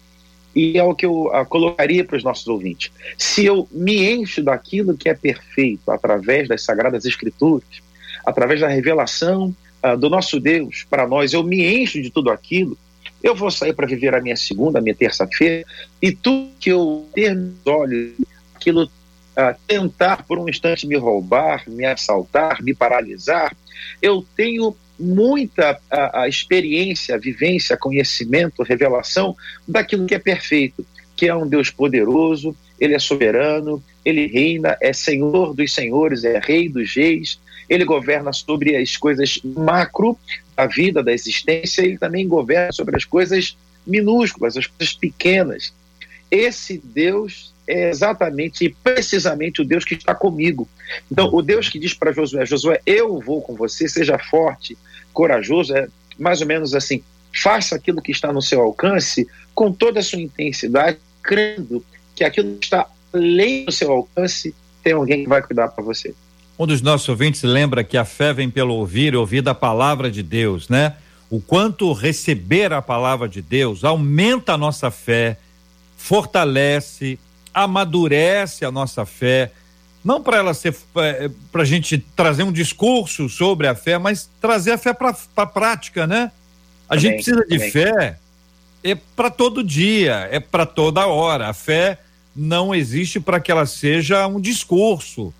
E 0.54 0.78
é 0.78 0.82
o 0.82 0.94
que 0.94 1.04
eu 1.04 1.34
a, 1.34 1.44
colocaria 1.44 2.04
para 2.04 2.16
os 2.16 2.24
nossos 2.24 2.46
ouvintes. 2.46 2.90
Se 3.18 3.44
eu 3.44 3.68
me 3.72 4.10
encho 4.10 4.42
daquilo 4.42 4.96
que 4.96 5.08
é 5.08 5.14
perfeito 5.14 5.90
através 5.90 6.48
das 6.48 6.62
Sagradas 6.62 7.04
Escrituras, 7.04 7.82
através 8.24 8.60
da 8.60 8.68
revelação 8.68 9.54
uh, 9.82 9.96
do 9.96 10.08
nosso 10.08 10.38
Deus 10.38 10.86
para 10.88 11.06
nós, 11.06 11.32
eu 11.32 11.42
me 11.42 11.82
encho 11.82 12.00
de 12.00 12.10
tudo 12.10 12.30
aquilo, 12.30 12.78
eu 13.22 13.34
vou 13.34 13.50
sair 13.50 13.72
para 13.72 13.86
viver 13.86 14.14
a 14.14 14.20
minha 14.20 14.36
segunda, 14.36 14.78
a 14.78 14.82
minha 14.82 14.94
terça-feira, 14.94 15.64
e 16.00 16.12
tudo 16.12 16.50
que 16.60 16.70
eu 16.70 17.08
ter 17.14 17.34
nos 17.34 17.66
olhos, 17.66 18.12
aquilo 18.54 18.84
uh, 18.84 19.58
tentar 19.66 20.24
por 20.24 20.38
um 20.38 20.48
instante 20.48 20.86
me 20.86 20.96
roubar, 20.96 21.64
me 21.66 21.84
assaltar, 21.84 22.62
me 22.62 22.74
paralisar, 22.74 23.56
eu 24.00 24.24
tenho 24.36 24.76
muita 24.98 25.78
a, 25.90 26.22
a 26.22 26.28
experiência, 26.28 27.18
vivência, 27.18 27.76
conhecimento, 27.76 28.62
revelação 28.62 29.36
daquilo 29.66 30.06
que 30.06 30.14
é 30.14 30.18
perfeito, 30.18 30.86
que 31.16 31.26
é 31.26 31.34
um 31.34 31.46
Deus 31.46 31.70
poderoso, 31.70 32.56
ele 32.78 32.94
é 32.94 32.98
soberano, 32.98 33.82
ele 34.04 34.26
reina, 34.26 34.76
é 34.80 34.92
Senhor 34.92 35.54
dos 35.54 35.72
senhores, 35.72 36.24
é 36.24 36.38
Rei 36.38 36.68
dos 36.68 36.94
reis, 36.94 37.38
ele 37.68 37.84
governa 37.84 38.32
sobre 38.32 38.76
as 38.76 38.96
coisas 38.96 39.38
macro 39.42 40.18
da 40.56 40.66
vida, 40.66 41.02
da 41.02 41.12
existência, 41.12 41.82
ele 41.82 41.98
também 41.98 42.28
governa 42.28 42.72
sobre 42.72 42.96
as 42.96 43.04
coisas 43.04 43.56
minúsculas, 43.86 44.56
as 44.56 44.66
coisas 44.66 44.94
pequenas. 44.94 45.72
Esse 46.30 46.80
Deus 46.82 47.53
é 47.66 47.88
exatamente 47.88 48.64
e 48.64 48.68
precisamente 48.68 49.62
o 49.62 49.64
Deus 49.64 49.84
que 49.84 49.94
está 49.94 50.14
comigo. 50.14 50.68
Então, 51.10 51.28
o 51.32 51.42
Deus 51.42 51.68
que 51.68 51.78
diz 51.78 51.94
para 51.94 52.12
Josué: 52.12 52.44
Josué, 52.46 52.80
eu 52.84 53.20
vou 53.20 53.40
com 53.40 53.54
você, 53.54 53.88
seja 53.88 54.18
forte, 54.18 54.76
corajoso, 55.12 55.74
é 55.74 55.88
mais 56.18 56.40
ou 56.40 56.46
menos 56.46 56.74
assim: 56.74 57.02
faça 57.42 57.76
aquilo 57.76 58.02
que 58.02 58.12
está 58.12 58.32
no 58.32 58.42
seu 58.42 58.60
alcance 58.60 59.26
com 59.54 59.72
toda 59.72 60.00
a 60.00 60.02
sua 60.02 60.20
intensidade, 60.20 60.98
crendo 61.22 61.84
que 62.14 62.24
aquilo 62.24 62.56
que 62.56 62.66
está 62.66 62.86
além 63.12 63.64
do 63.64 63.72
seu 63.72 63.90
alcance 63.90 64.54
tem 64.82 64.92
alguém 64.92 65.22
que 65.22 65.28
vai 65.28 65.42
cuidar 65.42 65.68
para 65.68 65.82
você. 65.82 66.14
Um 66.58 66.66
dos 66.66 66.82
nossos 66.82 67.08
ouvintes 67.08 67.42
lembra 67.42 67.82
que 67.82 67.96
a 67.96 68.04
fé 68.04 68.32
vem 68.32 68.50
pelo 68.50 68.74
ouvir 68.74 69.16
ouvir 69.16 69.42
da 69.42 69.54
palavra 69.54 70.10
de 70.10 70.22
Deus, 70.22 70.68
né? 70.68 70.96
O 71.30 71.40
quanto 71.40 71.92
receber 71.92 72.72
a 72.72 72.80
palavra 72.80 73.28
de 73.28 73.42
Deus 73.42 73.82
aumenta 73.82 74.52
a 74.52 74.58
nossa 74.58 74.90
fé, 74.90 75.38
fortalece, 75.96 77.18
amadurece 77.54 78.64
a 78.64 78.70
nossa 78.70 79.06
fé, 79.06 79.52
não 80.04 80.20
para 80.20 80.36
ela 80.36 80.52
ser 80.52 80.76
é, 80.96 81.30
para 81.50 81.62
a 81.62 81.64
gente 81.64 81.98
trazer 82.14 82.42
um 82.42 82.52
discurso 82.52 83.28
sobre 83.28 83.66
a 83.66 83.74
fé, 83.74 83.96
mas 83.96 84.28
trazer 84.40 84.72
a 84.72 84.78
fé 84.78 84.92
para 84.92 85.16
a 85.36 85.46
prática, 85.46 86.06
né? 86.06 86.30
A 86.88 86.96
gente 86.96 87.14
precisa 87.14 87.46
de 87.46 87.70
fé 87.70 88.18
é 88.84 88.94
para 88.94 89.30
todo 89.30 89.64
dia, 89.64 90.28
é 90.30 90.38
para 90.38 90.66
toda 90.66 91.06
hora. 91.06 91.48
A 91.48 91.54
fé 91.54 91.98
não 92.36 92.74
existe 92.74 93.18
para 93.18 93.40
que 93.40 93.50
ela 93.50 93.64
seja 93.64 94.26
um 94.26 94.38
discurso, 94.38 95.32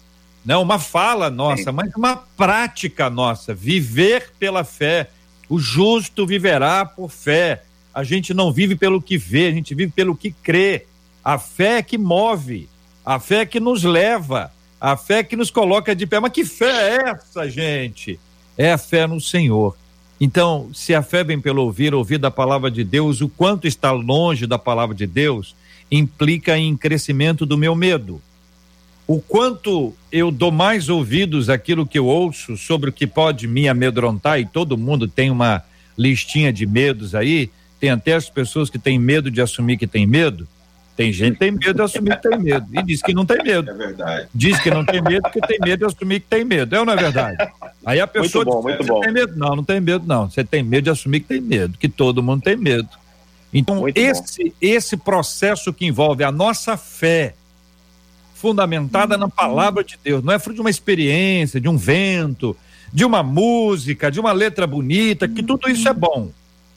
não 0.44 0.62
uma 0.62 0.78
fala 0.78 1.28
nossa, 1.28 1.70
mas 1.70 1.94
uma 1.94 2.16
prática 2.16 3.10
nossa. 3.10 3.54
Viver 3.54 4.32
pela 4.38 4.64
fé. 4.64 5.10
O 5.48 5.58
justo 5.58 6.26
viverá 6.26 6.86
por 6.86 7.10
fé. 7.10 7.62
A 7.92 8.02
gente 8.02 8.32
não 8.32 8.50
vive 8.50 8.74
pelo 8.74 9.00
que 9.00 9.18
vê, 9.18 9.48
a 9.48 9.52
gente 9.52 9.74
vive 9.74 9.92
pelo 9.92 10.16
que 10.16 10.30
crê. 10.30 10.86
A 11.24 11.38
fé 11.38 11.78
é 11.78 11.82
que 11.82 11.96
move, 11.96 12.68
a 13.04 13.18
fé 13.18 13.36
é 13.40 13.46
que 13.46 13.58
nos 13.58 13.82
leva, 13.82 14.52
a 14.80 14.96
fé 14.96 15.20
é 15.20 15.24
que 15.24 15.36
nos 15.36 15.50
coloca 15.50 15.96
de 15.96 16.06
pé. 16.06 16.20
Mas 16.20 16.32
que 16.32 16.44
fé 16.44 16.98
é 16.98 17.10
essa, 17.10 17.48
gente? 17.48 18.20
É 18.58 18.72
a 18.72 18.78
fé 18.78 19.06
no 19.06 19.20
Senhor. 19.20 19.74
Então, 20.20 20.70
se 20.74 20.94
a 20.94 21.02
fé 21.02 21.24
vem 21.24 21.40
pelo 21.40 21.62
ouvir, 21.62 21.94
ouvir 21.94 22.18
da 22.18 22.30
palavra 22.30 22.70
de 22.70 22.84
Deus, 22.84 23.20
o 23.20 23.28
quanto 23.28 23.66
está 23.66 23.90
longe 23.90 24.46
da 24.46 24.58
palavra 24.58 24.94
de 24.94 25.06
Deus 25.06 25.56
implica 25.90 26.56
em 26.58 26.76
crescimento 26.76 27.44
do 27.44 27.58
meu 27.58 27.74
medo. 27.74 28.20
O 29.06 29.20
quanto 29.20 29.92
eu 30.10 30.30
dou 30.30 30.50
mais 30.50 30.88
ouvidos 30.88 31.50
àquilo 31.50 31.86
que 31.86 31.98
eu 31.98 32.06
ouço 32.06 32.56
sobre 32.56 32.90
o 32.90 32.92
que 32.92 33.06
pode 33.06 33.46
me 33.46 33.68
amedrontar, 33.68 34.40
e 34.40 34.46
todo 34.46 34.78
mundo 34.78 35.06
tem 35.06 35.30
uma 35.30 35.62
listinha 35.96 36.52
de 36.52 36.66
medos 36.66 37.14
aí, 37.14 37.50
tem 37.78 37.90
até 37.90 38.14
as 38.14 38.30
pessoas 38.30 38.70
que 38.70 38.78
têm 38.78 38.98
medo 38.98 39.30
de 39.30 39.42
assumir 39.42 39.76
que 39.76 39.86
tem 39.86 40.06
medo, 40.06 40.48
tem 40.96 41.12
gente 41.12 41.34
que 41.34 41.38
tem 41.40 41.50
medo 41.50 41.74
de 41.74 41.82
assumir 41.82 42.16
que 42.20 42.28
tem 42.28 42.38
medo. 42.38 42.66
E 42.72 42.82
diz 42.82 43.02
que 43.02 43.12
não 43.12 43.26
tem 43.26 43.42
medo. 43.42 43.70
É 43.70 43.74
verdade. 43.74 44.28
Diz 44.32 44.60
que 44.60 44.70
não 44.70 44.84
tem 44.84 45.02
medo 45.02 45.22
porque 45.22 45.40
tem 45.40 45.58
medo 45.60 45.80
de 45.80 45.84
assumir 45.86 46.20
que 46.20 46.26
tem 46.26 46.44
medo. 46.44 46.74
É 46.74 46.78
ou 46.78 46.86
não 46.86 46.92
é 46.92 46.96
verdade? 46.96 47.36
Aí 47.84 48.00
a 48.00 48.06
pessoa 48.06 48.44
muito 48.44 48.54
bom, 48.54 48.68
diz, 48.68 48.78
muito 48.78 48.86
bom. 48.86 49.00
tem 49.00 49.12
medo. 49.12 49.36
Não, 49.36 49.56
não 49.56 49.64
tem 49.64 49.80
medo, 49.80 50.06
não. 50.06 50.30
Você 50.30 50.44
tem 50.44 50.62
medo 50.62 50.84
de 50.84 50.90
assumir 50.90 51.20
que 51.20 51.26
tem 51.26 51.40
medo, 51.40 51.76
que 51.76 51.88
todo 51.88 52.22
mundo 52.22 52.42
tem 52.42 52.56
medo. 52.56 52.88
Então, 53.52 53.84
esse, 53.94 54.54
esse 54.60 54.96
processo 54.96 55.72
que 55.72 55.86
envolve 55.86 56.24
a 56.24 56.32
nossa 56.32 56.76
fé, 56.76 57.34
fundamentada 58.34 59.16
na 59.16 59.28
palavra 59.28 59.82
de 59.82 59.98
Deus, 60.02 60.22
não 60.22 60.32
é 60.32 60.38
fruto 60.38 60.56
de 60.56 60.60
uma 60.60 60.70
experiência, 60.70 61.60
de 61.60 61.68
um 61.68 61.76
vento, 61.76 62.56
de 62.92 63.04
uma 63.04 63.22
música, 63.22 64.10
de 64.10 64.20
uma 64.20 64.32
letra 64.32 64.66
bonita, 64.66 65.26
que 65.26 65.42
tudo 65.42 65.68
isso 65.68 65.88
é 65.88 65.92
bom. 65.92 66.30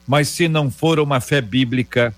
mas 0.06 0.28
se 0.28 0.48
não 0.48 0.70
for 0.70 0.98
uma 0.98 1.20
fé 1.20 1.40
bíblica, 1.40 2.14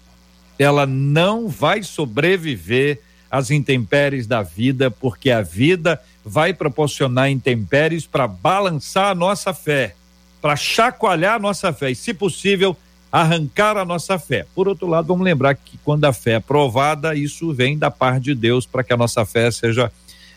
ela 0.62 0.86
não 0.86 1.48
vai 1.48 1.82
sobreviver 1.82 3.00
às 3.30 3.50
intempéries 3.50 4.26
da 4.26 4.42
vida, 4.42 4.90
porque 4.90 5.30
a 5.30 5.40
vida 5.40 5.98
vai 6.22 6.52
proporcionar 6.52 7.30
intempéries 7.30 8.06
para 8.06 8.28
balançar 8.28 9.06
a 9.06 9.14
nossa 9.14 9.54
fé, 9.54 9.94
para 10.38 10.56
chacoalhar 10.56 11.36
a 11.36 11.38
nossa 11.38 11.72
fé 11.72 11.90
e, 11.90 11.94
se 11.94 12.12
possível, 12.12 12.76
arrancar 13.10 13.78
a 13.78 13.86
nossa 13.86 14.18
fé. 14.18 14.44
Por 14.54 14.68
outro 14.68 14.86
lado, 14.86 15.08
vamos 15.08 15.24
lembrar 15.24 15.54
que 15.54 15.78
quando 15.82 16.04
a 16.04 16.12
fé 16.12 16.32
é 16.32 16.40
provada, 16.40 17.14
isso 17.14 17.54
vem 17.54 17.78
da 17.78 17.90
parte 17.90 18.24
de 18.24 18.34
Deus 18.34 18.66
para 18.66 18.84
que 18.84 18.92
a 18.92 18.98
nossa 18.98 19.24
fé 19.24 19.50
seja 19.50 19.90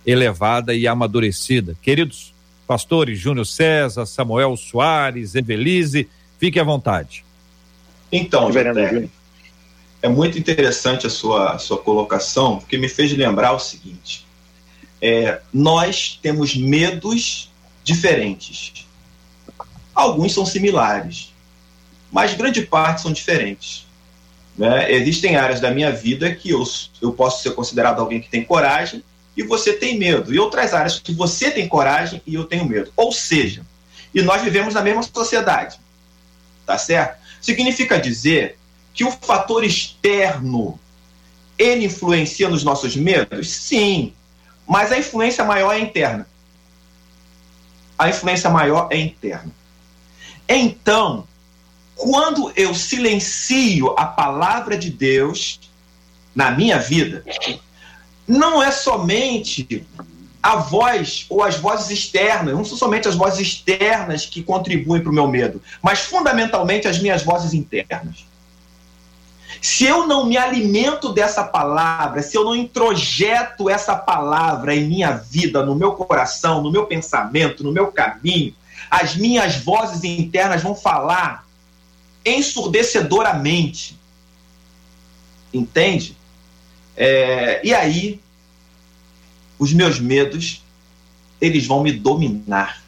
elevada 0.06 0.74
e 0.74 0.88
amadurecida. 0.88 1.76
Queridos 1.82 2.34
pastores 2.66 3.20
Júnior 3.20 3.46
César, 3.46 4.06
Samuel 4.06 4.56
Soares, 4.56 5.36
Evelise, 5.36 6.08
fique 6.40 6.60
à 6.60 6.64
vontade. 6.64 7.26
Então, 8.10 8.52
José, 8.52 9.10
é 10.04 10.10
muito 10.10 10.38
interessante 10.38 11.08
a 11.08 11.10
sua, 11.10 11.54
a 11.54 11.58
sua 11.58 11.78
colocação, 11.78 12.60
porque 12.60 12.78
me 12.78 12.90
fez 12.90 13.14
lembrar 13.14 13.54
o 13.54 13.60
seguinte: 13.60 14.28
é, 15.02 15.40
nós 15.52 16.20
temos 16.22 16.56
medos 16.56 17.50
diferentes. 17.86 18.86
Alguns 19.96 20.34
são 20.34 20.46
similares, 20.46 21.34
mas 22.12 22.34
grande 22.34 22.64
parte 22.64 23.02
são 23.02 23.14
diferentes. 23.14 23.88
Né? 24.58 24.92
Existem 24.92 25.38
áreas 25.38 25.62
da 25.62 25.72
minha 25.72 25.92
vida 25.92 26.36
que 26.36 26.50
eu, 26.50 26.64
eu 27.02 27.14
posso 27.14 27.42
ser 27.42 27.52
considerado 27.52 28.02
alguém 28.02 28.20
que 28.20 28.30
tem 28.30 28.44
coragem 28.44 29.02
e 29.38 29.42
você 29.42 29.72
tem 29.74 29.98
medo, 29.98 30.34
e 30.34 30.38
outras 30.38 30.74
áreas 30.74 31.00
que 31.00 31.14
você 31.14 31.50
tem 31.50 31.68
coragem 31.68 32.22
e 32.28 32.36
eu 32.36 32.44
tenho 32.44 32.66
medo. 32.66 32.92
Ou 32.96 33.12
seja, 33.12 33.66
e 34.14 34.22
nós 34.22 34.42
vivemos 34.42 34.74
na 34.74 34.82
mesma 34.82 35.02
sociedade, 35.02 35.80
tá 36.66 36.78
certo? 36.78 37.18
Significa 37.42 38.00
dizer 38.00 38.58
que 38.94 39.04
o 39.04 39.12
fator 39.12 39.64
externo 39.64 40.80
ele 41.58 41.86
influencia 41.86 42.50
nos 42.50 42.64
nossos 42.64 42.96
medos? 42.96 43.50
Sim, 43.50 44.14
mas 44.68 44.92
a 44.92 44.98
influência 44.98 45.44
maior 45.44 45.74
é 45.74 45.80
interna. 45.80 46.28
A 47.98 48.10
influência 48.10 48.50
maior 48.50 48.88
é 48.92 48.98
interna. 48.98 49.52
Então, 50.48 51.28
quando 51.96 52.52
eu 52.56 52.74
silencio 52.74 53.94
a 53.98 54.06
palavra 54.06 54.78
de 54.78 54.90
Deus 54.90 55.60
na 56.36 56.52
minha 56.52 56.80
vida, 56.80 57.24
não 58.28 58.62
é 58.62 58.72
somente 58.72 59.86
a 60.42 60.58
voz 60.58 61.26
ou 61.30 61.42
as 61.42 61.56
vozes 61.56 61.90
externas, 61.90 62.54
não 62.54 62.66
são 62.66 62.78
somente 62.78 63.08
as 63.08 63.16
vozes 63.16 63.40
externas 63.48 64.26
que 64.26 64.44
contribuem 64.44 65.02
para 65.02 65.12
o 65.12 65.16
meu 65.16 65.28
medo, 65.28 65.62
mas 65.82 66.00
fundamentalmente 66.00 66.88
as 66.88 67.00
minhas 67.00 67.24
vozes 67.24 67.54
internas. 67.54 68.26
Se 69.64 69.86
eu 69.86 70.06
não 70.06 70.26
me 70.26 70.36
alimento 70.36 71.14
dessa 71.14 71.42
palavra, 71.42 72.22
se 72.22 72.36
eu 72.36 72.44
não 72.44 72.54
introjeto 72.54 73.70
essa 73.70 73.96
palavra 73.96 74.76
em 74.76 74.86
minha 74.86 75.14
vida, 75.14 75.66
no 75.66 75.74
meu 75.74 75.94
coração, 75.94 76.62
no 76.62 76.70
meu 76.70 76.86
pensamento, 76.86 77.64
no 77.64 77.72
meu 77.72 77.90
caminho, 77.90 78.54
as 78.92 79.16
minhas 79.16 79.56
vozes 79.56 80.04
internas 80.04 80.62
vão 80.62 80.76
falar 80.76 81.48
ensurdecedoramente. 82.26 83.98
Entende? 85.54 86.18
É, 86.98 87.62
e 87.64 87.74
aí, 87.74 88.20
os 89.58 89.72
meus 89.72 89.98
medos, 89.98 90.62
eles 91.40 91.66
vão 91.66 91.82
me 91.82 91.94
dominar. 91.94 92.84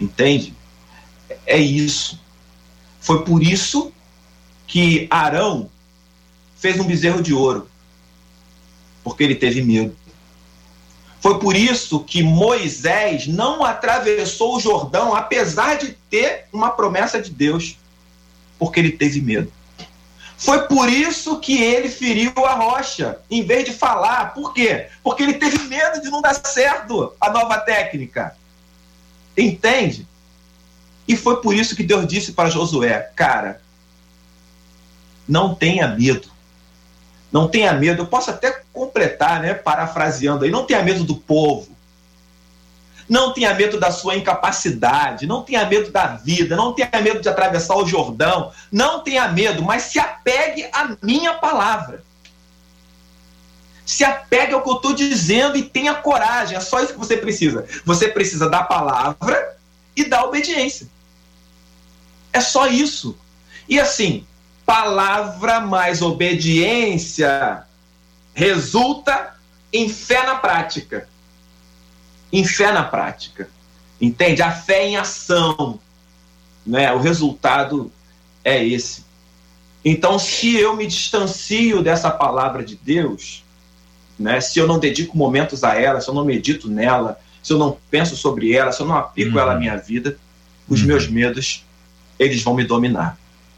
Entende? 0.00 0.54
É 1.44 1.58
isso. 1.58 2.20
Foi 3.00 3.24
por 3.24 3.42
isso 3.42 3.92
que 4.74 5.06
Arão 5.08 5.70
fez 6.56 6.80
um 6.80 6.84
bezerro 6.84 7.22
de 7.22 7.32
ouro, 7.32 7.70
porque 9.04 9.22
ele 9.22 9.36
teve 9.36 9.62
medo. 9.62 9.94
Foi 11.20 11.38
por 11.38 11.54
isso 11.54 12.00
que 12.00 12.24
Moisés 12.24 13.28
não 13.28 13.64
atravessou 13.64 14.56
o 14.56 14.60
Jordão, 14.60 15.14
apesar 15.14 15.76
de 15.76 15.96
ter 16.10 16.46
uma 16.52 16.70
promessa 16.70 17.22
de 17.22 17.30
Deus, 17.30 17.78
porque 18.58 18.80
ele 18.80 18.90
teve 18.90 19.20
medo. 19.20 19.52
Foi 20.36 20.66
por 20.66 20.88
isso 20.88 21.38
que 21.38 21.62
ele 21.62 21.88
feriu 21.88 22.32
a 22.44 22.54
rocha, 22.54 23.20
em 23.30 23.44
vez 23.44 23.64
de 23.66 23.72
falar. 23.72 24.34
Por 24.34 24.52
quê? 24.52 24.88
Porque 25.04 25.22
ele 25.22 25.34
teve 25.34 25.56
medo 25.68 26.02
de 26.02 26.10
não 26.10 26.20
dar 26.20 26.34
certo 26.34 27.14
a 27.20 27.30
nova 27.30 27.58
técnica. 27.58 28.36
Entende? 29.38 30.04
E 31.06 31.16
foi 31.16 31.40
por 31.40 31.54
isso 31.54 31.76
que 31.76 31.84
Deus 31.84 32.08
disse 32.08 32.32
para 32.32 32.50
Josué: 32.50 33.12
Cara, 33.14 33.62
não 35.28 35.54
tenha 35.54 35.88
medo. 35.88 36.28
Não 37.32 37.48
tenha 37.48 37.72
medo. 37.72 38.02
Eu 38.02 38.06
posso 38.06 38.30
até 38.30 38.62
completar, 38.72 39.40
né, 39.40 39.54
parafraseando 39.54 40.44
aí: 40.44 40.50
não 40.50 40.64
tenha 40.64 40.82
medo 40.82 41.04
do 41.04 41.16
povo. 41.16 41.74
Não 43.08 43.32
tenha 43.32 43.52
medo 43.52 43.78
da 43.78 43.90
sua 43.90 44.16
incapacidade, 44.16 45.26
não 45.26 45.42
tenha 45.42 45.66
medo 45.66 45.90
da 45.90 46.06
vida, 46.06 46.56
não 46.56 46.72
tenha 46.72 46.88
medo 47.02 47.20
de 47.20 47.28
atravessar 47.28 47.76
o 47.76 47.86
Jordão, 47.86 48.50
não 48.72 49.00
tenha 49.00 49.28
medo, 49.28 49.62
mas 49.62 49.82
se 49.82 49.98
apegue 49.98 50.66
à 50.72 50.96
minha 51.02 51.34
palavra. 51.34 52.02
Se 53.84 54.02
apegue 54.02 54.54
ao 54.54 54.62
que 54.62 54.70
eu 54.70 54.76
estou 54.76 54.94
dizendo 54.94 55.56
e 55.56 55.62
tenha 55.62 55.94
coragem, 55.94 56.56
é 56.56 56.60
só 56.60 56.80
isso 56.80 56.94
que 56.94 56.98
você 56.98 57.18
precisa. 57.18 57.66
Você 57.84 58.08
precisa 58.08 58.48
da 58.48 58.62
palavra 58.62 59.56
e 59.94 60.04
da 60.04 60.24
obediência. 60.24 60.88
É 62.32 62.40
só 62.40 62.66
isso. 62.66 63.16
E 63.68 63.78
assim, 63.78 64.26
palavra 64.64 65.60
mais 65.60 66.02
obediência 66.02 67.64
resulta 68.34 69.34
em 69.72 69.88
fé 69.88 70.24
na 70.24 70.36
prática 70.36 71.08
em 72.34 72.44
fé 72.44 72.72
na 72.72 72.82
prática. 72.82 73.48
Entende? 74.00 74.42
A 74.42 74.50
fé 74.50 74.84
em 74.88 74.96
ação. 74.96 75.78
Né? 76.66 76.92
O 76.92 76.98
resultado 76.98 77.92
é 78.42 78.62
esse. 78.62 79.04
Então, 79.84 80.18
se 80.18 80.56
eu 80.56 80.74
me 80.74 80.86
distancio 80.86 81.80
dessa 81.80 82.10
palavra 82.10 82.64
de 82.64 82.74
Deus, 82.74 83.44
né? 84.18 84.40
se 84.40 84.58
eu 84.58 84.66
não 84.66 84.80
dedico 84.80 85.16
momentos 85.16 85.62
a 85.62 85.80
ela, 85.80 86.00
se 86.00 86.08
eu 86.08 86.14
não 86.14 86.24
medito 86.24 86.68
nela, 86.68 87.20
se 87.40 87.52
eu 87.52 87.58
não 87.58 87.78
penso 87.88 88.16
sobre 88.16 88.52
ela, 88.52 88.72
se 88.72 88.80
eu 88.80 88.86
não 88.86 88.96
aplico 88.96 89.34
uhum. 89.34 89.38
ela 89.38 89.52
à 89.52 89.58
minha 89.58 89.76
vida, 89.76 90.18
os 90.68 90.80
uhum. 90.80 90.88
meus 90.88 91.06
medos, 91.06 91.64
eles 92.18 92.42
vão 92.42 92.54
me 92.54 92.64
dominar. 92.64 93.16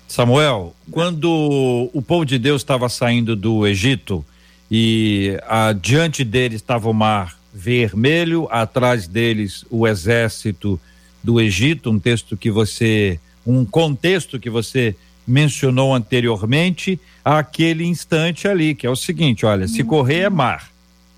Samuel, 0.09 0.75
quando 0.91 1.91
o 1.93 2.01
povo 2.01 2.25
de 2.25 2.39
Deus 2.39 2.63
estava 2.63 2.89
saindo 2.89 3.35
do 3.35 3.67
Egito 3.67 4.25
e 4.71 5.39
adiante 5.47 6.25
deles 6.25 6.61
estava 6.61 6.89
o 6.89 6.95
mar 6.95 7.37
vermelho, 7.53 8.47
atrás 8.51 9.09
deles 9.09 9.65
o 9.71 9.87
exército 9.87 10.81
do 11.23 11.41
Egito, 11.41 11.91
um 11.91 11.99
texto 11.99 12.37
que 12.37 12.51
você, 12.51 13.19
um 13.45 13.65
contexto 13.65 14.39
que 14.39 14.49
você 14.49 14.95
mencionou 15.27 15.95
anteriormente, 15.95 17.01
aquele 17.25 17.85
instante 17.85 18.47
ali, 18.47 18.75
que 18.75 18.87
é 18.87 18.91
o 18.91 18.95
seguinte, 18.95 19.45
olha, 19.45 19.67
se 19.67 19.83
correr 19.83 20.21
é 20.21 20.31
mar 20.31 20.71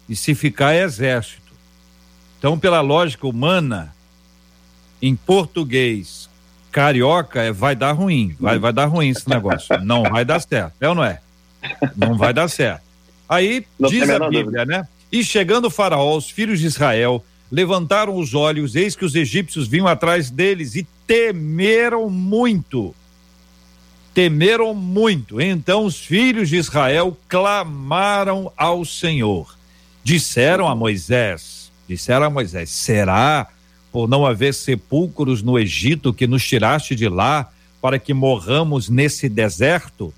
e 0.08 0.16
se 0.16 0.34
ficar 0.34 0.72
é 0.72 0.82
exército. 0.82 1.52
Então, 2.38 2.58
pela 2.58 2.80
lógica 2.80 3.26
humana, 3.26 3.94
em 5.02 5.14
português, 5.14 6.27
carioca 6.78 7.42
é 7.42 7.50
vai 7.50 7.74
dar 7.74 7.90
ruim, 7.90 8.36
vai, 8.38 8.56
vai 8.56 8.72
dar 8.72 8.86
ruim 8.86 9.08
esse 9.08 9.28
negócio. 9.28 9.76
Não 9.82 10.04
vai 10.04 10.24
dar 10.24 10.38
certo, 10.38 10.74
é 10.80 10.88
ou 10.88 10.94
não 10.94 11.04
é? 11.04 11.18
Não 11.96 12.16
vai 12.16 12.32
dar 12.32 12.48
certo. 12.48 12.82
Aí 13.28 13.66
não 13.76 13.90
diz 13.90 14.08
a 14.08 14.18
Bíblia, 14.20 14.44
dúvida. 14.44 14.64
né? 14.64 14.88
E 15.10 15.24
chegando 15.24 15.64
o 15.64 15.70
Faraó, 15.70 16.16
os 16.16 16.30
filhos 16.30 16.60
de 16.60 16.66
Israel 16.66 17.24
levantaram 17.50 18.16
os 18.16 18.32
olhos, 18.32 18.76
eis 18.76 18.94
que 18.94 19.04
os 19.04 19.16
egípcios 19.16 19.66
vinham 19.66 19.88
atrás 19.88 20.30
deles 20.30 20.76
e 20.76 20.86
temeram 21.04 22.08
muito. 22.08 22.94
Temeram 24.14 24.72
muito. 24.72 25.40
Então 25.40 25.84
os 25.84 25.98
filhos 25.98 26.48
de 26.48 26.56
Israel 26.58 27.16
clamaram 27.28 28.52
ao 28.56 28.84
Senhor. 28.84 29.52
Disseram 30.04 30.68
a 30.68 30.76
Moisés: 30.76 31.72
Disseram 31.88 32.26
a 32.26 32.30
Moisés: 32.30 32.70
Será 32.70 33.48
por 33.98 34.08
não 34.08 34.24
haver 34.24 34.54
sepulcros 34.54 35.42
no 35.42 35.58
Egito 35.58 36.14
que 36.14 36.24
nos 36.24 36.46
tiraste 36.46 36.94
de 36.94 37.08
lá 37.08 37.50
para 37.82 37.98
que 37.98 38.14
morramos 38.14 38.88
nesse 38.88 39.28
deserto? 39.28 40.14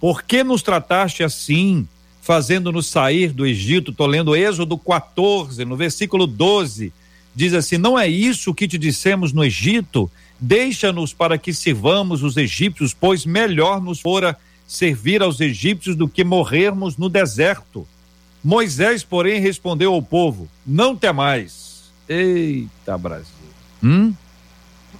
Por 0.00 0.22
que 0.22 0.44
nos 0.44 0.62
trataste 0.62 1.24
assim? 1.24 1.88
fazendo-nos 2.22 2.86
sair 2.86 3.32
do 3.32 3.44
Egito. 3.44 3.90
Estou 3.90 4.06
lendo 4.06 4.36
Êxodo 4.36 4.78
14, 4.78 5.64
no 5.64 5.76
versículo 5.76 6.28
12. 6.28 6.92
Diz 7.34 7.54
assim: 7.54 7.76
Não 7.76 7.98
é 7.98 8.06
isso 8.06 8.54
que 8.54 8.68
te 8.68 8.78
dissemos 8.78 9.32
no 9.32 9.42
Egito? 9.42 10.08
Deixa-nos 10.38 11.12
para 11.12 11.36
que 11.36 11.52
sirvamos 11.52 12.22
os 12.22 12.36
egípcios, 12.36 12.94
pois 12.94 13.26
melhor 13.26 13.82
nos 13.82 13.98
fora 13.98 14.36
servir 14.64 15.22
aos 15.22 15.40
egípcios 15.40 15.96
do 15.96 16.08
que 16.08 16.22
morrermos 16.22 16.96
no 16.96 17.08
deserto. 17.08 17.84
Moisés, 18.44 19.02
porém, 19.02 19.40
respondeu 19.40 19.92
ao 19.92 20.02
povo: 20.02 20.48
Não 20.64 20.94
temais. 20.94 21.67
Eita, 22.08 22.96
Brasil. 22.96 23.26
Hum? 23.82 24.14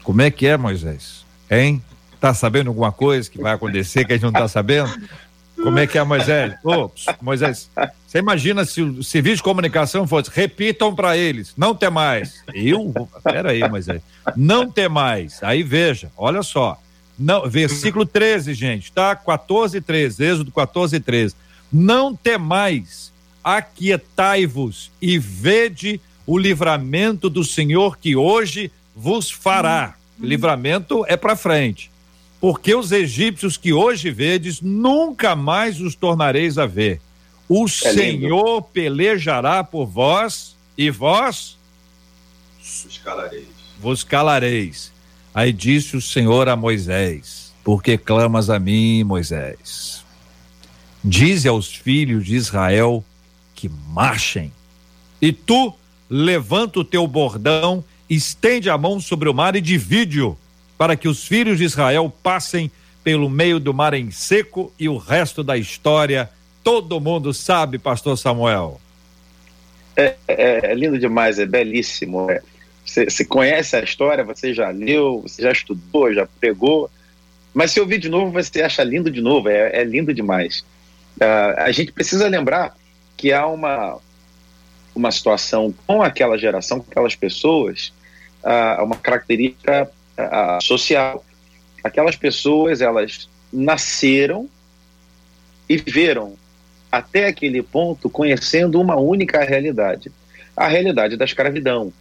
Como 0.02 0.22
é 0.22 0.30
que 0.30 0.46
é, 0.46 0.56
Moisés? 0.56 1.24
Hein? 1.50 1.82
Tá 2.20 2.34
sabendo 2.34 2.68
alguma 2.68 2.92
coisa 2.92 3.30
que 3.30 3.40
vai 3.40 3.54
acontecer 3.54 4.04
que 4.04 4.12
a 4.12 4.16
gente 4.16 4.24
não 4.24 4.32
tá 4.32 4.48
sabendo? 4.48 4.90
Como 5.62 5.78
é 5.78 5.86
que 5.86 5.98
é, 5.98 6.04
Moisés? 6.04 6.54
Ô, 6.64 6.90
Moisés, 7.20 7.70
você 8.06 8.18
imagina 8.18 8.64
se 8.64 8.80
o 8.80 9.02
serviço 9.02 9.36
de 9.36 9.42
comunicação 9.42 10.06
fosse, 10.06 10.30
repitam 10.32 10.94
para 10.94 11.16
eles, 11.16 11.52
não 11.56 11.74
tem 11.74 11.90
mais. 11.90 12.42
Eu? 12.54 12.92
Pera 13.24 13.50
aí, 13.50 13.68
Moisés. 13.68 14.00
Não 14.36 14.70
tem 14.70 14.88
mais. 14.88 15.42
Aí 15.42 15.62
veja, 15.62 16.10
olha 16.16 16.42
só. 16.42 16.80
Não, 17.18 17.48
versículo 17.48 18.06
13, 18.06 18.54
gente, 18.54 18.92
tá? 18.92 19.16
14 19.16 19.78
e 19.78 19.80
13, 19.80 20.24
Êxodo 20.24 20.52
14 20.52 20.96
e 20.96 21.00
13. 21.00 21.34
Não 21.72 22.14
temais, 22.14 23.12
aquietai-vos 23.42 24.92
e 25.02 25.18
vede 25.18 26.00
o 26.28 26.38
livramento 26.38 27.28
do 27.28 27.42
Senhor 27.42 27.98
que 27.98 28.14
hoje 28.14 28.70
vos 28.94 29.30
fará. 29.30 29.96
Livramento 30.20 31.04
é 31.08 31.16
para 31.16 31.34
frente 31.34 31.90
porque 32.40 32.74
os 32.74 32.92
egípcios 32.92 33.56
que 33.56 33.72
hoje 33.72 34.10
vedes, 34.10 34.60
nunca 34.60 35.34
mais 35.34 35.80
os 35.80 35.94
tornareis 35.94 36.56
a 36.56 36.66
ver. 36.66 37.00
O 37.48 37.64
é 37.64 37.68
Senhor 37.68 38.56
lindo. 38.56 38.68
pelejará 38.72 39.64
por 39.64 39.86
vós 39.86 40.54
e 40.76 40.90
vós 40.90 41.56
vos 42.84 42.98
calareis. 42.98 43.46
Vos 43.80 44.04
calareis. 44.04 44.92
Aí 45.34 45.52
disse 45.52 45.96
o 45.96 46.00
Senhor 46.00 46.48
a 46.48 46.54
Moisés: 46.54 47.52
Porque 47.64 47.96
clamas 47.96 48.50
a 48.50 48.58
mim, 48.58 49.02
Moisés? 49.02 50.04
Dize 51.02 51.48
aos 51.48 51.74
filhos 51.74 52.26
de 52.26 52.36
Israel 52.36 53.04
que 53.54 53.68
marchem. 53.68 54.52
E 55.20 55.32
tu 55.32 55.74
levanta 56.08 56.80
o 56.80 56.84
teu 56.84 57.06
bordão, 57.06 57.84
estende 58.08 58.70
a 58.70 58.78
mão 58.78 59.00
sobre 59.00 59.28
o 59.28 59.34
mar 59.34 59.54
e 59.56 59.60
divide-o 59.60 60.36
para 60.76 60.96
que 60.96 61.08
os 61.08 61.26
filhos 61.26 61.58
de 61.58 61.64
Israel 61.64 62.12
passem 62.22 62.70
pelo 63.02 63.28
meio 63.28 63.58
do 63.58 63.74
mar 63.74 63.94
em 63.94 64.10
seco 64.10 64.72
e 64.78 64.88
o 64.88 64.96
resto 64.96 65.42
da 65.42 65.56
história 65.56 66.30
todo 66.62 67.00
mundo 67.00 67.32
sabe, 67.32 67.78
pastor 67.78 68.18
Samuel. 68.18 68.78
É, 69.96 70.14
é, 70.28 70.70
é 70.70 70.74
lindo 70.74 70.98
demais, 70.98 71.38
é 71.38 71.46
belíssimo. 71.46 72.30
É. 72.30 72.42
Você, 72.84 73.24
conhece 73.24 73.74
a 73.74 73.82
história, 73.82 74.22
você 74.22 74.52
já 74.52 74.68
leu, 74.68 75.22
você 75.22 75.42
já 75.42 75.50
estudou, 75.50 76.12
já 76.12 76.28
pegou, 76.38 76.90
mas 77.52 77.70
se 77.70 77.80
ouvir 77.80 77.98
de 77.98 78.08
novo, 78.08 78.30
você 78.30 78.62
acha 78.62 78.84
lindo 78.84 79.10
de 79.10 79.20
novo, 79.20 79.48
é, 79.48 79.80
é 79.80 79.84
lindo 79.84 80.12
demais. 80.12 80.60
Uh, 81.16 81.56
a 81.56 81.72
gente 81.72 81.90
precisa 81.90 82.28
lembrar 82.28 82.76
que 83.16 83.32
há 83.32 83.46
uma, 83.46 83.98
uma 84.98 85.12
situação 85.12 85.72
com 85.86 86.02
aquela 86.02 86.36
geração, 86.36 86.80
com 86.80 86.90
aquelas 86.90 87.14
pessoas, 87.14 87.92
uh, 88.42 88.82
uma 88.84 88.96
característica 88.96 89.88
a, 90.16 90.58
social. 90.60 91.24
Aquelas 91.84 92.16
pessoas, 92.16 92.80
elas 92.80 93.28
nasceram 93.52 94.48
e 95.68 95.76
viveram 95.76 96.34
até 96.90 97.26
aquele 97.26 97.62
ponto 97.62 98.10
conhecendo 98.10 98.80
uma 98.80 98.96
única 98.96 99.44
realidade, 99.44 100.10
a 100.56 100.66
realidade 100.66 101.16
da 101.16 101.24
escravidão. 101.24 101.92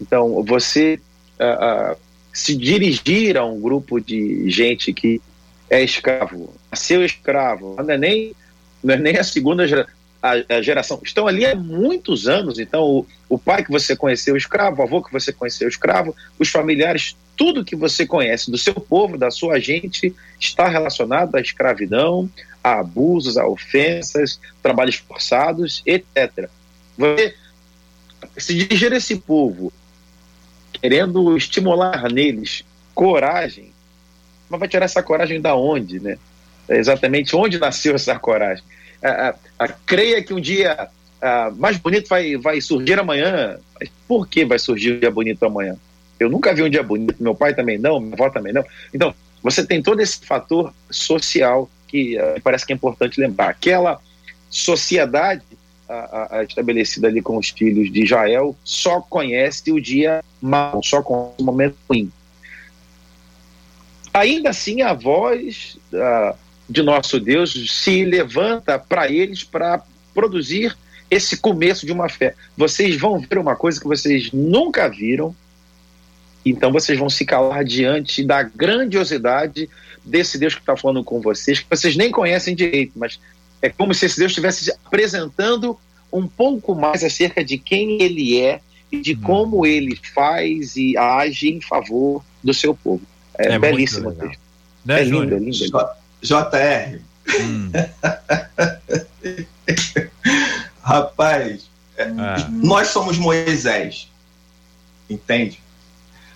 Então, 0.00 0.44
você 0.44 1.00
uh, 1.40 1.92
uh, 1.92 1.96
se 2.32 2.56
dirigir 2.56 3.36
a 3.36 3.44
um 3.44 3.60
grupo 3.60 4.00
de 4.00 4.48
gente 4.48 4.92
que 4.92 5.20
é 5.68 5.82
escravo, 5.82 6.54
nasceu 6.70 7.04
escravo, 7.04 7.74
não 7.82 7.94
é 7.94 7.98
nem, 7.98 8.32
não 8.84 8.94
é 8.94 8.98
nem 8.98 9.16
a 9.16 9.24
segunda 9.24 9.66
geração, 9.66 9.92
a, 10.22 10.56
a, 10.56 10.62
geração. 10.62 11.00
Estão 11.02 11.26
ali 11.26 11.44
há 11.44 11.54
muitos 11.54 12.28
anos, 12.28 12.58
então 12.58 12.84
o, 12.84 13.06
o 13.28 13.38
pai 13.38 13.64
que 13.64 13.70
você 13.70 13.96
conheceu 13.96 14.36
escravo, 14.36 14.80
o 14.80 14.84
avô 14.84 15.02
que 15.02 15.12
você 15.12 15.32
conheceu 15.32 15.68
escravo, 15.68 16.14
os 16.38 16.48
familiares 16.48 17.16
tudo 17.36 17.64
que 17.64 17.74
você 17.74 18.06
conhece 18.06 18.50
do 18.50 18.58
seu 18.58 18.74
povo, 18.74 19.18
da 19.18 19.30
sua 19.30 19.58
gente, 19.58 20.14
está 20.38 20.68
relacionado 20.68 21.34
à 21.34 21.40
escravidão, 21.40 22.30
a 22.62 22.78
abusos, 22.80 23.36
a 23.36 23.46
ofensas, 23.46 24.38
trabalhos 24.62 24.96
forçados, 24.96 25.82
etc. 25.84 26.48
Você 26.96 27.34
se 28.36 28.54
dirigir 28.54 28.92
a 28.92 28.96
esse 28.96 29.16
povo 29.16 29.72
querendo 30.80 31.36
estimular 31.36 32.08
neles 32.10 32.64
coragem, 32.94 33.72
mas 34.48 34.60
vai 34.60 34.68
tirar 34.68 34.84
essa 34.84 35.02
coragem 35.02 35.40
da 35.40 35.54
onde, 35.54 35.98
né? 35.98 36.18
É 36.68 36.76
exatamente 36.76 37.34
onde 37.34 37.58
nasceu 37.58 37.94
essa 37.94 38.18
coragem. 38.18 38.62
A, 39.02 39.28
a, 39.28 39.34
a, 39.58 39.68
creia 39.68 40.22
que 40.22 40.32
um 40.32 40.40
dia 40.40 40.88
mais 41.56 41.76
bonito 41.76 42.08
vai, 42.08 42.36
vai 42.36 42.60
surgir 42.60 42.98
amanhã. 42.98 43.58
Mas 43.78 43.90
por 44.08 44.26
que 44.26 44.44
vai 44.44 44.58
surgir 44.58 44.94
um 44.94 45.00
dia 45.00 45.10
bonito 45.10 45.44
amanhã? 45.44 45.76
Eu 46.18 46.28
nunca 46.28 46.54
vi 46.54 46.62
um 46.62 46.68
dia 46.68 46.82
bonito, 46.82 47.20
meu 47.20 47.34
pai 47.34 47.54
também 47.54 47.78
não, 47.78 47.98
minha 47.98 48.14
avó 48.14 48.30
também 48.30 48.52
não. 48.52 48.64
Então, 48.94 49.14
você 49.42 49.66
tem 49.66 49.82
todo 49.82 50.00
esse 50.00 50.24
fator 50.24 50.72
social 50.90 51.68
que 51.88 52.16
uh, 52.16 52.40
parece 52.42 52.64
que 52.64 52.72
é 52.72 52.76
importante 52.76 53.20
lembrar. 53.20 53.48
Aquela 53.48 54.00
sociedade 54.48 55.42
uh, 55.88 56.42
estabelecida 56.42 57.08
ali 57.08 57.20
com 57.20 57.36
os 57.36 57.50
filhos 57.50 57.92
de 57.92 58.04
Israel 58.04 58.56
só 58.62 59.00
conhece 59.00 59.72
o 59.72 59.80
dia 59.80 60.22
mau, 60.40 60.82
só 60.82 61.02
conhece 61.02 61.34
o 61.40 61.44
momento 61.44 61.76
ruim. 61.88 62.10
Ainda 64.14 64.50
assim, 64.50 64.82
a 64.82 64.92
voz 64.92 65.78
de 66.68 66.82
nosso 66.82 67.18
Deus 67.20 67.52
se 67.70 68.04
levanta 68.04 68.78
para 68.78 69.10
eles 69.10 69.44
para 69.44 69.82
produzir 70.14 70.76
esse 71.10 71.36
começo 71.36 71.84
de 71.84 71.92
uma 71.92 72.08
fé. 72.08 72.34
Vocês 72.56 72.96
vão 72.98 73.20
ver 73.20 73.38
uma 73.38 73.54
coisa 73.54 73.78
que 73.78 73.86
vocês 73.86 74.32
nunca 74.32 74.88
viram, 74.88 75.34
então 76.44 76.72
vocês 76.72 76.98
vão 76.98 77.10
se 77.10 77.24
calar 77.24 77.64
diante 77.64 78.24
da 78.24 78.42
grandiosidade 78.42 79.68
desse 80.04 80.38
Deus 80.38 80.54
que 80.54 80.60
está 80.60 80.76
falando 80.76 81.04
com 81.04 81.20
vocês, 81.20 81.60
que 81.60 81.66
vocês 81.68 81.96
nem 81.96 82.10
conhecem 82.10 82.54
direito, 82.54 82.92
mas 82.96 83.20
é 83.60 83.68
como 83.68 83.94
se 83.94 84.06
esse 84.06 84.18
Deus 84.18 84.32
estivesse 84.32 84.72
apresentando 84.84 85.78
um 86.12 86.26
pouco 86.26 86.74
mais 86.74 87.04
acerca 87.04 87.44
de 87.44 87.58
quem 87.58 88.02
ele 88.02 88.40
é 88.40 88.60
e 88.90 89.00
de 89.00 89.14
hum. 89.14 89.20
como 89.22 89.66
ele 89.66 89.98
faz 90.14 90.76
e 90.76 90.96
age 90.96 91.48
em 91.48 91.60
favor 91.60 92.22
do 92.42 92.52
seu 92.52 92.74
povo. 92.74 93.02
É, 93.38 93.52
é 93.52 93.58
belíssimo. 93.58 94.10
Né, 94.84 95.00
é 95.00 95.04
lindo, 95.04 95.34
é 95.34 95.38
lindo. 95.38 95.68
JR. 96.22 97.00
Hum. 97.40 97.70
Rapaz, 100.82 101.68
é. 101.96 102.06
nós 102.50 102.88
somos 102.88 103.18
Moisés. 103.18 104.08
Entende? 105.08 105.60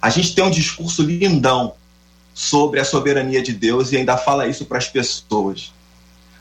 A 0.01 0.11
gente 0.11 0.35
tem 0.35 0.45
um 0.45 0.51
discurso 0.51 1.03
lindão 1.03 1.75
sobre 2.35 2.79
a 2.81 2.85
soberania 2.85 3.43
de 3.43 3.53
Deus 3.53 3.93
e 3.93 3.97
ainda 3.97 4.17
fala 4.17 4.47
isso 4.47 4.67
para 4.67 4.79
as 4.79 4.89
pessoas. 4.89 5.73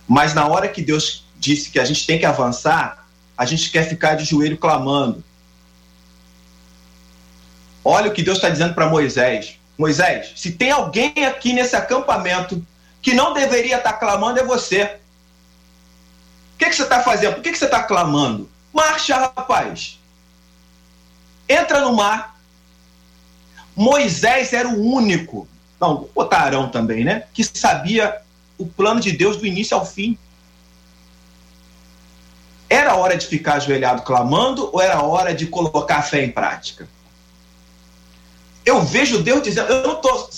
Mas 0.08 0.34
na 0.34 0.46
hora 0.48 0.68
que 0.68 0.82
Deus 0.82 1.26
disse 1.40 1.70
que 1.70 1.80
a 1.80 1.86
gente 1.86 2.06
tem 2.06 2.20
que 2.20 2.26
avançar, 2.26 3.08
a 3.38 3.46
gente 3.46 3.70
quer 3.70 3.88
ficar 3.88 4.16
de 4.16 4.26
joelho 4.26 4.58
clamando. 4.58 5.24
Olha 7.84 8.10
o 8.10 8.14
que 8.14 8.24
Deus 8.24 8.38
está 8.38 8.50
dizendo 8.50 8.74
para 8.74 8.90
Moisés. 8.90 9.58
Moisés, 9.78 10.32
se 10.36 10.52
tem 10.52 10.72
alguém 10.72 11.14
aqui 11.26 11.54
nesse 11.54 11.76
acampamento 11.76 12.66
que 13.06 13.14
não 13.14 13.34
deveria 13.34 13.78
estar 13.78 13.94
clamando, 13.94 14.40
é 14.40 14.44
você. 14.44 14.98
O 16.56 16.58
que, 16.58 16.66
que 16.66 16.76
você 16.76 16.82
está 16.82 17.04
fazendo? 17.04 17.36
Por 17.36 17.44
que, 17.44 17.52
que 17.52 17.58
você 17.60 17.66
está 17.66 17.84
clamando? 17.84 18.50
Marcha, 18.74 19.16
rapaz. 19.16 20.00
Entra 21.48 21.82
no 21.82 21.94
mar, 21.94 22.36
Moisés 23.76 24.54
era 24.54 24.68
o 24.68 24.82
único, 24.82 25.48
não, 25.80 25.98
vou 25.98 26.12
botar 26.16 26.40
Arão 26.40 26.68
também, 26.68 27.06
né? 27.06 27.26
Que 27.32 27.44
sabia 27.44 28.24
o 28.58 28.66
plano 28.66 29.00
de 29.00 29.12
Deus 29.12 29.38
do 29.38 29.46
início 29.46 29.78
ao 29.78 29.86
fim. 29.86 30.18
Era 32.68 32.96
hora 32.96 33.16
de 33.16 33.28
ficar 33.28 33.58
ajoelhado 33.58 34.02
clamando 34.02 34.72
ou 34.74 34.82
era 34.82 35.04
hora 35.04 35.32
de 35.32 35.46
colocar 35.46 35.98
a 35.98 36.02
fé 36.02 36.24
em 36.24 36.32
prática? 36.32 36.90
Eu 38.66 38.82
vejo 38.82 39.22
Deus 39.22 39.44
dizendo, 39.44 39.70
eu 39.70 39.84
não 39.84 39.96
estou 39.96 40.30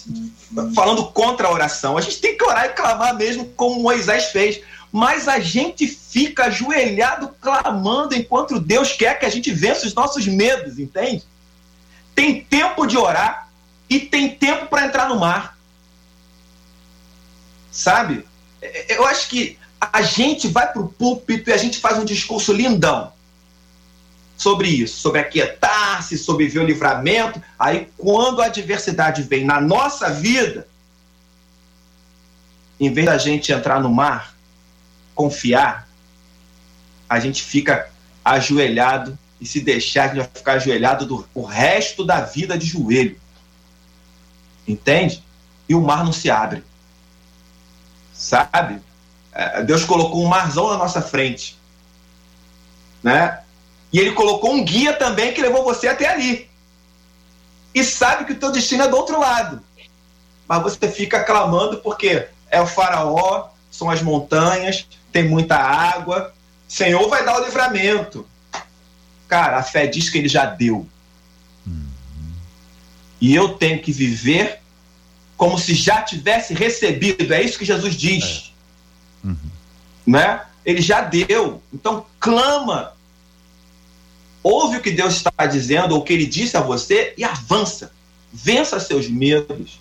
falando 0.75 1.05
contra 1.11 1.47
a 1.47 1.51
oração, 1.51 1.97
a 1.97 2.01
gente 2.01 2.19
tem 2.19 2.37
que 2.37 2.43
orar 2.43 2.65
e 2.65 2.73
clamar 2.73 3.15
mesmo 3.15 3.45
como 3.55 3.81
Moisés 3.81 4.25
fez, 4.25 4.59
mas 4.91 5.27
a 5.27 5.39
gente 5.39 5.87
fica 5.87 6.45
ajoelhado 6.45 7.29
clamando 7.39 8.15
enquanto 8.15 8.59
Deus 8.59 8.91
quer 8.91 9.17
que 9.19 9.25
a 9.25 9.29
gente 9.29 9.51
vença 9.51 9.87
os 9.87 9.93
nossos 9.93 10.27
medos, 10.27 10.77
entende? 10.79 11.23
tem 12.17 12.41
tempo 12.41 12.87
de 12.87 12.97
orar 12.97 13.47
e 13.87 13.99
tem 13.99 14.27
tempo 14.27 14.65
para 14.65 14.87
entrar 14.87 15.07
no 15.07 15.19
mar. 15.19 15.55
Sabe? 17.71 18.25
É, 18.59 18.93
é, 18.93 18.97
eu 18.97 19.05
acho 19.05 19.29
que 19.29 19.55
a 19.79 20.01
gente 20.01 20.47
vai 20.47 20.65
para 20.73 20.81
o 20.81 20.89
púlpito 20.89 21.51
e 21.51 21.53
a 21.53 21.57
gente 21.57 21.77
faz 21.77 21.99
um 21.99 22.03
discurso 22.03 22.51
lindão 22.51 23.13
sobre 24.37 24.69
isso, 24.69 24.99
sobre 24.99 25.19
aquietar-se, 25.19 26.17
sobre 26.17 26.47
ver 26.47 26.59
o 26.59 26.65
livramento. 26.65 27.41
Aí, 27.57 27.89
quando 27.97 28.41
a 28.41 28.45
adversidade 28.45 29.23
vem 29.23 29.43
na 29.43 29.59
nossa 29.59 30.09
vida, 30.09 30.67
em 32.79 32.93
vez 32.93 33.07
da 33.07 33.17
gente 33.17 33.51
entrar 33.51 33.81
no 33.81 33.89
mar, 33.89 34.35
confiar, 35.15 35.87
a 37.09 37.19
gente 37.19 37.41
fica 37.41 37.89
ajoelhado 38.23 39.17
e 39.41 39.45
se 39.45 39.59
deixar, 39.59 40.03
a 40.03 40.07
gente 40.07 40.17
vai 40.17 40.29
ficar 40.33 40.53
ajoelhado 40.53 41.05
do, 41.05 41.27
o 41.33 41.43
resto 41.43 42.05
da 42.05 42.21
vida 42.21 42.57
de 42.57 42.67
joelho. 42.67 43.19
Entende? 44.67 45.23
e 45.67 45.75
o 45.75 45.81
mar 45.81 46.03
não 46.03 46.13
se 46.13 46.29
abre. 46.29 46.63
Sabe? 48.13 48.81
É, 49.31 49.63
Deus 49.63 49.83
colocou 49.83 50.23
um 50.23 50.27
marzão 50.27 50.69
na 50.69 50.77
nossa 50.77 51.01
frente. 51.01 51.57
Né? 53.03 53.39
E 53.97 53.99
ele 53.99 54.11
colocou 54.11 54.53
um 54.53 54.63
guia 54.63 54.93
também 54.93 55.33
que 55.33 55.41
levou 55.41 55.63
você 55.63 55.87
até 55.87 56.07
ali. 56.07 56.47
E 57.73 57.83
sabe 57.83 58.25
que 58.25 58.33
o 58.33 58.35
teu 58.35 58.51
destino 58.51 58.83
é 58.83 58.87
do 58.87 58.95
outro 58.95 59.19
lado. 59.19 59.59
Mas 60.47 60.61
você 60.61 60.87
fica 60.87 61.23
clamando 61.23 61.77
porque 61.77 62.27
é 62.51 62.61
o 62.61 62.67
faraó, 62.67 63.49
são 63.71 63.89
as 63.89 64.03
montanhas, 64.03 64.87
tem 65.11 65.27
muita 65.27 65.55
água. 65.57 66.31
Senhor 66.67 67.09
vai 67.09 67.25
dar 67.25 67.41
o 67.41 67.45
livramento. 67.45 68.27
Cara, 69.27 69.57
a 69.57 69.63
fé 69.63 69.87
diz 69.87 70.11
que 70.11 70.19
ele 70.19 70.29
já 70.29 70.45
deu. 70.45 70.87
E 73.19 73.33
eu 73.33 73.55
tenho 73.55 73.81
que 73.81 73.91
viver 73.91 74.59
como 75.35 75.57
se 75.57 75.73
já 75.73 76.03
tivesse 76.03 76.53
recebido. 76.53 77.33
É 77.33 77.41
isso 77.41 77.57
que 77.57 77.65
Jesus 77.65 77.95
diz. 77.95 78.53
É. 79.23 79.27
Uhum. 79.29 79.37
Né? 80.05 80.41
Ele 80.63 80.83
já 80.83 81.01
deu. 81.01 81.63
Então 81.73 82.05
clama. 82.19 82.95
Ouve 84.43 84.77
o 84.77 84.81
que 84.81 84.91
Deus 84.91 85.15
está 85.15 85.45
dizendo, 85.45 85.93
ou 85.93 86.01
o 86.01 86.03
que 86.03 86.13
ele 86.13 86.25
disse 86.25 86.55
a 86.55 86.61
você, 86.61 87.13
e 87.17 87.23
avança. 87.23 87.91
Vença 88.31 88.79
seus 88.79 89.09
medos. 89.09 89.79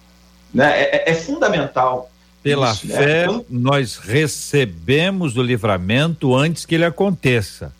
Né? 0.53 0.83
É, 0.83 0.97
é, 0.97 1.11
é 1.11 1.15
fundamental. 1.15 2.11
Pela 2.43 2.73
isso, 2.73 2.87
né? 2.87 2.95
fé, 2.95 3.27
né? 3.27 3.41
nós 3.51 3.97
recebemos 3.97 5.37
o 5.37 5.43
livramento 5.43 6.35
antes 6.35 6.65
que 6.65 6.75
ele 6.75 6.85
aconteça. 6.85 7.73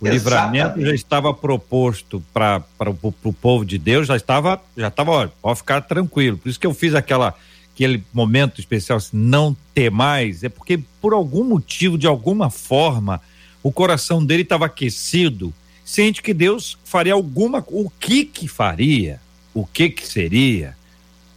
O 0.00 0.08
Exatamente. 0.08 0.52
livramento 0.54 0.86
já 0.86 0.94
estava 0.94 1.34
proposto 1.34 2.22
para 2.32 2.64
o 3.02 3.32
povo 3.32 3.64
de 3.64 3.76
Deus, 3.76 4.06
já 4.06 4.16
estava, 4.16 4.60
já 4.76 4.88
estava, 4.88 5.10
olha, 5.10 5.32
pode 5.42 5.58
ficar 5.58 5.82
tranquilo. 5.82 6.38
Por 6.38 6.48
isso 6.48 6.58
que 6.58 6.66
eu 6.66 6.72
fiz 6.72 6.94
aquela, 6.94 7.34
aquele 7.74 8.02
momento 8.12 8.60
especial, 8.60 8.96
assim, 8.96 9.16
não 9.16 9.54
ter 9.74 9.90
mais, 9.90 10.42
é 10.42 10.48
porque 10.48 10.80
por 11.00 11.12
algum 11.12 11.44
motivo, 11.44 11.98
de 11.98 12.06
alguma 12.06 12.48
forma, 12.48 13.20
o 13.62 13.70
coração 13.70 14.24
dele 14.24 14.42
estava 14.42 14.66
aquecido, 14.66 15.52
sente 15.84 16.22
que 16.22 16.34
Deus 16.34 16.78
faria 16.84 17.12
alguma, 17.12 17.64
o 17.68 17.90
que 17.90 18.24
que 18.24 18.46
faria, 18.46 19.20
o 19.54 19.66
que 19.66 19.90
que 19.90 20.06
seria, 20.06 20.76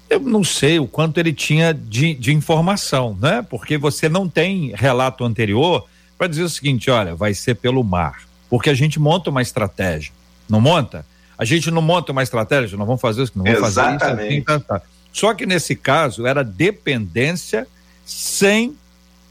eu 0.09 0.19
não 0.19 0.43
sei 0.43 0.79
o 0.79 0.87
quanto 0.87 1.19
ele 1.19 1.33
tinha 1.33 1.73
de, 1.73 2.13
de 2.13 2.33
informação, 2.33 3.17
né? 3.19 3.41
Porque 3.41 3.77
você 3.77 4.07
não 4.07 4.29
tem 4.29 4.73
relato 4.75 5.23
anterior 5.23 5.87
para 6.17 6.27
dizer 6.27 6.43
o 6.43 6.49
seguinte, 6.49 6.89
olha, 6.91 7.15
vai 7.15 7.33
ser 7.33 7.55
pelo 7.55 7.83
mar 7.83 8.23
porque 8.53 8.69
a 8.69 8.73
gente 8.75 8.99
monta 8.99 9.31
uma 9.31 9.41
estratégia, 9.41 10.13
não 10.47 10.61
monta? 10.61 11.03
A 11.35 11.43
gente 11.43 11.71
não 11.71 11.81
monta 11.81 12.11
uma 12.11 12.21
estratégia, 12.21 12.77
não 12.77 12.85
vamos 12.85 13.01
fazer 13.01 13.23
isso, 13.23 13.31
não 13.33 13.43
vamos 13.43 13.67
Exatamente. 13.67 13.99
fazer 13.99 14.27
isso. 14.27 14.31
Assim, 14.31 14.41
tá, 14.43 14.59
tá. 14.59 14.81
Só 15.11 15.33
que 15.33 15.43
nesse 15.47 15.75
caso 15.75 16.27
era 16.27 16.43
dependência 16.43 17.67
100%. 18.07 18.75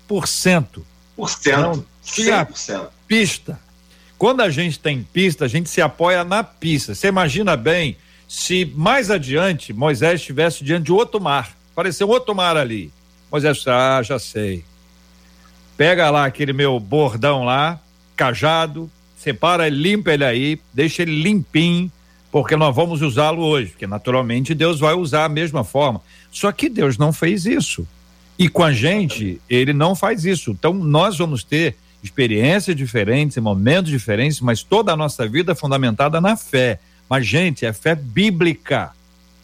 Por 0.09 0.27
cento. 0.27 0.85
Não 1.57 1.85
tinha 2.03 2.45
100%. 2.45 2.89
pista. 3.07 3.61
Quando 4.23 4.41
a 4.41 4.51
gente 4.51 4.79
tem 4.79 5.03
pista, 5.03 5.47
a 5.47 5.49
gente 5.49 5.69
se 5.69 5.83
apoia 5.83 6.23
na 6.23 6.45
pista. 6.45 6.95
Você 6.95 7.09
imagina 7.09 7.57
bem 7.57 7.97
se 8.29 8.65
mais 8.77 9.11
adiante 9.11 9.73
Moisés 9.73 10.21
estivesse 10.21 10.63
diante 10.63 10.85
de 10.85 10.93
outro 10.93 11.21
mar, 11.21 11.51
apareceu 11.73 12.09
outro 12.09 12.33
mar 12.33 12.57
ali. 12.57 12.93
Moisés, 13.29 13.67
ah, 13.67 14.01
já 14.01 14.21
sei. 14.21 14.65
Pega 15.77 16.09
lá 16.09 16.25
aquele 16.25 16.53
meu 16.53 16.79
bordão 16.79 17.43
lá, 17.43 17.81
cajado, 18.15 18.89
separa, 19.17 19.69
limpa 19.69 20.13
ele 20.13 20.25
aí, 20.25 20.61
deixa 20.73 21.03
ele 21.03 21.21
limpinho, 21.21 21.91
porque 22.31 22.55
nós 22.55 22.73
vamos 22.73 23.03
usá-lo 23.03 23.43
hoje, 23.43 23.71
porque 23.71 23.89
naturalmente 23.89 24.55
Deus 24.55 24.79
vai 24.79 24.95
usar 24.95 25.25
a 25.25 25.29
mesma 25.29 25.65
forma. 25.65 26.01
Só 26.31 26.53
que 26.53 26.69
Deus 26.69 26.97
não 26.97 27.13
fez 27.13 27.45
isso. 27.45 27.85
E 28.39 28.49
com 28.49 28.63
a 28.63 28.73
gente, 28.73 29.41
ele 29.51 29.73
não 29.73 29.97
faz 29.97 30.25
isso. 30.25 30.53
Então 30.53 30.73
nós 30.73 31.19
vamos 31.19 31.43
ter 31.43 31.75
experiências 32.03 32.75
diferentes, 32.75 33.37
momentos 33.39 33.91
diferentes, 33.91 34.41
mas 34.41 34.63
toda 34.63 34.93
a 34.93 34.97
nossa 34.97 35.27
vida 35.27 35.53
é 35.53 35.55
fundamentada 35.55 36.21
na 36.21 36.37
fé. 36.37 36.81
Mas, 37.09 37.27
gente, 37.27 37.65
é 37.65 37.73
fé 37.73 37.95
bíblica. 37.95 38.91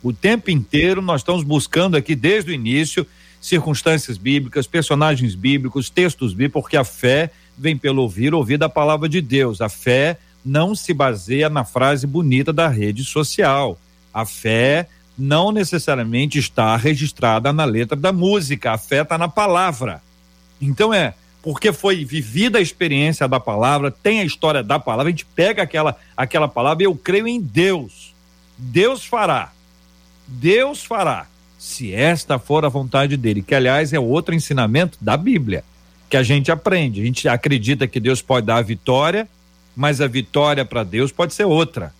O 0.02 0.12
tempo 0.12 0.50
inteiro 0.50 1.02
nós 1.02 1.20
estamos 1.20 1.42
buscando 1.42 1.96
aqui 1.96 2.14
desde 2.14 2.50
o 2.50 2.54
início 2.54 3.06
circunstâncias 3.40 4.18
bíblicas, 4.18 4.66
personagens 4.66 5.34
bíblicos, 5.34 5.88
textos 5.88 6.32
bíblicos, 6.32 6.62
porque 6.62 6.76
a 6.76 6.84
fé 6.84 7.30
vem 7.56 7.76
pelo 7.76 8.02
ouvir, 8.02 8.34
ouvir 8.34 8.56
da 8.56 8.68
palavra 8.68 9.08
de 9.08 9.20
Deus. 9.20 9.60
A 9.60 9.68
fé 9.68 10.18
não 10.44 10.74
se 10.74 10.92
baseia 10.92 11.48
na 11.48 11.64
frase 11.64 12.06
bonita 12.06 12.52
da 12.52 12.68
rede 12.68 13.04
social. 13.04 13.78
A 14.12 14.24
fé 14.24 14.88
não 15.16 15.50
necessariamente 15.50 16.38
está 16.38 16.76
registrada 16.76 17.52
na 17.52 17.64
letra 17.64 17.96
da 17.96 18.12
música, 18.12 18.72
a 18.72 18.78
fé 18.78 19.02
está 19.02 19.18
na 19.18 19.28
palavra. 19.28 20.00
Então 20.60 20.94
é, 20.94 21.14
porque 21.42 21.72
foi 21.72 22.04
vivida 22.04 22.58
a 22.58 22.62
experiência 22.62 23.28
da 23.28 23.38
palavra, 23.38 23.90
tem 23.90 24.20
a 24.20 24.24
história 24.24 24.62
da 24.62 24.78
palavra, 24.78 25.08
a 25.08 25.10
gente 25.10 25.24
pega 25.24 25.62
aquela, 25.62 25.96
aquela 26.16 26.48
palavra 26.48 26.82
e 26.82 26.86
eu 26.86 26.94
creio 26.94 27.28
em 27.28 27.40
Deus. 27.40 28.14
Deus 28.56 29.04
fará. 29.04 29.52
Deus 30.26 30.84
fará, 30.84 31.26
se 31.58 31.94
esta 31.94 32.38
for 32.38 32.64
a 32.64 32.68
vontade 32.68 33.16
dele, 33.16 33.42
que 33.42 33.54
aliás 33.54 33.92
é 33.92 33.98
outro 33.98 34.34
ensinamento 34.34 34.98
da 35.00 35.16
Bíblia 35.16 35.64
que 36.10 36.16
a 36.16 36.22
gente 36.22 36.50
aprende. 36.50 37.00
A 37.00 37.04
gente 37.04 37.28
acredita 37.28 37.86
que 37.86 38.00
Deus 38.00 38.20
pode 38.20 38.46
dar 38.46 38.56
a 38.56 38.62
vitória, 38.62 39.28
mas 39.74 40.00
a 40.00 40.06
vitória 40.06 40.64
para 40.64 40.84
Deus 40.84 41.12
pode 41.12 41.32
ser 41.32 41.44
outra. 41.44 41.94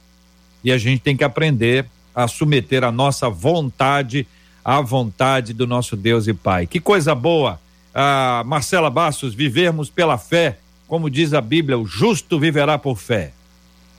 E 0.63 0.73
a 0.73 0.79
gente 0.79 1.01
tem 1.01 1.17
que 1.17 1.25
aprender 1.25 1.87
a 2.15 2.27
submeter 2.27 2.85
a 2.85 2.93
nossa 2.93 3.31
vontade 3.31 4.27
à 4.65 4.83
vontade 4.83 5.55
do 5.55 5.67
nosso 5.67 5.97
Deus 5.97 6.27
e 6.27 6.35
Pai. 6.35 6.67
Que 6.67 6.81
coisa 6.81 7.15
boa, 7.15 7.59
ah, 8.01 8.45
Marcela 8.47 8.89
Bastos, 8.89 9.35
vivermos 9.35 9.91
pela 9.91 10.17
fé, 10.17 10.59
como 10.87 11.11
diz 11.11 11.35
a 11.35 11.41
Bíblia, 11.41 11.77
o 11.77 11.85
justo 11.85 12.39
viverá 12.39 12.79
por 12.79 12.97
fé. 12.97 13.33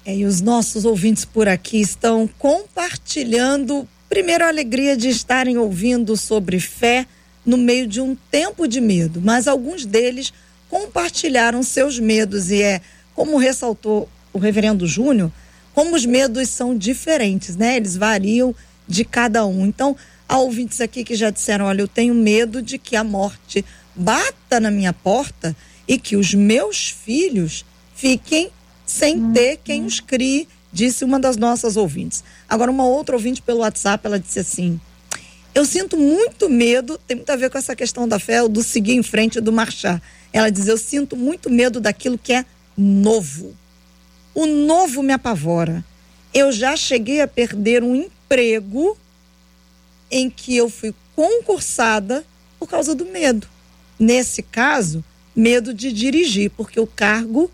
É, 0.06 0.16
e 0.16 0.26
os 0.26 0.40
nossos 0.40 0.86
ouvintes 0.86 1.26
por 1.26 1.50
aqui 1.50 1.82
estão 1.82 2.26
compartilhando, 2.40 3.86
primeiro, 4.08 4.46
a 4.46 4.48
alegria 4.48 4.96
de 4.96 5.10
estarem 5.10 5.58
ouvindo 5.58 6.16
sobre 6.16 6.62
fé 6.62 7.06
no 7.46 7.58
meio 7.58 7.86
de 7.86 8.00
um 8.00 8.16
tempo 8.32 8.70
de 8.70 8.80
medo, 8.80 9.20
mas 9.22 9.50
alguns 9.50 9.86
deles 9.86 10.32
compartilharam 10.70 11.62
seus 11.62 12.00
medos 12.00 12.50
e 12.52 12.62
é 12.62 12.80
como 13.14 13.38
ressaltou 13.38 14.08
o 14.32 14.40
reverendo 14.40 14.88
Júnior, 14.88 15.30
como 15.74 15.94
os 15.94 16.06
medos 16.06 16.48
são 16.48 16.78
diferentes, 16.78 17.58
né? 17.58 17.76
Eles 17.76 17.98
variam 17.98 18.56
de 18.88 19.04
cada 19.04 19.46
um. 19.46 19.66
Então, 19.66 19.94
há 20.28 20.38
ouvintes 20.38 20.80
aqui 20.80 21.04
que 21.04 21.16
já 21.16 21.30
disseram: 21.30 21.66
olha, 21.66 21.82
eu 21.82 21.88
tenho 21.88 22.14
medo 22.14 22.62
de 22.62 22.78
que 22.78 22.96
a 22.96 23.04
morte 23.04 23.66
bata 24.00 24.60
na 24.60 24.72
minha 24.72 24.94
porta 24.94 25.56
e 25.88 26.00
que 26.00 26.16
os 26.16 26.34
meus 26.34 26.90
filhos 26.90 27.66
fiquem 27.96 28.50
sem 28.86 29.32
ter 29.34 29.58
quem 29.64 29.86
os 29.86 30.00
crie, 30.00 30.48
disse 30.72 31.04
uma 31.04 31.20
das 31.20 31.38
nossas 31.38 31.78
ouvintes. 31.78 32.24
Agora, 32.48 32.72
uma 32.72 32.86
outra 32.86 33.16
ouvinte 33.16 33.42
pelo 33.42 33.60
WhatsApp, 33.60 34.06
ela 34.06 34.20
disse 34.20 34.40
assim: 34.40 34.80
eu 35.54 35.66
sinto 35.66 35.98
muito 35.98 36.48
medo, 36.50 36.98
tem 37.08 37.18
muito 37.18 37.30
a 37.30 37.36
ver 37.36 37.50
com 37.50 37.58
essa 37.58 37.76
questão 37.76 38.08
da 38.08 38.20
fé, 38.20 38.48
do 38.48 38.64
seguir 38.64 38.94
em 38.94 39.04
frente, 39.04 39.42
do 39.42 39.52
marchar. 39.52 40.02
Ela 40.32 40.50
diz: 40.50 40.68
Eu 40.68 40.78
sinto 40.78 41.18
muito 41.18 41.50
medo 41.50 41.80
daquilo 41.80 42.18
que 42.18 42.34
é 42.34 42.46
novo. 42.78 43.56
O 44.34 44.46
novo 44.46 45.02
me 45.02 45.12
apavora. 45.12 45.84
Eu 46.34 46.52
já 46.52 46.76
cheguei 46.76 47.20
a 47.20 47.28
perder 47.28 47.84
um 47.84 47.96
emprego 47.96 48.96
em 50.12 50.30
que 50.30 50.56
eu 50.56 50.70
fui 50.70 50.94
concursada 51.16 52.24
por 52.60 52.70
causa 52.70 52.94
do 52.94 53.06
medo. 53.06 53.48
Nesse 54.00 54.42
caso, 54.42 55.04
medo 55.36 55.74
de 55.74 55.92
dirigir, 55.92 56.50
porque 56.52 56.80
o 56.80 56.88
cargo 56.88 57.52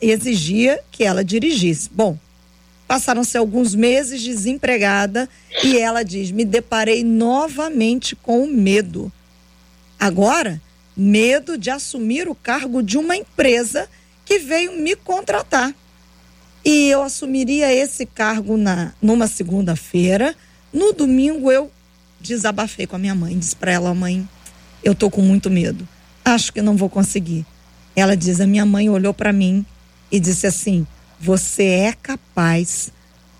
exigia 0.00 0.80
que 0.90 1.04
ela 1.04 1.22
dirigisse. 1.22 1.90
Bom, 1.92 2.18
Passaram-se 2.86 3.36
alguns 3.38 3.74
meses 3.74 4.22
desempregada 4.22 5.28
e 5.62 5.78
ela 5.78 6.02
diz: 6.02 6.30
Me 6.30 6.44
deparei 6.44 7.02
novamente 7.02 8.14
com 8.14 8.44
o 8.44 8.46
medo. 8.46 9.10
Agora, 9.98 10.60
medo 10.96 11.56
de 11.56 11.70
assumir 11.70 12.28
o 12.28 12.34
cargo 12.34 12.82
de 12.82 12.98
uma 12.98 13.16
empresa 13.16 13.88
que 14.24 14.38
veio 14.38 14.78
me 14.78 14.94
contratar. 14.94 15.74
E 16.64 16.88
eu 16.88 17.02
assumiria 17.02 17.72
esse 17.72 18.04
cargo 18.04 18.56
na 18.56 18.92
numa 19.00 19.26
segunda-feira. 19.26 20.34
No 20.72 20.92
domingo 20.92 21.50
eu 21.50 21.70
desabafei 22.20 22.86
com 22.86 22.96
a 22.96 22.98
minha 22.98 23.14
mãe, 23.14 23.38
disse 23.38 23.56
para 23.56 23.72
ela: 23.72 23.94
"Mãe, 23.94 24.28
eu 24.84 24.94
tô 24.94 25.10
com 25.10 25.22
muito 25.22 25.50
medo. 25.50 25.88
Acho 26.24 26.52
que 26.52 26.62
não 26.62 26.76
vou 26.76 26.88
conseguir". 26.88 27.44
Ela 27.96 28.16
diz: 28.16 28.40
"A 28.40 28.46
minha 28.46 28.66
mãe 28.66 28.88
olhou 28.88 29.14
para 29.14 29.32
mim 29.32 29.64
e 30.10 30.20
disse 30.20 30.46
assim: 30.46 30.86
você 31.24 31.64
é 31.64 31.92
capaz, 31.92 32.92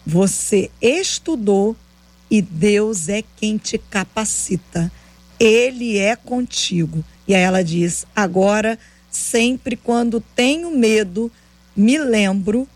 você 0.07 0.71
estudou 0.81 1.77
e 2.31 2.41
Deus 2.41 3.09
é 3.09 3.23
quem 3.37 3.59
te 3.59 3.77
capacita. 3.77 4.91
Ele 5.39 5.99
é 5.99 6.17
contigo. 6.17 7.05
E 7.29 7.35
aí 7.35 7.43
ela 7.43 7.63
diz: 7.63 8.07
agora, 8.17 8.79
sempre 9.11 9.77
quando 9.77 10.19
tenho 10.35 10.71
medo, 10.71 11.31
me 11.77 11.99
lembro 11.99 12.67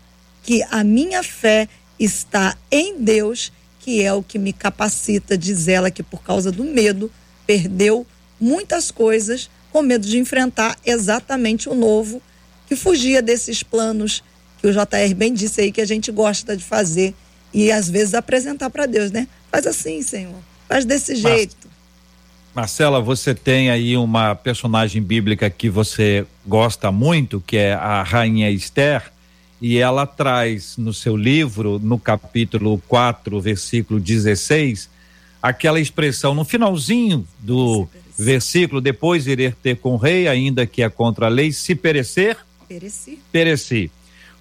que 0.43 0.63
a 0.69 0.83
minha 0.83 1.23
fé 1.23 1.67
está 1.99 2.55
em 2.71 3.01
Deus, 3.01 3.51
que 3.79 4.03
é 4.03 4.13
o 4.13 4.21
que 4.21 4.37
me 4.37 4.53
capacita, 4.53 5.37
diz 5.37 5.67
ela 5.67 5.89
que 5.89 6.03
por 6.03 6.21
causa 6.21 6.51
do 6.51 6.63
medo 6.63 7.11
perdeu 7.47 8.05
muitas 8.39 8.91
coisas 8.91 9.49
com 9.71 9.81
medo 9.81 10.07
de 10.07 10.17
enfrentar 10.17 10.77
exatamente 10.85 11.69
o 11.69 11.75
novo 11.75 12.21
que 12.67 12.75
fugia 12.75 13.21
desses 13.21 13.63
planos 13.63 14.23
que 14.59 14.67
o 14.67 14.71
JR 14.71 15.13
bem 15.15 15.33
disse 15.33 15.61
aí 15.61 15.71
que 15.71 15.81
a 15.81 15.85
gente 15.85 16.11
gosta 16.11 16.55
de 16.55 16.63
fazer 16.63 17.15
e 17.53 17.71
às 17.71 17.89
vezes 17.89 18.13
apresentar 18.13 18.69
para 18.69 18.85
Deus, 18.85 19.11
né? 19.11 19.27
Faz 19.51 19.65
assim, 19.65 20.01
Senhor. 20.01 20.35
Faz 20.67 20.85
desse 20.85 21.15
jeito. 21.15 21.69
Marcela, 22.53 22.99
você 22.99 23.33
tem 23.33 23.69
aí 23.69 23.95
uma 23.95 24.35
personagem 24.35 25.01
bíblica 25.01 25.49
que 25.49 25.69
você 25.69 26.25
gosta 26.45 26.91
muito, 26.91 27.41
que 27.45 27.57
é 27.57 27.73
a 27.73 28.03
rainha 28.03 28.51
Esther, 28.51 29.11
e 29.61 29.77
ela 29.77 30.05
traz 30.05 30.75
no 30.77 30.93
seu 30.93 31.15
livro, 31.15 31.79
no 31.79 31.97
capítulo 31.97 32.81
4, 32.87 33.39
versículo 33.39 33.99
16, 33.99 34.89
aquela 35.41 35.79
expressão 35.79 36.33
no 36.33 36.43
finalzinho 36.43 37.25
do 37.39 37.87
versículo, 38.23 38.81
depois 38.81 39.27
irei 39.27 39.51
ter 39.51 39.77
com 39.77 39.93
o 39.93 39.97
rei, 39.97 40.27
ainda 40.27 40.65
que 40.65 40.83
é 40.83 40.89
contra 40.89 41.27
a 41.27 41.29
lei, 41.29 41.51
se 41.51 41.73
perecer, 41.73 42.37
pereci. 42.67 43.19
pereci. 43.31 43.91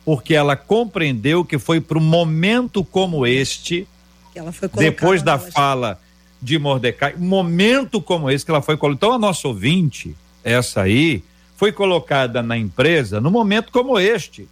Porque 0.04 0.34
ela 0.34 0.56
compreendeu 0.56 1.44
que 1.44 1.58
foi 1.58 1.80
para 1.80 1.98
um 1.98 2.02
momento 2.02 2.82
como 2.82 3.26
este, 3.26 3.86
depois 4.76 5.22
da 5.22 5.38
fala 5.38 6.00
de 6.40 6.58
Mordecai, 6.58 7.14
momento 7.16 8.00
como 8.00 8.30
esse 8.30 8.44
que 8.44 8.50
ela 8.50 8.62
foi 8.62 8.76
colocada. 8.76 9.06
Então, 9.06 9.12
a 9.14 9.18
nossa 9.18 9.46
ouvinte, 9.46 10.16
essa 10.42 10.82
aí, 10.82 11.22
foi 11.56 11.72
colocada 11.72 12.42
na 12.42 12.56
empresa 12.56 13.20
no 13.20 13.30
momento 13.30 13.70
como 13.70 13.98
este. 13.98 14.48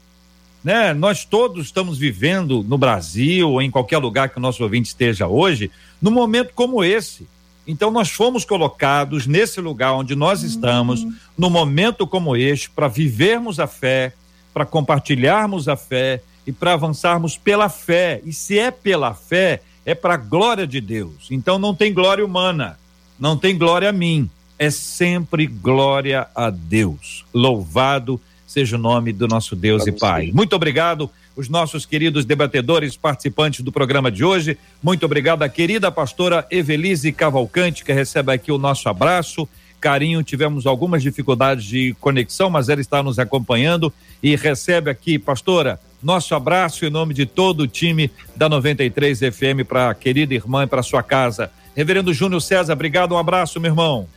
Né? 0.63 0.93
Nós 0.93 1.25
todos 1.25 1.67
estamos 1.67 1.99
vivendo 1.99 2.63
no 2.63 2.77
Brasil 2.77 3.51
ou 3.51 3.63
em 3.63 3.71
qualquer 3.71 3.99
lugar 3.99 4.29
que 4.29 4.39
o 4.39 4.41
nosso 4.41 4.63
ouvinte 4.63 4.89
esteja 4.89 5.27
hoje, 5.27 5.71
num 6.03 6.11
momento 6.11 6.53
como 6.55 6.83
esse. 6.83 7.27
Então 7.67 7.91
nós 7.91 8.11
fomos 8.11 8.45
colocados 8.45 9.27
nesse 9.27 9.61
lugar 9.61 9.93
onde 9.95 10.15
nós 10.15 10.43
uhum. 10.43 10.47
estamos, 10.47 11.07
num 11.37 11.51
momento 11.51 12.07
como 12.07 12.37
este, 12.37 12.71
para 12.71 12.89
vivermos 12.89 13.59
a 13.59 13.67
fé, 13.67 14.13
para 14.55 14.65
compartilharmos 14.65 15.69
a 15.69 15.77
fé 15.77 16.23
e 16.47 16.53
para 16.53 16.75
avançarmos 16.75 17.37
pela 17.37 17.69
fé. 17.69 18.21
E 18.25 18.33
se 18.33 18.59
é 18.59 18.71
pela 18.71 19.15
fé, 19.15 19.63
é 19.85 19.95
para 19.95 20.15
a 20.15 20.19
glória 20.19 20.67
de 20.67 20.81
Deus. 20.81 21.29
Então 21.31 21.59
não 21.59 21.75
tem 21.75 21.93
glória 21.93 22.25
humana, 22.25 22.79
não 23.19 23.37
tem 23.37 23.57
glória 23.57 23.89
a 23.89 23.93
mim, 23.93 24.31
é 24.59 24.71
sempre 24.71 25.47
glória 25.47 26.27
a 26.35 26.51
Deus. 26.51 27.25
Louvado 27.35 28.21
seja 28.47 28.77
o 28.77 28.79
nome 28.79 29.13
do 29.13 29.29
nosso 29.29 29.55
Deus 29.55 29.87
e 29.87 29.93
Pai. 29.93 30.31
Muito 30.33 30.55
obrigado 30.55 31.11
os 31.37 31.49
nossos 31.49 31.85
queridos 31.85 32.25
debatedores 32.25 32.97
participantes 32.97 33.61
do 33.61 33.71
programa 33.71 34.11
de 34.11 34.25
hoje. 34.25 34.59
Muito 34.83 35.05
obrigado 35.05 35.43
à 35.43 35.49
querida 35.49 35.93
pastora 35.93 36.47
Evelise 36.51 37.13
Cavalcante, 37.13 37.85
que 37.85 37.93
recebe 37.93 38.33
aqui 38.33 38.51
o 38.51 38.59
nosso 38.59 38.89
abraço. 38.89 39.47
Carinho, 39.79 40.23
tivemos 40.23 40.67
algumas 40.67 41.03
dificuldades 41.03 41.65
de 41.65 41.95
conexão, 42.01 42.49
mas 42.49 42.71
ela 42.71 42.81
está 42.81 43.03
nos 43.03 43.19
acompanhando 43.19 43.93
e 44.23 44.35
recebe 44.35 44.91
aqui, 44.91 45.19
pastora, 45.19 45.79
nosso 46.03 46.35
abraço 46.35 46.85
em 46.87 46.91
nome 46.91 47.13
de 47.13 47.27
todo 47.27 47.61
o 47.61 47.69
time 47.69 48.11
da 48.35 48.49
93 48.49 49.19
FM 49.19 49.67
para 49.69 49.91
a 49.91 49.95
querida 49.95 50.35
irmã 50.35 50.65
e 50.65 50.67
para 50.67 50.83
sua 50.83 51.03
casa. 51.03 51.51
Reverendo 51.77 52.15
Júnior 52.15 52.41
César, 52.41 52.73
obrigado, 52.73 53.15
um 53.15 53.19
abraço, 53.19 53.61
meu 53.61 53.71
irmão. 53.71 54.09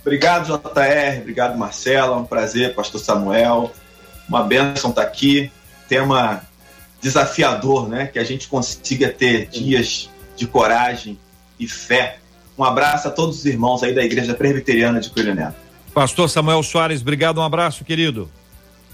Obrigado, 0.00 0.46
JR, 0.46 1.20
obrigado, 1.20 1.58
Marcela, 1.58 2.16
um 2.16 2.24
prazer, 2.24 2.74
pastor 2.74 3.00
Samuel, 3.00 3.72
uma 4.28 4.42
bênção 4.42 4.90
estar 4.90 5.02
aqui, 5.02 5.50
tema 5.88 6.42
desafiador, 7.04 7.86
né? 7.86 8.06
Que 8.06 8.18
a 8.18 8.24
gente 8.24 8.48
consiga 8.48 9.10
ter 9.10 9.46
dias 9.48 10.08
de 10.34 10.46
coragem 10.46 11.18
e 11.60 11.68
fé. 11.68 12.16
Um 12.56 12.64
abraço 12.64 13.06
a 13.06 13.10
todos 13.10 13.40
os 13.40 13.44
irmãos 13.44 13.82
aí 13.82 13.94
da 13.94 14.02
Igreja 14.02 14.32
Presbiteriana 14.32 15.00
de 15.00 15.10
Coelho 15.10 15.34
Neto. 15.34 15.54
Pastor 15.92 16.30
Samuel 16.30 16.62
Soares, 16.62 17.02
obrigado, 17.02 17.38
um 17.38 17.42
abraço, 17.42 17.84
querido. 17.84 18.30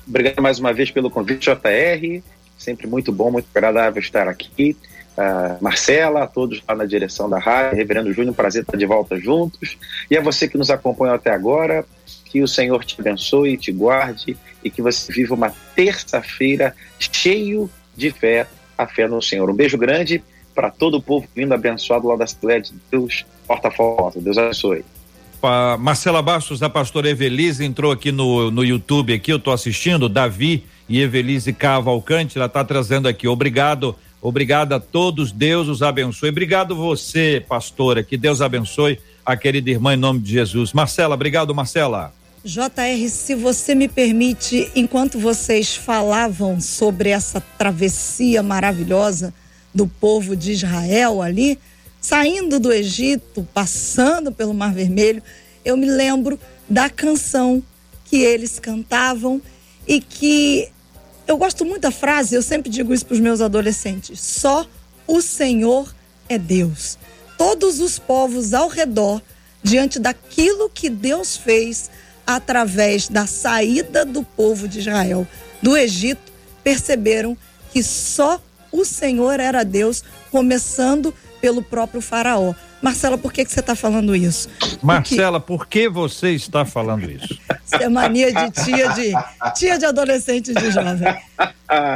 Obrigado 0.06 0.42
mais 0.42 0.58
uma 0.58 0.72
vez 0.72 0.90
pelo 0.90 1.08
convite, 1.08 1.48
JR. 1.48 2.20
Sempre 2.58 2.88
muito 2.88 3.12
bom, 3.12 3.30
muito 3.30 3.46
agradável 3.54 4.02
estar 4.02 4.26
aqui. 4.26 4.76
Uh, 5.16 5.62
Marcela, 5.62 6.24
a 6.24 6.26
todos 6.26 6.60
lá 6.66 6.74
na 6.74 6.86
direção 6.86 7.30
da 7.30 7.38
rádio, 7.38 7.76
Reverendo 7.76 8.12
Júnior, 8.12 8.32
um 8.32 8.34
prazer 8.34 8.62
estar 8.62 8.76
de 8.76 8.86
volta 8.86 9.16
juntos. 9.20 9.78
E 10.10 10.16
a 10.16 10.20
você 10.20 10.48
que 10.48 10.58
nos 10.58 10.68
acompanhou 10.68 11.14
até 11.14 11.30
agora, 11.30 11.84
que 12.24 12.42
o 12.42 12.48
Senhor 12.48 12.84
te 12.84 13.00
abençoe, 13.00 13.56
te 13.56 13.70
guarde 13.70 14.36
e 14.64 14.68
que 14.70 14.82
você 14.82 15.12
viva 15.12 15.32
uma 15.34 15.54
terça-feira 15.76 16.74
cheio 16.98 17.70
de 18.00 18.10
fé, 18.10 18.46
a 18.76 18.86
fé 18.86 19.06
no 19.06 19.20
Senhor. 19.22 19.48
Um 19.48 19.54
beijo 19.54 19.78
grande 19.78 20.22
para 20.54 20.70
todo 20.70 20.96
o 20.96 21.02
povo 21.02 21.28
lindo, 21.36 21.54
abençoado 21.54 22.08
lá 22.08 22.16
da 22.16 22.24
Assembleia 22.24 22.60
de 22.60 22.72
Deus, 22.90 23.24
Porta 23.46 23.70
Forte. 23.70 24.18
Deus 24.18 24.36
abençoe. 24.36 24.84
A 25.42 25.76
Marcela 25.78 26.20
Bastos, 26.20 26.62
a 26.62 26.68
pastora 26.68 27.08
Evelise, 27.08 27.64
entrou 27.64 27.92
aqui 27.92 28.12
no, 28.12 28.50
no 28.50 28.62
YouTube, 28.62 29.14
aqui 29.14 29.32
eu 29.32 29.38
estou 29.38 29.52
assistindo, 29.52 30.08
Davi 30.08 30.64
e 30.86 31.00
Evelise 31.00 31.52
Cavalcante, 31.52 32.36
ela 32.36 32.46
está 32.46 32.62
trazendo 32.62 33.08
aqui, 33.08 33.26
obrigado, 33.26 33.96
obrigado 34.20 34.74
a 34.74 34.80
todos, 34.80 35.32
Deus 35.32 35.66
os 35.66 35.82
abençoe, 35.82 36.28
obrigado 36.28 36.76
você, 36.76 37.42
pastora, 37.48 38.02
que 38.02 38.18
Deus 38.18 38.42
abençoe 38.42 38.98
a 39.24 39.34
querida 39.34 39.70
irmã 39.70 39.94
em 39.94 39.96
nome 39.96 40.20
de 40.20 40.32
Jesus. 40.32 40.74
Marcela, 40.74 41.14
obrigado, 41.14 41.54
Marcela. 41.54 42.12
JR, 42.42 43.08
se 43.10 43.34
você 43.34 43.74
me 43.74 43.86
permite, 43.86 44.72
enquanto 44.74 45.18
vocês 45.18 45.76
falavam 45.76 46.58
sobre 46.58 47.10
essa 47.10 47.38
travessia 47.58 48.42
maravilhosa 48.42 49.34
do 49.74 49.86
povo 49.86 50.34
de 50.34 50.52
Israel 50.52 51.20
ali, 51.20 51.58
saindo 52.00 52.58
do 52.58 52.72
Egito, 52.72 53.46
passando 53.52 54.32
pelo 54.32 54.54
Mar 54.54 54.72
Vermelho, 54.72 55.22
eu 55.62 55.76
me 55.76 55.84
lembro 55.84 56.40
da 56.66 56.88
canção 56.88 57.62
que 58.06 58.22
eles 58.22 58.58
cantavam 58.58 59.42
e 59.86 60.00
que 60.00 60.72
eu 61.26 61.36
gosto 61.36 61.62
muito 61.66 61.82
da 61.82 61.90
frase, 61.90 62.34
eu 62.34 62.42
sempre 62.42 62.70
digo 62.70 62.94
isso 62.94 63.04
para 63.04 63.14
os 63.14 63.20
meus 63.20 63.42
adolescentes: 63.42 64.18
só 64.18 64.66
o 65.06 65.20
Senhor 65.20 65.94
é 66.26 66.38
Deus. 66.38 66.96
Todos 67.36 67.80
os 67.80 67.98
povos 67.98 68.54
ao 68.54 68.68
redor, 68.68 69.20
diante 69.62 69.98
daquilo 69.98 70.70
que 70.70 70.88
Deus 70.88 71.36
fez, 71.36 71.90
através 72.36 73.08
da 73.08 73.26
saída 73.26 74.04
do 74.04 74.22
povo 74.22 74.68
de 74.68 74.80
Israel 74.80 75.26
do 75.62 75.76
Egito, 75.76 76.32
perceberam 76.62 77.36
que 77.72 77.82
só 77.82 78.40
o 78.72 78.84
Senhor 78.84 79.40
era 79.40 79.64
Deus, 79.64 80.04
começando 80.30 81.12
pelo 81.40 81.62
próprio 81.62 82.00
Faraó. 82.00 82.54
Marcela, 82.80 83.18
por 83.18 83.32
que, 83.32 83.44
que 83.44 83.52
você 83.52 83.60
está 83.60 83.74
falando 83.74 84.14
isso? 84.16 84.48
Marcela, 84.82 85.38
por 85.40 85.66
que 85.66 85.88
você 85.88 86.30
está 86.30 86.64
falando 86.64 87.10
isso? 87.10 87.38
Isso 87.64 87.74
é 87.74 87.88
mania 87.88 88.32
de 88.32 88.50
tia 88.64 88.88
de 88.90 89.12
tia 89.54 89.78
de 89.78 89.84
adolescente 89.84 90.54
de 90.54 90.70
jovem. 90.70 91.14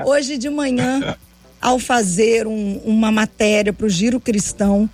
Hoje 0.04 0.36
de 0.36 0.50
manhã, 0.50 1.16
ao 1.60 1.78
fazer 1.78 2.46
um, 2.46 2.80
uma 2.84 3.10
matéria 3.10 3.72
para 3.72 3.86
o 3.86 3.88
Giro 3.88 4.20
Cristão, 4.20 4.88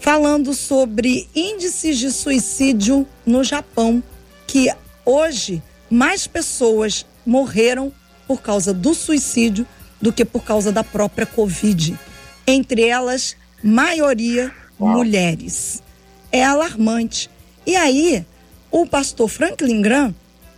falando 0.00 0.52
sobre 0.54 1.28
índices 1.34 1.98
de 1.98 2.10
suicídio 2.10 3.06
no 3.24 3.44
Japão, 3.44 4.02
que 4.48 4.74
hoje 5.04 5.62
mais 5.88 6.26
pessoas 6.26 7.06
morreram 7.24 7.92
por 8.26 8.42
causa 8.42 8.74
do 8.74 8.94
suicídio 8.94 9.64
do 10.00 10.12
que 10.12 10.24
por 10.24 10.42
causa 10.42 10.72
da 10.72 10.82
própria 10.82 11.26
Covid. 11.26 11.96
Entre 12.46 12.82
elas, 12.88 13.36
maioria 13.62 14.52
mulheres. 14.78 15.82
É 16.32 16.42
alarmante. 16.44 17.30
E 17.66 17.76
aí, 17.76 18.24
o 18.70 18.86
pastor 18.86 19.28
Franklin 19.28 19.82
Graham, 19.82 20.14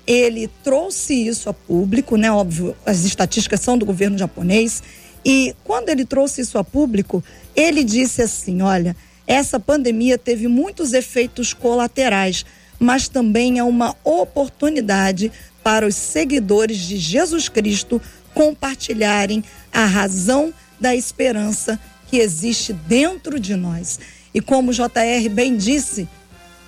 ele 0.06 0.48
trouxe 0.62 1.14
isso 1.14 1.48
a 1.48 1.54
público, 1.54 2.16
né? 2.16 2.30
Óbvio, 2.30 2.76
as 2.86 3.04
estatísticas 3.04 3.60
são 3.60 3.76
do 3.76 3.86
governo 3.86 4.18
japonês. 4.18 4.82
E 5.24 5.54
quando 5.64 5.88
ele 5.88 6.04
trouxe 6.04 6.40
isso 6.42 6.58
a 6.58 6.64
público, 6.64 7.22
ele 7.54 7.82
disse 7.84 8.22
assim: 8.22 8.62
olha, 8.62 8.96
essa 9.26 9.58
pandemia 9.60 10.18
teve 10.18 10.48
muitos 10.48 10.92
efeitos 10.92 11.52
colaterais, 11.52 12.44
mas 12.80 13.06
também 13.06 13.58
é 13.58 13.62
uma 13.62 13.94
oportunidade 14.02 15.30
para 15.62 15.86
os 15.86 15.94
seguidores 15.94 16.78
de 16.78 16.96
Jesus 16.96 17.48
Cristo 17.48 18.00
compartilharem 18.32 19.44
a 19.70 19.84
razão 19.84 20.52
da 20.80 20.96
esperança 20.96 21.78
que 22.08 22.16
existe 22.16 22.72
dentro 22.72 23.38
de 23.38 23.54
nós. 23.54 24.00
E 24.32 24.40
como 24.40 24.70
o 24.70 24.74
JR 24.74 25.28
bem 25.30 25.56
disse, 25.56 26.08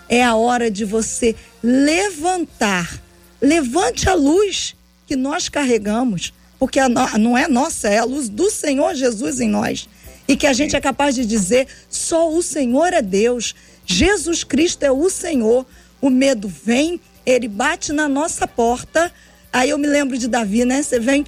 é 0.08 0.22
a 0.22 0.34
hora 0.34 0.70
de 0.70 0.84
você 0.84 1.34
levantar. 1.62 3.00
Levante 3.40 4.08
a 4.08 4.14
luz 4.14 4.76
que 5.06 5.16
nós 5.16 5.48
carregamos, 5.48 6.34
porque 6.58 6.80
no, 6.86 7.18
não 7.18 7.38
é 7.38 7.48
nossa, 7.48 7.88
é 7.88 7.98
a 7.98 8.04
luz 8.04 8.28
do 8.28 8.50
Senhor 8.50 8.94
Jesus 8.94 9.40
em 9.40 9.48
nós. 9.48 9.88
E 10.28 10.36
que 10.36 10.46
a 10.46 10.52
gente 10.52 10.76
é 10.76 10.80
capaz 10.80 11.14
de 11.14 11.24
dizer: 11.24 11.66
só 11.88 12.30
o 12.30 12.42
Senhor 12.42 12.92
é 12.92 13.02
Deus, 13.02 13.54
Jesus 13.86 14.44
Cristo 14.44 14.82
é 14.84 14.92
o 14.92 15.10
Senhor 15.10 15.66
o 16.02 16.10
medo 16.10 16.48
vem, 16.48 17.00
ele 17.24 17.48
bate 17.48 17.92
na 17.92 18.08
nossa 18.08 18.46
porta. 18.46 19.10
Aí 19.50 19.70
eu 19.70 19.78
me 19.78 19.86
lembro 19.86 20.18
de 20.18 20.28
Davi, 20.28 20.66
né? 20.66 20.82
Você 20.82 21.00
vem 21.00 21.24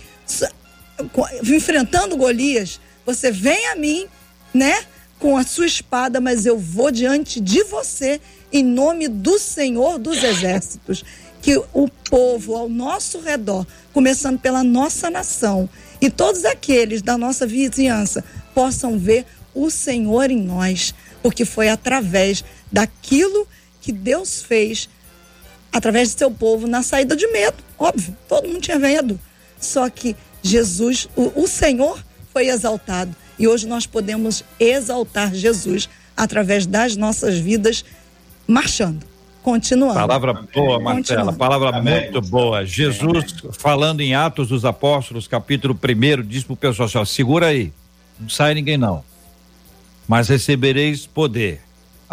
enfrentando 1.43 2.17
Golias, 2.17 2.79
você 3.07 3.31
vem 3.31 3.69
a 3.69 3.77
mim, 3.77 4.07
né? 4.53 4.85
com 5.25 5.39
a 5.39 5.43
sua 5.43 5.65
espada, 5.65 6.21
mas 6.21 6.45
eu 6.45 6.59
vou 6.59 6.91
diante 6.91 7.41
de 7.41 7.65
você 7.65 8.21
em 8.53 8.63
nome 8.63 9.09
do 9.09 9.39
Senhor 9.39 9.99
dos 9.99 10.23
Exércitos. 10.23 11.03
Que 11.41 11.57
o 11.73 11.89
povo 12.11 12.55
ao 12.55 12.69
nosso 12.69 13.21
redor, 13.21 13.67
começando 13.91 14.39
pela 14.39 14.63
nossa 14.63 15.09
nação, 15.09 15.67
e 15.99 16.11
todos 16.11 16.45
aqueles 16.45 17.01
da 17.01 17.17
nossa 17.17 17.47
vizinhança 17.47 18.23
possam 18.55 18.99
ver 18.99 19.25
o 19.55 19.71
Senhor 19.71 20.31
em 20.31 20.43
nós, 20.43 20.95
porque 21.23 21.47
foi 21.47 21.71
através 21.71 22.45
daquilo 22.71 23.47
que 23.47 23.49
Deus 23.93 24.43
fez 24.43 24.89
através 25.73 26.11
de 26.11 26.19
seu 26.19 26.31
povo 26.31 26.67
na 26.67 26.83
saída 26.83 27.17
de 27.17 27.27
medo. 27.29 27.57
Óbvio, 27.79 28.17
todo 28.29 28.49
mundo 28.49 28.61
tinha 28.61 28.79
medo. 28.79 29.19
Só 29.59 29.91
que 29.91 30.15
Jesus, 30.43 31.09
o, 31.17 31.43
o 31.43 31.49
Senhor, 31.49 32.03
foi 32.33 32.49
exaltado. 32.49 33.15
E 33.39 33.49
hoje 33.49 33.67
nós 33.67 33.87
podemos 33.87 34.45
exaltar 34.61 35.35
Jesus 35.35 35.89
através 36.17 36.67
das 36.67 36.97
nossas 36.97 37.39
vidas, 37.39 37.85
marchando, 38.47 39.05
continuando. 39.43 39.95
Palavra 39.95 40.33
boa, 40.55 40.79
Marcela, 40.79 41.33
palavra 41.33 41.77
Amém. 41.77 42.03
muito 42.03 42.21
boa. 42.21 42.65
Jesus, 42.65 43.35
Amém. 43.43 43.53
falando 43.53 44.01
em 44.01 44.15
Atos 44.15 44.49
dos 44.49 44.65
Apóstolos, 44.65 45.27
capítulo 45.27 45.75
1, 45.75 46.23
diz 46.23 46.45
para 46.45 46.53
o 46.53 46.57
pessoal 46.57 46.87
assim: 46.87 47.05
segura 47.05 47.47
aí, 47.47 47.73
não 48.21 48.29
sai 48.29 48.55
ninguém 48.55 48.77
não. 48.77 49.05
Mas 50.07 50.29
recebereis 50.29 51.07
poder 51.07 51.63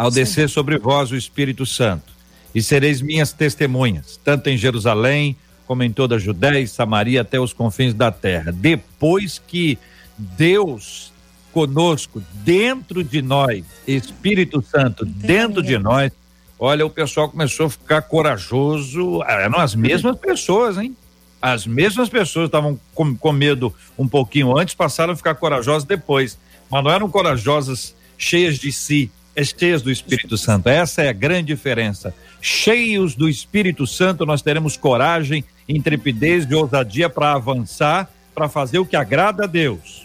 ao 0.02 0.10
Sim. 0.10 0.16
descer 0.16 0.48
sobre 0.48 0.78
vós 0.78 1.12
o 1.12 1.16
Espírito 1.16 1.64
Santo, 1.64 2.12
e 2.52 2.60
sereis 2.60 3.00
minhas 3.00 3.32
testemunhas, 3.32 4.18
tanto 4.24 4.50
em 4.50 4.56
Jerusalém, 4.56 5.36
como 5.64 5.84
em 5.84 5.92
toda 5.92 6.16
a 6.16 6.18
Judéia 6.18 6.58
e 6.58 6.66
Samaria 6.66 7.20
até 7.20 7.38
os 7.38 7.52
confins 7.52 7.94
da 7.94 8.10
terra. 8.10 8.50
Depois 8.50 9.40
que 9.46 9.78
Deus 10.18 11.12
conosco, 11.52 12.20
dentro 12.32 13.04
de 13.04 13.22
nós, 13.22 13.64
Espírito 13.86 14.60
Santo 14.60 15.04
dentro 15.04 15.62
de 15.62 15.78
nós, 15.78 16.10
olha, 16.58 16.84
o 16.84 16.90
pessoal 16.90 17.28
começou 17.28 17.66
a 17.66 17.70
ficar 17.70 18.02
corajoso, 18.02 19.22
eram 19.22 19.60
as 19.60 19.72
mesmas 19.72 20.16
pessoas, 20.16 20.78
hein? 20.78 20.96
As 21.40 21.64
mesmas 21.64 22.08
pessoas 22.08 22.46
estavam 22.46 22.78
com, 22.92 23.16
com 23.16 23.32
medo 23.32 23.72
um 23.96 24.08
pouquinho 24.08 24.58
antes, 24.58 24.74
passaram 24.74 25.12
a 25.12 25.16
ficar 25.16 25.36
corajosas 25.36 25.84
depois, 25.84 26.36
mas 26.68 26.82
não 26.82 26.90
eram 26.90 27.08
corajosas 27.08 27.94
cheias 28.18 28.58
de 28.58 28.72
si, 28.72 29.10
cheias 29.36 29.82
do 29.82 29.90
Espírito 29.90 30.36
Santo. 30.36 30.68
Essa 30.68 31.02
é 31.02 31.08
a 31.08 31.12
grande 31.12 31.48
diferença. 31.48 32.14
Cheios 32.40 33.14
do 33.14 33.28
Espírito 33.28 33.86
Santo, 33.86 34.26
nós 34.26 34.42
teremos 34.42 34.76
coragem, 34.76 35.44
intrepidez 35.68 36.44
e 36.50 36.54
ousadia 36.54 37.08
para 37.08 37.32
avançar, 37.32 38.10
para 38.34 38.48
fazer 38.48 38.78
o 38.78 38.86
que 38.86 38.96
agrada 38.96 39.44
a 39.44 39.46
Deus 39.46 40.02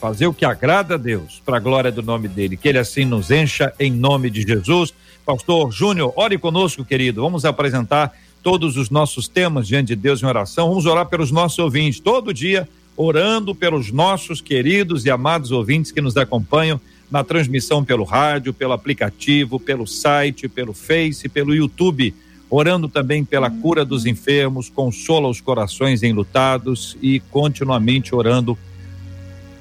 fazer 0.00 0.26
o 0.26 0.34
que 0.34 0.44
agrada 0.44 0.94
a 0.94 0.98
Deus, 0.98 1.42
para 1.44 1.56
a 1.56 1.60
glória 1.60 1.90
do 1.90 2.02
nome 2.02 2.28
dele. 2.28 2.56
Que 2.56 2.68
ele 2.68 2.78
assim 2.78 3.04
nos 3.04 3.30
encha 3.30 3.72
em 3.78 3.90
nome 3.90 4.30
de 4.30 4.42
Jesus. 4.42 4.92
Pastor 5.24 5.72
Júnior, 5.72 6.12
ore 6.14 6.38
conosco, 6.38 6.84
querido. 6.84 7.22
Vamos 7.22 7.44
apresentar 7.44 8.12
todos 8.42 8.76
os 8.76 8.90
nossos 8.90 9.26
temas 9.26 9.66
diante 9.66 9.88
de 9.88 9.96
Deus 9.96 10.22
em 10.22 10.26
oração. 10.26 10.68
Vamos 10.68 10.86
orar 10.86 11.06
pelos 11.06 11.32
nossos 11.32 11.58
ouvintes 11.58 11.98
todo 11.98 12.32
dia, 12.32 12.68
orando 12.96 13.54
pelos 13.54 13.90
nossos 13.90 14.40
queridos 14.40 15.04
e 15.04 15.10
amados 15.10 15.50
ouvintes 15.50 15.90
que 15.90 16.00
nos 16.00 16.16
acompanham 16.16 16.80
na 17.10 17.22
transmissão 17.22 17.84
pelo 17.84 18.04
rádio, 18.04 18.52
pelo 18.52 18.72
aplicativo, 18.72 19.60
pelo 19.60 19.86
site, 19.86 20.48
pelo 20.48 20.72
Face, 20.72 21.28
pelo 21.28 21.54
YouTube. 21.54 22.14
Orando 22.48 22.88
também 22.88 23.24
pela 23.24 23.50
cura 23.50 23.84
dos 23.84 24.06
enfermos, 24.06 24.68
consola 24.68 25.28
os 25.28 25.40
corações 25.40 26.02
enlutados 26.02 26.96
e 27.02 27.18
continuamente 27.18 28.14
orando 28.14 28.56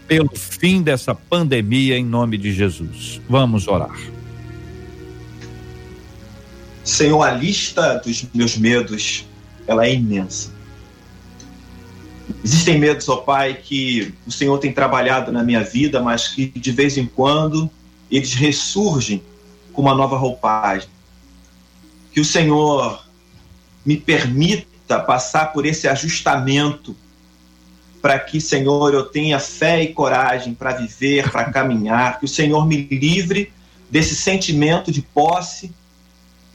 pelo 0.07 0.29
fim 0.35 0.81
dessa 0.81 1.15
pandemia 1.15 1.97
em 1.97 2.05
nome 2.05 2.37
de 2.37 2.53
Jesus. 2.53 3.19
Vamos 3.27 3.67
orar. 3.67 3.97
Senhor, 6.83 7.23
a 7.23 7.31
lista 7.31 7.99
dos 8.05 8.27
meus 8.31 8.55
medos, 8.55 9.25
ela 9.65 9.87
é 9.87 9.95
imensa. 9.95 10.54
Existem 12.45 12.77
medos, 12.77 13.09
ó 13.09 13.15
Pai, 13.15 13.55
que 13.55 14.13
o 14.27 14.31
Senhor 14.31 14.59
tem 14.59 14.71
trabalhado 14.71 15.31
na 15.31 15.41
minha 15.41 15.63
vida, 15.63 15.99
mas 15.99 16.27
que 16.27 16.45
de 16.45 16.71
vez 16.71 16.95
em 16.95 17.07
quando 17.07 17.67
eles 18.11 18.35
ressurgem 18.35 19.23
com 19.73 19.81
uma 19.81 19.95
nova 19.95 20.15
roupagem. 20.15 20.87
Que 22.11 22.21
o 22.21 22.25
Senhor 22.25 23.03
me 23.83 23.97
permita 23.97 24.99
passar 24.99 25.53
por 25.53 25.65
esse 25.65 25.87
ajustamento 25.87 26.95
para 27.99 28.19
que, 28.19 28.39
Senhor, 28.39 28.93
eu 28.93 29.05
tenha 29.05 29.39
fé 29.39 29.81
e 29.81 29.91
coragem 29.91 30.53
para 30.53 30.73
viver, 30.73 31.31
para 31.31 31.45
caminhar, 31.45 32.19
que 32.19 32.25
o 32.25 32.29
Senhor 32.29 32.63
me 32.67 32.77
livre 32.77 33.51
desse 33.89 34.15
sentimento 34.15 34.91
de 34.91 35.01
posse 35.01 35.73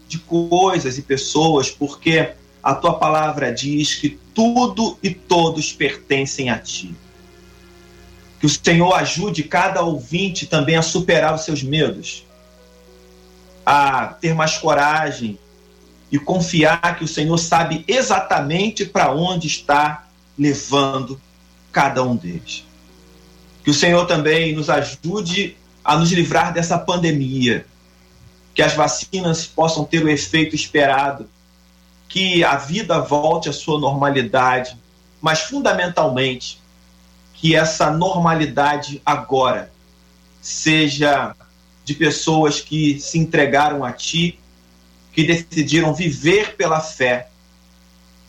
de 0.07 0.19
coisas 0.21 0.99
e 0.99 1.03
pessoas, 1.03 1.69
porque 1.69 2.31
a 2.63 2.75
tua 2.75 2.99
palavra 2.99 3.53
diz 3.53 3.95
que 3.95 4.19
tudo 4.35 4.99
e 5.03 5.11
todos 5.11 5.73
pertencem 5.73 6.51
a 6.51 6.59
ti. 6.59 6.95
Que 8.39 8.47
o 8.47 8.49
Senhor 8.49 8.93
ajude 8.95 9.43
cada 9.43 9.83
ouvinte 9.83 10.47
também 10.47 10.77
a 10.77 10.83
superar 10.83 11.35
os 11.35 11.43
seus 11.43 11.63
medos, 11.63 12.25
a 13.65 14.07
ter 14.07 14.35
mais 14.35 14.57
coragem 14.57 15.39
e 16.11 16.19
confiar 16.19 16.97
que 16.97 17.05
o 17.05 17.09
Senhor 17.09 17.39
sabe 17.39 17.85
exatamente 17.87 18.85
para 18.85 19.13
onde 19.13 19.47
está 19.47 20.09
levando 20.39 21.21
cada 21.71 22.03
um 22.03 22.17
deles. 22.17 22.65
Que 23.63 23.71
o 23.71 23.75
Senhor 23.75 24.07
também 24.07 24.55
nos 24.55 24.69
ajude 24.69 25.57
a 25.85 25.97
nos 25.97 26.11
livrar 26.11 26.53
dessa 26.53 26.79
pandemia, 26.79 27.67
que 28.55 28.63
as 28.63 28.75
vacinas 28.75 29.47
possam 29.47 29.85
ter 29.85 30.05
o 30.05 30.09
efeito 30.09 30.55
esperado, 30.55 31.29
que 32.11 32.45
a 32.45 32.57
vida 32.57 33.01
volte 33.01 33.49
à 33.49 33.53
sua 33.53 33.79
normalidade, 33.79 34.77
mas 35.23 35.43
fundamentalmente 35.43 36.61
que 37.33 37.55
essa 37.55 37.89
normalidade 37.91 39.01
agora 39.07 39.73
seja 40.43 41.37
de 41.85 41.95
pessoas 41.95 42.61
que 42.61 42.99
se 43.01 43.17
entregaram 43.17 43.85
a 43.85 43.93
Ti, 43.93 44.39
que 45.13 45.23
decidiram 45.23 45.95
viver 45.95 46.57
pela 46.57 46.81
fé 46.81 47.29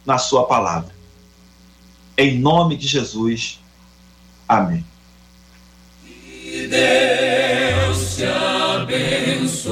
na 0.05 0.19
Sua 0.19 0.45
palavra. 0.45 0.93
Em 2.15 2.39
nome 2.39 2.77
de 2.77 2.87
Jesus. 2.87 3.59
Amém. 4.47 4.85
Que 6.03 6.67
Deus 6.67 8.15
te 8.15 8.25
abençoe. 8.25 9.71